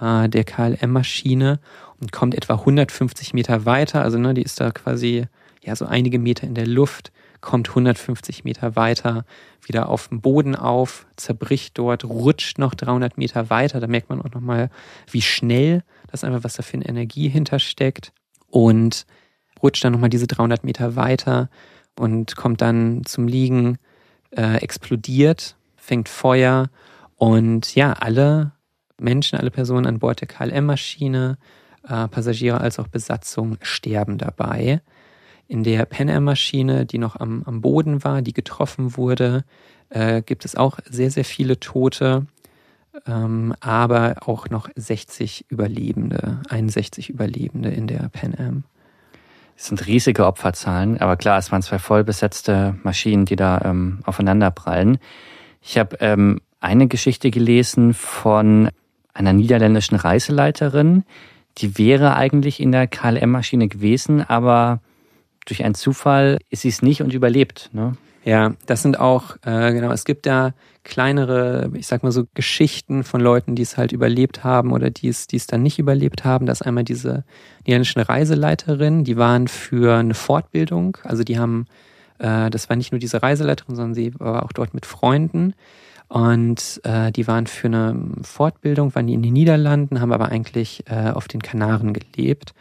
äh, 0.00 0.28
der 0.28 0.44
KLM-Maschine 0.44 1.60
und 2.00 2.12
kommt 2.12 2.34
etwa 2.34 2.54
150 2.54 3.34
Meter 3.34 3.66
weiter. 3.66 4.02
Also 4.02 4.18
ne, 4.18 4.34
die 4.34 4.42
ist 4.42 4.60
da 4.60 4.70
quasi 4.70 5.26
ja 5.62 5.76
so 5.76 5.86
einige 5.86 6.18
Meter 6.18 6.46
in 6.46 6.54
der 6.54 6.66
Luft 6.66 7.12
kommt 7.40 7.68
150 7.70 8.44
Meter 8.44 8.76
weiter 8.76 9.24
wieder 9.62 9.88
auf 9.88 10.08
dem 10.08 10.20
Boden 10.20 10.56
auf, 10.56 11.06
zerbricht 11.16 11.76
dort, 11.78 12.04
rutscht 12.04 12.58
noch 12.58 12.74
300 12.74 13.18
Meter 13.18 13.50
weiter. 13.50 13.80
Da 13.80 13.86
merkt 13.86 14.08
man 14.08 14.20
auch 14.20 14.30
nochmal, 14.30 14.70
wie 15.10 15.22
schnell 15.22 15.82
das 16.10 16.24
einfach, 16.24 16.44
was 16.44 16.54
da 16.54 16.62
für 16.62 16.74
eine 16.74 16.88
Energie 16.88 17.28
hintersteckt. 17.28 18.12
Und 18.48 19.06
rutscht 19.62 19.84
dann 19.84 19.92
nochmal 19.92 20.10
diese 20.10 20.26
300 20.26 20.64
Meter 20.64 20.96
weiter 20.96 21.50
und 21.98 22.36
kommt 22.36 22.62
dann 22.62 23.02
zum 23.04 23.28
Liegen, 23.28 23.78
äh, 24.30 24.56
explodiert, 24.56 25.56
fängt 25.76 26.08
Feuer 26.08 26.70
und 27.16 27.74
ja, 27.74 27.92
alle 27.92 28.52
Menschen, 28.98 29.38
alle 29.38 29.50
Personen 29.50 29.86
an 29.86 29.98
Bord 29.98 30.20
der 30.20 30.28
KLM-Maschine, 30.28 31.38
äh, 31.84 32.08
Passagiere 32.08 32.60
als 32.60 32.78
auch 32.78 32.88
Besatzung 32.88 33.56
sterben 33.60 34.18
dabei 34.18 34.82
in 35.50 35.64
der 35.64 35.84
Pan 35.84 36.08
Am-Maschine, 36.08 36.86
die 36.86 36.98
noch 36.98 37.18
am, 37.18 37.42
am 37.44 37.60
Boden 37.60 38.04
war, 38.04 38.22
die 38.22 38.32
getroffen 38.32 38.96
wurde, 38.96 39.44
äh, 39.88 40.22
gibt 40.22 40.44
es 40.44 40.54
auch 40.54 40.78
sehr, 40.88 41.10
sehr 41.10 41.24
viele 41.24 41.58
Tote, 41.58 42.26
ähm, 43.04 43.52
aber 43.58 44.14
auch 44.26 44.48
noch 44.48 44.68
60 44.76 45.46
Überlebende, 45.48 46.40
61 46.48 47.10
Überlebende 47.10 47.70
in 47.70 47.88
der 47.88 48.08
Pan 48.10 48.36
Am. 48.38 48.62
Es 49.56 49.66
sind 49.66 49.84
riesige 49.88 50.24
Opferzahlen, 50.24 51.00
aber 51.00 51.16
klar, 51.16 51.36
es 51.38 51.50
waren 51.50 51.62
zwei 51.62 51.80
voll 51.80 52.04
besetzte 52.04 52.76
Maschinen, 52.84 53.24
die 53.24 53.36
da 53.36 53.60
ähm, 53.64 53.98
aufeinanderprallen. 54.06 54.98
Ich 55.62 55.78
habe 55.78 55.96
ähm, 55.98 56.40
eine 56.60 56.86
Geschichte 56.86 57.32
gelesen 57.32 57.92
von 57.92 58.70
einer 59.14 59.32
niederländischen 59.32 59.96
Reiseleiterin, 59.96 61.02
die 61.58 61.76
wäre 61.76 62.14
eigentlich 62.14 62.60
in 62.60 62.70
der 62.70 62.86
KLM-Maschine 62.86 63.66
gewesen, 63.66 64.22
aber 64.22 64.78
durch 65.46 65.64
einen 65.64 65.74
Zufall 65.74 66.38
ist 66.50 66.62
sie 66.62 66.68
es 66.68 66.82
nicht 66.82 67.02
und 67.02 67.12
überlebt. 67.12 67.70
Ne? 67.72 67.96
Ja, 68.24 68.54
das 68.66 68.82
sind 68.82 69.00
auch, 69.00 69.36
äh, 69.46 69.72
genau, 69.72 69.90
es 69.92 70.04
gibt 70.04 70.26
da 70.26 70.52
kleinere, 70.84 71.70
ich 71.74 71.86
sag 71.86 72.02
mal 72.02 72.12
so, 72.12 72.24
Geschichten 72.34 73.02
von 73.02 73.20
Leuten, 73.20 73.54
die 73.54 73.62
es 73.62 73.76
halt 73.76 73.92
überlebt 73.92 74.44
haben 74.44 74.72
oder 74.72 74.90
die 74.90 75.08
es, 75.08 75.26
die 75.26 75.36
es 75.36 75.46
dann 75.46 75.62
nicht 75.62 75.78
überlebt 75.78 76.24
haben. 76.24 76.46
Das 76.46 76.60
ist 76.60 76.66
einmal 76.66 76.84
diese 76.84 77.24
niederländische 77.66 78.08
Reiseleiterin, 78.08 79.04
die 79.04 79.16
waren 79.16 79.48
für 79.48 79.96
eine 79.96 80.14
Fortbildung, 80.14 80.98
also 81.02 81.22
die 81.22 81.38
haben, 81.38 81.66
äh, 82.18 82.50
das 82.50 82.68
war 82.68 82.76
nicht 82.76 82.92
nur 82.92 82.98
diese 82.98 83.22
Reiseleiterin, 83.22 83.76
sondern 83.76 83.94
sie 83.94 84.12
war 84.18 84.44
auch 84.44 84.52
dort 84.52 84.74
mit 84.74 84.84
Freunden. 84.84 85.54
Und 86.08 86.80
äh, 86.82 87.12
die 87.12 87.28
waren 87.28 87.46
für 87.46 87.68
eine 87.68 87.96
Fortbildung, 88.22 88.92
waren 88.96 89.06
die 89.06 89.14
in 89.14 89.22
den 89.22 89.32
Niederlanden, 89.32 90.00
haben 90.00 90.12
aber 90.12 90.28
eigentlich 90.28 90.82
äh, 90.90 91.10
auf 91.10 91.28
den 91.28 91.40
Kanaren 91.40 91.92
gelebt. 91.92 92.52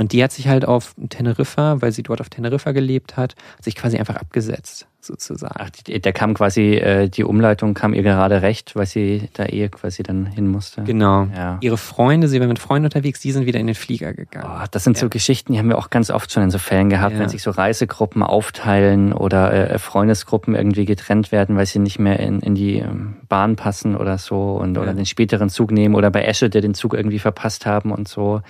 Und 0.00 0.12
die 0.12 0.24
hat 0.24 0.32
sich 0.32 0.48
halt 0.48 0.64
auf 0.64 0.94
Teneriffa, 1.10 1.82
weil 1.82 1.92
sie 1.92 2.02
dort 2.02 2.22
auf 2.22 2.30
Teneriffa 2.30 2.72
gelebt 2.72 3.18
hat, 3.18 3.34
sich 3.60 3.76
quasi 3.76 3.98
einfach 3.98 4.16
abgesetzt 4.16 4.86
sozusagen. 5.02 5.54
Ach, 5.58 5.68
da 5.68 6.12
kam 6.12 6.32
quasi, 6.32 6.76
äh, 6.76 7.10
die 7.10 7.22
Umleitung 7.22 7.74
kam 7.74 7.92
ihr 7.92 8.02
gerade 8.02 8.40
recht, 8.40 8.76
weil 8.76 8.86
sie 8.86 9.28
da 9.34 9.44
eh 9.44 9.68
quasi 9.68 10.02
dann 10.02 10.24
hin 10.24 10.46
musste. 10.46 10.84
Genau. 10.84 11.28
Ja. 11.36 11.58
Ihre 11.60 11.76
Freunde, 11.76 12.28
sie 12.28 12.40
war 12.40 12.46
mit 12.46 12.58
Freunden 12.58 12.86
unterwegs, 12.86 13.20
die 13.20 13.30
sind 13.32 13.44
wieder 13.44 13.60
in 13.60 13.66
den 13.66 13.74
Flieger 13.74 14.14
gegangen. 14.14 14.48
Oh, 14.50 14.64
das 14.70 14.84
sind 14.84 14.96
ja. 14.96 15.02
so 15.02 15.10
Geschichten, 15.10 15.52
die 15.52 15.58
haben 15.58 15.68
wir 15.68 15.76
auch 15.76 15.90
ganz 15.90 16.10
oft 16.10 16.32
schon 16.32 16.44
in 16.44 16.50
so 16.50 16.58
Fällen 16.58 16.88
gehabt, 16.88 17.14
ja. 17.14 17.20
wenn 17.20 17.28
sich 17.28 17.42
so 17.42 17.50
Reisegruppen 17.50 18.22
aufteilen 18.22 19.12
oder 19.12 19.70
äh, 19.70 19.78
Freundesgruppen 19.78 20.54
irgendwie 20.54 20.86
getrennt 20.86 21.30
werden, 21.30 21.56
weil 21.56 21.66
sie 21.66 21.78
nicht 21.78 21.98
mehr 21.98 22.20
in, 22.20 22.40
in 22.40 22.54
die 22.54 22.78
ähm, 22.78 23.16
Bahn 23.28 23.56
passen 23.56 23.96
oder 23.96 24.16
so 24.16 24.52
und 24.52 24.78
oder 24.78 24.94
den 24.94 25.04
späteren 25.04 25.50
Zug 25.50 25.72
nehmen 25.72 25.94
oder 25.94 26.10
bei 26.10 26.22
Esche, 26.22 26.48
der 26.48 26.62
den 26.62 26.72
Zug 26.72 26.94
irgendwie 26.94 27.18
verpasst 27.18 27.66
haben 27.66 27.92
und 27.92 28.08
so. 28.08 28.40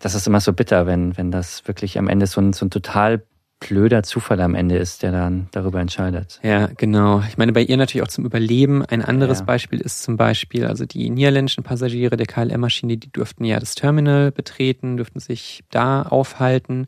Das 0.00 0.14
ist 0.14 0.26
immer 0.26 0.40
so 0.40 0.52
bitter, 0.52 0.86
wenn, 0.86 1.16
wenn 1.16 1.30
das 1.30 1.68
wirklich 1.68 1.98
am 1.98 2.08
Ende 2.08 2.26
so 2.26 2.40
ein, 2.40 2.52
so 2.52 2.66
ein 2.66 2.70
total 2.70 3.22
blöder 3.60 4.02
Zufall 4.02 4.40
am 4.40 4.54
Ende 4.54 4.76
ist, 4.76 5.02
der 5.02 5.12
dann 5.12 5.48
darüber 5.52 5.80
entscheidet. 5.80 6.40
Ja, 6.42 6.70
genau. 6.78 7.22
Ich 7.28 7.36
meine, 7.36 7.52
bei 7.52 7.62
ihr 7.62 7.76
natürlich 7.76 8.02
auch 8.02 8.08
zum 8.08 8.24
Überleben. 8.24 8.84
Ein 8.86 9.02
anderes 9.02 9.40
ja. 9.40 9.44
Beispiel 9.44 9.80
ist 9.80 10.02
zum 10.02 10.16
Beispiel, 10.16 10.64
also 10.64 10.86
die 10.86 11.10
niederländischen 11.10 11.62
Passagiere 11.62 12.16
der 12.16 12.26
KLM-Maschine, 12.26 12.96
die 12.96 13.12
durften 13.12 13.44
ja 13.44 13.60
das 13.60 13.74
Terminal 13.74 14.32
betreten, 14.32 14.96
durften 14.96 15.20
sich 15.20 15.62
da 15.70 16.02
aufhalten. 16.02 16.86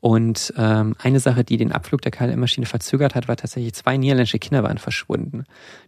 Und 0.00 0.54
ähm, 0.56 0.94
eine 1.02 1.18
Sache, 1.18 1.44
die 1.44 1.56
den 1.56 1.72
Abflug 1.72 2.02
der 2.02 2.12
KLM-Maschine 2.12 2.66
verzögert 2.66 3.14
hat, 3.14 3.26
war 3.26 3.36
tatsächlich 3.36 3.74
zwei 3.74 3.96
niederländische 3.96 4.38
Kinder 4.38 4.62
waren 4.62 4.78
verschwunden, 4.78 5.44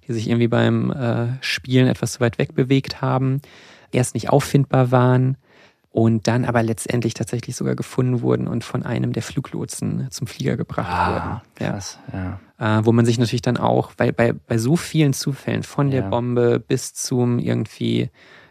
die 0.08 0.12
sich 0.12 0.28
irgendwie 0.28 0.48
beim 0.48 0.90
äh, 0.90 1.28
Spielen 1.40 1.86
etwas 1.86 2.12
zu 2.12 2.20
weit 2.20 2.38
weg 2.38 2.54
bewegt 2.54 3.00
haben, 3.00 3.40
erst 3.92 4.14
nicht 4.14 4.30
auffindbar 4.30 4.90
waren 4.90 5.36
und 5.96 6.28
dann 6.28 6.44
aber 6.44 6.62
letztendlich 6.62 7.14
tatsächlich 7.14 7.56
sogar 7.56 7.74
gefunden 7.74 8.20
wurden 8.20 8.48
und 8.48 8.64
von 8.64 8.82
einem 8.82 9.14
der 9.14 9.22
Fluglotsen 9.22 10.08
zum 10.10 10.26
Flieger 10.26 10.58
gebracht 10.58 10.90
ah, 10.90 11.14
wurden. 11.14 11.40
Krass, 11.54 11.98
ja. 12.12 12.38
ja. 12.58 12.80
Äh, 12.80 12.84
wo 12.84 12.92
man 12.92 13.06
sich 13.06 13.18
natürlich 13.18 13.40
dann 13.40 13.56
auch, 13.56 13.92
weil 13.96 14.12
bei, 14.12 14.34
bei 14.34 14.58
so 14.58 14.76
vielen 14.76 15.14
Zufällen, 15.14 15.62
von 15.62 15.90
der 15.90 16.02
ja. 16.02 16.08
Bombe 16.10 16.60
bis 16.60 16.92
zum 16.92 17.38
irgendwie 17.38 18.10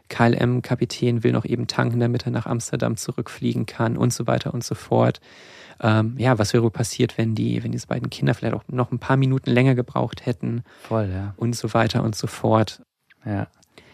KLM-Kapitän 0.09 1.23
will 1.23 1.33
noch 1.33 1.45
eben 1.45 1.67
tanken, 1.67 1.99
damit 1.99 2.25
er 2.25 2.31
nach 2.31 2.47
Amsterdam 2.47 2.97
zurückfliegen 2.97 3.67
kann 3.67 3.95
und 3.95 4.11
so 4.11 4.25
weiter 4.25 4.51
und 4.51 4.63
so 4.63 4.73
fort. 4.73 5.21
Ähm, 5.79 6.15
ja, 6.17 6.39
was 6.39 6.51
wäre 6.51 6.63
wohl 6.63 6.71
passiert, 6.71 7.19
wenn 7.19 7.35
die, 7.35 7.63
wenn 7.63 7.71
diese 7.71 7.85
beiden 7.85 8.09
Kinder 8.09 8.33
vielleicht 8.33 8.55
auch 8.55 8.63
noch 8.69 8.91
ein 8.91 8.97
paar 8.97 9.17
Minuten 9.17 9.51
länger 9.51 9.75
gebraucht 9.75 10.25
hätten? 10.25 10.63
Voll, 10.81 11.11
ja. 11.13 11.35
Und 11.37 11.55
so 11.55 11.75
weiter 11.75 12.01
und 12.01 12.15
so 12.15 12.25
fort. 12.25 12.81
Ja. 13.23 13.49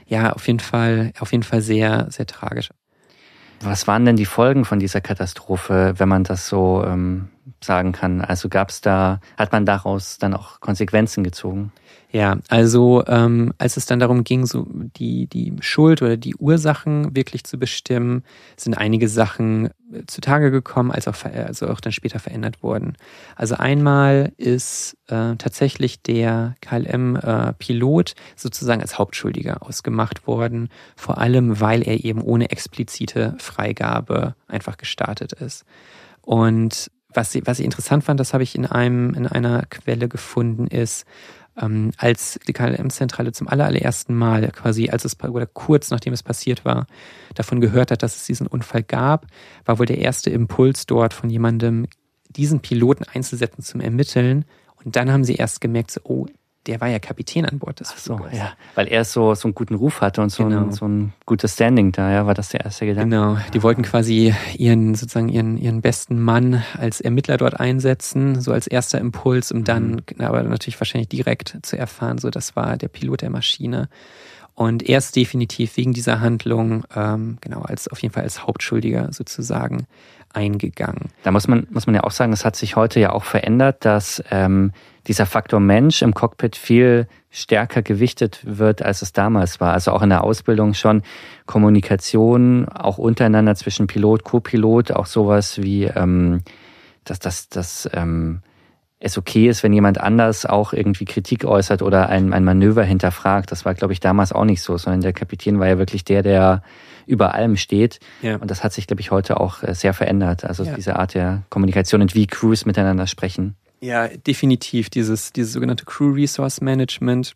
Ja, 0.08 0.32
auf 0.32 0.48
jeden 0.48 0.62
Fall, 0.62 1.12
auf 1.20 1.34
jeden 1.34 1.44
Fall 1.44 1.62
sehr, 1.62 2.08
sehr 2.12 2.28
tragisch. 2.28 2.70
Was 3.64 3.88
waren 3.88 4.06
denn 4.06 4.16
die 4.16 4.26
Folgen 4.26 4.66
von 4.66 4.80
dieser 4.80 5.02
Katastrophe, 5.02 5.94
wenn 5.98 6.10
man 6.10 6.24
das 6.24 6.48
so 6.48 6.84
ähm, 6.86 7.30
sagen 7.64 7.92
kann. 7.92 8.22
Also 8.22 8.50
gab 8.50 8.70
es 8.70 8.82
da, 8.82 9.20
hat 9.38 9.52
man 9.52 9.66
daraus 9.66 10.18
dann 10.18 10.34
auch 10.34 10.60
Konsequenzen 10.60 11.24
gezogen? 11.24 11.72
Ja, 12.14 12.38
also 12.50 13.06
ähm, 13.08 13.54
als 13.58 13.78
es 13.78 13.86
dann 13.86 14.00
darum 14.00 14.26
ging, 14.26 14.46
so 14.46 14.68
die, 14.70 15.28
die 15.28 15.54
Schuld 15.62 16.02
oder 16.02 16.18
die 16.18 16.36
Ursachen 16.36 17.16
wirklich 17.16 17.46
zu 17.46 17.58
bestimmen, 17.58 18.24
sind 18.58 18.78
einige 18.78 19.08
Sachen 19.08 19.68
äh, 19.94 20.04
zutage 20.08 20.52
gekommen, 20.52 20.92
als 20.92 21.08
auch, 21.08 21.16
also 21.24 21.70
auch 21.70 21.80
dann 21.80 21.94
später 21.94 22.20
verändert 22.20 22.64
worden. 22.64 22.98
Also 23.38 23.56
einmal 23.56 24.34
ist 24.36 24.98
äh, 25.08 25.36
tatsächlich 25.38 26.02
der 26.02 26.56
KLM-Pilot 26.60 28.12
äh, 28.12 28.14
sozusagen 28.36 28.82
als 28.82 29.00
Hauptschuldiger 29.00 29.66
ausgemacht 29.66 30.28
worden, 30.28 30.68
vor 30.98 31.18
allem 31.18 31.62
weil 31.62 31.82
er 31.82 32.04
eben 32.04 32.22
ohne 32.22 32.52
explizite 32.52 33.36
Freigabe 33.38 34.36
einfach 34.50 34.76
gestartet 34.76 35.32
ist. 35.32 35.64
Und 36.22 36.92
was, 37.14 37.38
was 37.46 37.60
ich 37.60 37.66
interessant 37.66 38.04
fand, 38.04 38.20
das 38.20 38.34
habe 38.34 38.44
ich 38.44 38.56
in 38.56 38.66
einem 38.66 39.14
in 39.14 39.28
einer 39.28 39.64
Quelle 39.70 40.08
gefunden, 40.08 40.68
ist, 40.68 41.06
ähm, 41.60 41.92
als 41.98 42.40
die 42.48 42.54
KLM-Zentrale 42.54 43.32
zum 43.32 43.48
allerersten 43.48 44.16
Mal 44.16 44.50
quasi, 44.52 44.90
als 44.90 45.06
es 45.06 45.20
oder 45.20 45.46
kurz 45.46 45.92
nachdem 45.92 46.14
es 46.14 46.24
passiert 46.24 46.66
war, 46.66 46.88
davon 47.36 47.62
gehört 47.62 47.92
hat, 47.92 48.04
dass 48.04 48.16
es 48.16 48.26
diesen 48.26 48.48
Unfall 48.48 48.84
gab, 48.84 49.28
war 49.66 49.80
wohl 49.80 49.86
der 49.86 49.98
erste 49.98 50.30
Impuls 50.30 50.86
dort 50.86 51.14
von 51.14 51.30
jemandem, 51.30 51.88
diesen 52.30 52.62
Piloten 52.62 53.04
einzusetzen 53.04 53.62
zum 53.62 53.82
Ermitteln. 53.82 54.46
Und 54.84 54.96
dann 54.96 55.12
haben 55.12 55.24
sie 55.24 55.36
erst 55.36 55.62
gemerkt, 55.62 55.92
so, 55.92 56.02
oh, 56.04 56.28
der 56.68 56.80
war 56.80 56.88
ja 56.88 57.00
Kapitän 57.00 57.46
an 57.46 57.60
Bord 57.60 57.80
des 57.80 57.92
Ach 57.94 57.98
so, 57.98 58.20
ja. 58.32 58.54
Weil 58.76 58.88
er 58.88 59.04
so, 59.04 59.34
so 59.34 59.48
einen 59.48 59.56
guten 59.56 59.74
Ruf 59.74 60.02
hatte 60.02 60.22
und 60.22 60.30
so, 60.30 60.44
genau. 60.44 60.62
ein, 60.62 60.72
so 60.72 60.88
ein 60.88 61.14
gutes 61.26 61.54
Standing 61.54 61.92
da, 61.92 62.12
ja, 62.12 62.28
war 62.28 62.34
das 62.34 62.50
der 62.50 62.62
erste 62.62 62.86
Gedanke. 62.86 63.10
Genau, 63.10 63.38
die 63.54 63.64
wollten 63.64 63.82
quasi 63.82 64.34
ihren, 64.58 64.94
sozusagen 64.94 65.30
ihren, 65.30 65.58
ihren 65.58 65.82
besten 65.82 66.20
Mann 66.20 66.64
als 66.78 67.02
Ermittler 67.02 67.38
dort 67.38 67.60
einsetzen, 67.60 68.40
so 68.42 68.52
als 68.52 68.68
erster 68.68 69.00
Impuls, 69.00 69.52
um 69.52 69.64
dann, 69.64 70.04
mhm. 70.18 70.24
aber 70.24 70.44
natürlich 70.44 70.80
wahrscheinlich 70.80 71.10
direkt 71.10 71.58
zu 71.64 71.78
erfahren, 71.78 72.20
so 72.20 72.30
das 72.30 72.56
war 72.56 72.78
der 72.78 72.90
Pilot 72.90 73.22
der 73.22 73.32
Maschine. 73.32 73.90
Und 74.54 74.88
er 74.88 75.00
ist 75.00 75.16
definitiv 75.16 75.78
wegen 75.78 75.94
dieser 75.94 76.20
Handlung, 76.20 76.84
ähm, 76.96 77.38
genau, 77.42 77.62
als 77.62 77.88
auf 77.88 78.00
jeden 78.02 78.14
Fall 78.14 78.24
als 78.24 78.46
Hauptschuldiger 78.46 79.12
sozusagen 79.12 79.88
eingegangen. 80.34 81.10
Da 81.24 81.32
muss 81.32 81.48
man, 81.48 81.68
muss 81.72 81.88
man 81.88 81.96
ja 81.96 82.04
auch 82.04 82.12
sagen, 82.12 82.34
es 82.34 82.46
hat 82.46 82.56
sich 82.56 82.76
heute 82.76 83.00
ja 83.00 83.12
auch 83.12 83.24
verändert, 83.24 83.86
dass 83.86 84.24
ähm, 84.30 84.72
dieser 85.08 85.26
Faktor 85.26 85.60
Mensch 85.60 86.02
im 86.02 86.14
Cockpit 86.14 86.56
viel 86.56 87.08
stärker 87.30 87.82
gewichtet 87.82 88.42
wird, 88.44 88.82
als 88.82 89.02
es 89.02 89.14
damals 89.14 89.60
war. 89.60 89.74
Also 89.74 89.92
auch 89.92 90.02
in 90.02 90.10
der 90.10 90.24
Ausbildung 90.24 90.74
schon 90.74 91.02
Kommunikation, 91.46 92.68
auch 92.68 92.98
untereinander 92.98 93.56
zwischen 93.56 93.88
Pilot, 93.88 94.24
Co-Pilot, 94.24 94.92
auch 94.92 95.06
sowas 95.06 95.62
wie, 95.62 95.86
ähm, 95.86 96.42
dass 97.04 97.20
das, 97.20 97.50
das 97.50 97.90
ähm, 97.94 98.42
es 99.02 99.18
okay 99.18 99.50
ist, 99.50 99.64
wenn 99.64 99.74
jemand 99.74 100.00
anders 100.00 100.46
auch 100.46 100.74
irgendwie 100.74 101.06
Kritik 101.06 101.44
äußert 101.44 101.82
oder 101.82 102.10
ein, 102.10 102.34
ein 102.34 102.44
Manöver 102.44 102.84
hinterfragt. 102.84 103.52
Das 103.52 103.66
war, 103.66 103.74
glaube 103.74 103.94
ich, 103.94 104.00
damals 104.00 104.32
auch 104.32 104.46
nicht 104.46 104.62
so, 104.62 104.78
sondern 104.78 105.02
der 105.02 105.14
Kapitän 105.14 105.60
war 105.60 105.68
ja 105.68 105.80
wirklich 105.80 106.06
der, 106.06 106.22
der 106.22 106.62
über 107.08 107.34
allem 107.34 107.58
steht. 107.58 108.00
Ja. 108.22 108.36
Und 108.36 108.52
das 108.52 108.64
hat 108.64 108.74
sich, 108.74 108.86
glaube 108.86 109.02
ich, 109.02 109.10
heute 109.10 109.40
auch 109.40 109.64
äh, 109.64 109.74
sehr 109.74 109.96
verändert. 109.96 110.46
Also 110.46 110.64
ja. 110.64 110.76
diese 110.76 110.98
Art 110.98 111.16
der 111.16 111.42
Kommunikation 111.50 112.02
und 112.02 112.14
wie 112.14 112.28
Crews 112.28 112.66
miteinander 112.66 113.08
sprechen. 113.08 113.56
Ja, 113.82 114.08
definitiv. 114.08 114.90
Dieses, 114.90 115.34
dieses 115.34 115.54
sogenannte 115.54 115.86
Crew 115.86 116.14
Resource 116.14 116.62
Management. 116.62 117.34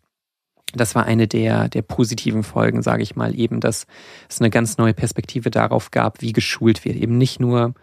Das 0.74 0.94
war 0.94 1.04
eine 1.06 1.28
der, 1.28 1.68
der 1.68 1.82
positiven 1.82 2.42
Folgen, 2.42 2.82
sage 2.82 3.02
ich 3.02 3.16
mal, 3.16 3.38
eben, 3.38 3.60
dass 3.60 3.86
es 4.28 4.40
eine 4.40 4.50
ganz 4.50 4.78
neue 4.78 4.94
Perspektive 4.94 5.50
darauf 5.50 5.90
gab, 5.90 6.22
wie 6.22 6.32
geschult 6.32 6.84
wird. 6.84 6.96
Eben 6.96 7.18
nicht 7.18 7.40
nur 7.40 7.74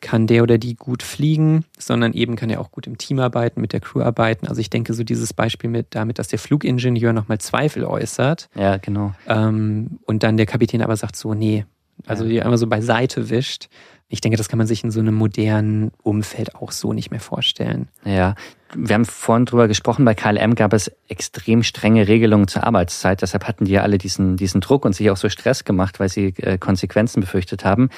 kann 0.00 0.26
der 0.26 0.42
oder 0.42 0.58
die 0.58 0.76
gut 0.76 1.02
fliegen, 1.02 1.64
sondern 1.78 2.12
eben 2.12 2.36
kann 2.36 2.50
er 2.50 2.60
auch 2.60 2.70
gut 2.70 2.86
im 2.86 2.98
Team 2.98 3.18
arbeiten, 3.18 3.60
mit 3.60 3.72
der 3.72 3.80
Crew 3.80 4.00
arbeiten. 4.00 4.46
Also 4.48 4.60
ich 4.60 4.70
denke 4.70 4.94
so 4.94 5.04
dieses 5.04 5.32
Beispiel 5.34 5.70
mit 5.70 5.88
damit, 5.90 6.18
dass 6.18 6.28
der 6.28 6.38
Flugingenieur 6.38 7.12
nochmal 7.12 7.38
Zweifel 7.38 7.84
äußert. 7.84 8.48
Ja, 8.54 8.78
genau. 8.78 9.12
Ähm, 9.26 9.98
und 10.06 10.22
dann 10.22 10.36
der 10.36 10.46
Kapitän 10.46 10.82
aber 10.82 10.96
sagt 10.96 11.16
so, 11.16 11.34
nee, 11.34 11.66
also 12.06 12.24
ja. 12.24 12.30
die 12.30 12.42
einmal 12.42 12.58
so 12.58 12.66
beiseite 12.66 13.30
wischt. 13.30 13.68
Ich 14.12 14.20
denke, 14.20 14.36
das 14.36 14.48
kann 14.48 14.58
man 14.58 14.66
sich 14.66 14.82
in 14.82 14.90
so 14.90 14.98
einem 14.98 15.14
modernen 15.14 15.92
Umfeld 16.02 16.56
auch 16.56 16.72
so 16.72 16.92
nicht 16.92 17.12
mehr 17.12 17.20
vorstellen. 17.20 17.86
Ja, 18.04 18.34
wir 18.74 18.94
haben 18.94 19.04
vorhin 19.04 19.46
drüber 19.46 19.68
gesprochen, 19.68 20.04
bei 20.04 20.14
KLM 20.14 20.56
gab 20.56 20.72
es 20.72 20.90
extrem 21.08 21.62
strenge 21.62 22.08
Regelungen 22.08 22.48
zur 22.48 22.64
Arbeitszeit. 22.64 23.22
Deshalb 23.22 23.46
hatten 23.46 23.66
die 23.66 23.72
ja 23.72 23.82
alle 23.82 23.98
diesen, 23.98 24.36
diesen 24.36 24.60
Druck 24.60 24.84
und 24.84 24.94
sich 24.94 25.10
auch 25.10 25.16
so 25.16 25.28
Stress 25.28 25.64
gemacht, 25.64 26.00
weil 26.00 26.08
sie 26.08 26.34
äh, 26.38 26.58
Konsequenzen 26.58 27.20
befürchtet 27.20 27.64
haben. 27.64 27.88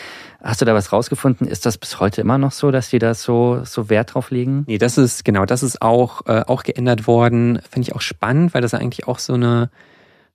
Hast 0.43 0.61
du 0.61 0.67
da 0.67 0.75
was 0.75 0.93
rausgefunden? 0.93 1.47
Ist 1.47 1.65
das 1.65 1.79
bis 1.79 1.99
heute 1.99 2.21
immer 2.21 2.37
noch 2.37 2.53
so, 2.53 2.71
dass 2.71 2.91
die 2.91 2.99
da 2.99 3.15
so, 3.15 3.63
so 3.65 3.89
Wert 3.89 4.15
drauf 4.15 4.31
legen? 4.31 4.65
Nee, 4.67 4.79
das 4.79 4.99
ist, 4.99 5.25
genau, 5.25 5.47
das 5.47 5.63
ist 5.63 5.81
auch, 5.81 6.27
äh, 6.27 6.43
auch 6.47 6.63
geändert 6.63 7.07
worden. 7.07 7.61
Finde 7.71 7.89
ich 7.89 7.95
auch 7.95 8.03
spannend, 8.03 8.53
weil 8.53 8.61
das 8.61 8.75
eigentlich 8.75 9.09
auch 9.09 9.19
so 9.19 9.35
eine, 9.35 9.71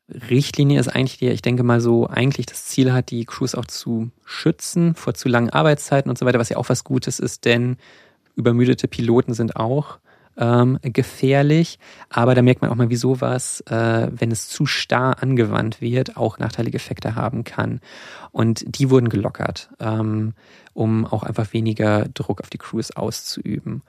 Richtlinie 0.10 0.80
ist 0.80 0.88
eigentlich, 0.88 1.18
die, 1.18 1.30
ich 1.30 1.42
denke 1.42 1.64
mal 1.64 1.82
so, 1.82 2.08
eigentlich 2.08 2.46
das 2.46 2.66
Ziel 2.66 2.94
hat, 2.94 3.12
die 3.12 3.26
Crews 3.26 3.56
auch 3.56 3.66
zu 3.66 4.10
schützen 4.26 4.96
vor 4.96 5.14
zu 5.14 5.28
langen 5.28 5.50
Arbeitszeiten 5.50 6.10
und 6.10 6.18
so 6.18 6.26
weiter, 6.26 6.40
was 6.40 6.50
ja 6.50 6.58
auch 6.58 6.70
was 6.70 6.84
Gutes 6.84 7.20
ist, 7.20 7.46
denn 7.46 7.78
übermüdete 8.36 8.88
Piloten 8.88 9.34
sind 9.34 9.56
auch 9.58 10.00
ähm, 10.38 10.80
gefährlich. 10.82 11.80
Aber 12.10 12.36
da 12.36 12.42
merkt 12.42 12.62
man 12.62 12.72
auch 12.72 12.76
mal, 12.76 12.90
wieso 12.90 13.20
was, 13.20 13.62
äh, 13.62 14.08
wenn 14.12 14.32
es 14.32 14.48
zu 14.48 14.66
starr 14.66 15.22
angewandt 15.22 15.82
wird, 15.82 16.16
auch 16.16 16.40
nachteilige 16.40 16.78
Effekte 16.78 17.16
haben 17.16 17.44
kann. 17.44 17.82
Und 18.32 18.64
die 18.68 18.90
wurden 18.90 19.10
gelockert, 19.10 19.70
ähm, 19.80 20.34
um 20.74 21.06
auch 21.06 21.24
einfach 21.24 21.54
weniger 21.54 22.08
Druck 22.14 22.42
auf 22.42 22.50
die 22.50 22.60
Crews 22.60 22.92
auszuüben. 22.92 23.82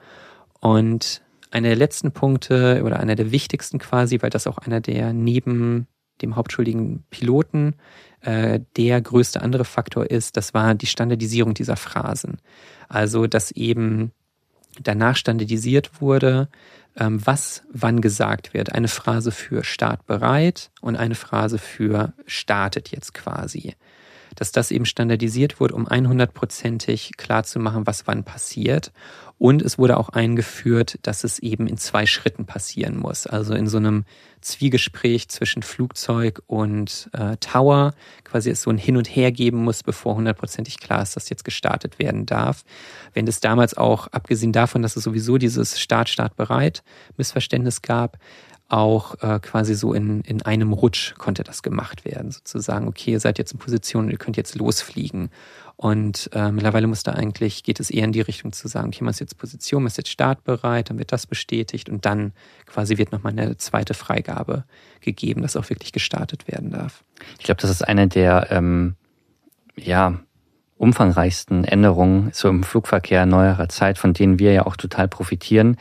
Und 0.59 1.21
einer 1.51 1.69
der 1.69 1.77
letzten 1.77 2.11
Punkte 2.11 2.81
oder 2.83 2.99
einer 2.99 3.15
der 3.15 3.31
wichtigsten 3.31 3.79
quasi, 3.79 4.21
weil 4.21 4.29
das 4.29 4.47
auch 4.47 4.57
einer 4.57 4.81
der 4.81 5.13
neben 5.13 5.87
dem 6.21 6.35
hauptschuldigen 6.35 7.03
Piloten 7.09 7.75
äh, 8.21 8.59
der 8.77 9.01
größte 9.01 9.41
andere 9.41 9.65
Faktor 9.65 10.09
ist, 10.09 10.37
das 10.37 10.53
war 10.53 10.75
die 10.75 10.87
Standardisierung 10.87 11.53
dieser 11.53 11.75
Phrasen. 11.75 12.37
Also, 12.87 13.27
dass 13.27 13.51
eben 13.51 14.11
danach 14.81 15.15
standardisiert 15.15 16.01
wurde, 16.01 16.49
ähm, 16.97 17.25
was 17.25 17.63
wann 17.71 18.01
gesagt 18.01 18.53
wird. 18.53 18.73
Eine 18.73 18.87
Phrase 18.87 19.31
für 19.31 19.63
Start 19.63 20.05
bereit 20.05 20.71
und 20.81 20.95
eine 20.95 21.15
Phrase 21.15 21.57
für 21.57 22.13
startet 22.25 22.89
jetzt 22.89 23.13
quasi 23.13 23.75
dass 24.39 24.51
das 24.51 24.71
eben 24.71 24.85
standardisiert 24.85 25.59
wurde, 25.59 25.75
um 25.75 25.87
100%ig 25.87 27.11
klar 27.17 27.43
zu 27.43 27.59
machen, 27.59 27.85
was 27.85 28.07
wann 28.07 28.23
passiert. 28.23 28.91
Und 29.37 29.61
es 29.61 29.77
wurde 29.77 29.97
auch 29.97 30.09
eingeführt, 30.09 30.99
dass 31.03 31.23
es 31.23 31.39
eben 31.39 31.67
in 31.67 31.77
zwei 31.77 32.05
Schritten 32.05 32.45
passieren 32.45 32.97
muss. 32.97 33.25
Also 33.25 33.53
in 33.53 33.67
so 33.67 33.77
einem 33.77 34.03
Zwiegespräch 34.41 35.29
zwischen 35.29 35.63
Flugzeug 35.63 36.41
und 36.47 37.09
äh, 37.13 37.37
Tower 37.37 37.93
quasi 38.25 38.49
es 38.49 38.61
so 38.61 38.69
ein 38.69 38.77
Hin 38.77 38.97
und 38.97 39.07
Her 39.07 39.31
geben 39.31 39.63
muss, 39.63 39.83
bevor 39.83 40.15
hundertprozentig 40.15 40.79
klar 40.79 41.01
ist, 41.01 41.15
dass 41.15 41.29
jetzt 41.29 41.43
gestartet 41.43 41.99
werden 41.99 42.25
darf. 42.25 42.63
Wenn 43.13 43.27
es 43.27 43.39
damals 43.39 43.75
auch, 43.75 44.07
abgesehen 44.07 44.51
davon, 44.51 44.81
dass 44.81 44.95
es 44.95 45.03
sowieso 45.03 45.37
dieses 45.37 45.79
Start, 45.79 46.09
Start 46.09 46.35
bereit 46.35 46.83
Missverständnis 47.17 47.81
gab, 47.81 48.17
auch 48.69 49.15
äh, 49.21 49.39
quasi 49.39 49.73
so 49.73 49.93
in, 49.93 50.21
in 50.21 50.43
einem 50.43 50.73
Rutsch 50.73 51.15
konnte 51.17 51.43
das 51.43 51.63
gemacht 51.63 52.05
werden, 52.05 52.31
sozusagen, 52.31 52.87
okay, 52.87 53.11
ihr 53.11 53.19
seid 53.19 53.39
jetzt 53.39 53.51
in 53.51 53.59
Position 53.59 54.05
und 54.05 54.11
ihr 54.11 54.17
könnt 54.17 54.37
jetzt 54.37 54.55
losfliegen. 54.55 55.29
Und 55.75 56.29
äh, 56.33 56.51
mittlerweile 56.51 56.87
muss 56.87 57.03
da 57.03 57.13
eigentlich, 57.13 57.63
geht 57.63 57.79
es 57.79 57.89
eher 57.89 58.03
in 58.03 58.11
die 58.11 58.21
Richtung 58.21 58.51
zu 58.51 58.67
sagen, 58.67 58.89
okay, 58.89 59.03
man 59.03 59.11
ist 59.11 59.21
jetzt 59.21 59.37
Position, 59.37 59.83
man 59.83 59.87
ist 59.87 59.97
jetzt 59.97 60.09
startbereit, 60.09 60.89
dann 60.89 60.99
wird 60.99 61.11
das 61.11 61.25
bestätigt 61.25 61.89
und 61.89 62.05
dann 62.05 62.33
quasi 62.65 62.97
wird 62.97 63.11
nochmal 63.11 63.31
eine 63.31 63.57
zweite 63.57 63.93
Freigabe 63.93 64.65
gegeben, 65.01 65.41
dass 65.41 65.55
auch 65.55 65.69
wirklich 65.69 65.91
gestartet 65.91 66.47
werden 66.47 66.69
darf. 66.69 67.03
Ich 67.39 67.45
glaube, 67.45 67.61
das 67.61 67.71
ist 67.71 67.81
eine 67.81 68.07
der 68.07 68.47
ähm, 68.51 68.95
ja, 69.77 70.19
umfangreichsten 70.77 71.63
Änderungen 71.63 72.29
so 72.33 72.49
im 72.49 72.63
Flugverkehr 72.63 73.25
neuerer 73.25 73.69
Zeit, 73.69 73.97
von 73.97 74.13
denen 74.13 74.37
wir 74.37 74.51
ja 74.51 74.65
auch 74.65 74.75
total 74.75 75.07
profitieren. 75.07 75.77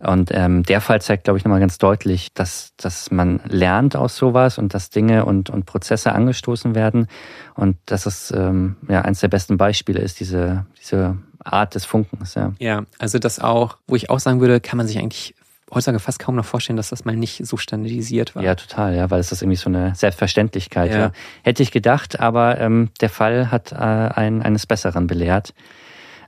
Und 0.00 0.30
ähm, 0.32 0.62
der 0.62 0.80
Fall 0.80 1.02
zeigt, 1.02 1.24
glaube 1.24 1.38
ich, 1.38 1.44
nochmal 1.44 1.60
ganz 1.60 1.76
deutlich, 1.76 2.32
dass, 2.32 2.72
dass 2.78 3.10
man 3.10 3.40
lernt 3.46 3.96
aus 3.96 4.16
sowas 4.16 4.56
und 4.56 4.72
dass 4.72 4.88
Dinge 4.88 5.26
und, 5.26 5.50
und 5.50 5.66
Prozesse 5.66 6.12
angestoßen 6.12 6.74
werden. 6.74 7.06
Und 7.54 7.76
dass 7.84 8.06
es 8.06 8.30
ähm, 8.30 8.76
ja 8.88 9.02
eines 9.02 9.20
der 9.20 9.28
besten 9.28 9.58
Beispiele 9.58 10.00
ist, 10.00 10.18
diese, 10.18 10.64
diese 10.80 11.18
Art 11.44 11.74
des 11.74 11.84
Funkens. 11.84 12.34
Ja. 12.34 12.52
ja, 12.58 12.84
also 12.98 13.18
das 13.18 13.40
auch, 13.40 13.76
wo 13.86 13.94
ich 13.94 14.08
auch 14.08 14.20
sagen 14.20 14.40
würde, 14.40 14.60
kann 14.60 14.78
man 14.78 14.86
sich 14.86 14.98
eigentlich 14.98 15.34
heutzutage 15.72 16.00
fast 16.00 16.18
kaum 16.18 16.34
noch 16.34 16.44
vorstellen, 16.44 16.76
dass 16.76 16.88
das 16.88 17.04
mal 17.04 17.16
nicht 17.16 17.46
so 17.46 17.56
standardisiert 17.56 18.34
war. 18.34 18.42
Ja, 18.42 18.54
total, 18.54 18.96
ja, 18.96 19.10
weil 19.10 19.20
es 19.20 19.32
ist 19.32 19.42
irgendwie 19.42 19.56
so 19.56 19.68
eine 19.68 19.94
Selbstverständlichkeit. 19.94 20.90
Ja. 20.92 20.98
ja. 20.98 21.12
Hätte 21.42 21.62
ich 21.62 21.70
gedacht, 21.70 22.20
aber 22.20 22.58
ähm, 22.58 22.90
der 23.00 23.10
Fall 23.10 23.50
hat 23.50 23.72
äh, 23.72 23.76
einen 23.76 24.42
eines 24.42 24.66
Besseren 24.66 25.06
belehrt. 25.06 25.54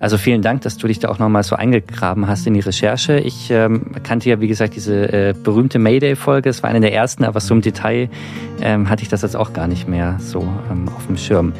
Also 0.02 0.18
vielen 0.18 0.42
Dank, 0.42 0.62
dass 0.62 0.78
du 0.78 0.88
dich 0.88 0.98
da 0.98 1.10
auch 1.10 1.20
nochmal 1.20 1.44
so 1.44 1.54
eingegraben 1.54 2.26
hast 2.26 2.44
in 2.48 2.54
die 2.54 2.60
Recherche. 2.60 3.20
Ich 3.20 3.52
ähm, 3.52 3.92
kannte 4.02 4.28
ja, 4.28 4.40
wie 4.40 4.48
gesagt, 4.48 4.74
diese 4.74 5.12
äh, 5.12 5.32
berühmte 5.32 5.78
Mayday-Folge. 5.78 6.50
Es 6.50 6.60
war 6.64 6.70
eine 6.70 6.80
der 6.80 6.92
ersten, 6.92 7.22
aber 7.22 7.38
so 7.38 7.54
im 7.54 7.60
Detail 7.60 8.10
ähm, 8.60 8.90
hatte 8.90 9.04
ich 9.04 9.08
das 9.08 9.22
jetzt 9.22 9.36
auch 9.36 9.52
gar 9.52 9.68
nicht 9.68 9.86
mehr 9.86 10.16
so 10.18 10.40
ähm, 10.72 10.88
auf 10.88 11.06
dem 11.06 11.16
Schirm. 11.16 11.52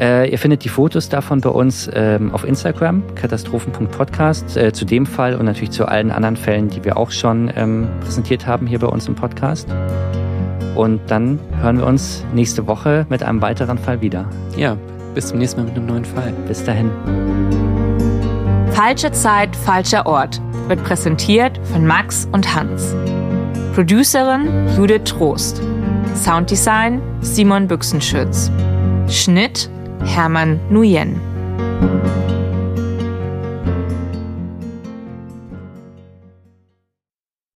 Äh, 0.00 0.30
ihr 0.30 0.38
findet 0.38 0.64
die 0.64 0.70
Fotos 0.70 1.10
davon 1.10 1.42
bei 1.42 1.50
uns 1.50 1.90
ähm, 1.92 2.32
auf 2.32 2.44
Instagram, 2.44 3.02
katastrophen.podcast, 3.16 4.56
äh, 4.56 4.72
zu 4.72 4.86
dem 4.86 5.04
Fall 5.04 5.34
und 5.34 5.44
natürlich 5.44 5.72
zu 5.72 5.84
allen 5.84 6.10
anderen 6.10 6.38
Fällen, 6.38 6.70
die 6.70 6.82
wir 6.86 6.96
auch 6.96 7.10
schon 7.10 7.52
ähm, 7.54 7.86
präsentiert 8.00 8.46
haben 8.46 8.66
hier 8.66 8.78
bei 8.78 8.86
uns 8.86 9.08
im 9.08 9.14
Podcast. 9.14 9.68
Und 10.74 11.02
dann 11.08 11.38
hören 11.60 11.76
wir 11.76 11.86
uns 11.86 12.24
nächste 12.32 12.66
Woche 12.66 13.04
mit 13.10 13.22
einem 13.22 13.42
weiteren 13.42 13.76
Fall 13.76 14.00
wieder. 14.00 14.24
Ja, 14.56 14.78
bis 15.14 15.28
zum 15.28 15.38
nächsten 15.38 15.60
Mal 15.60 15.66
mit 15.66 15.76
einem 15.76 15.86
neuen 15.86 16.04
Fall. 16.04 16.32
Bis 16.48 16.64
dahin. 16.64 16.90
Falsche 18.72 19.12
Zeit, 19.12 19.54
falscher 19.54 20.06
Ort 20.06 20.40
wird 20.68 20.82
präsentiert 20.84 21.60
von 21.72 21.86
Max 21.86 22.28
und 22.32 22.54
Hans. 22.54 22.94
Producerin 23.74 24.48
Judith 24.76 25.04
Trost. 25.04 25.60
Sounddesign 26.14 27.00
Simon 27.20 27.68
Büchsenschütz. 27.68 28.50
Schnitt 29.08 29.70
Hermann 30.04 30.60
Nguyen. 30.70 31.20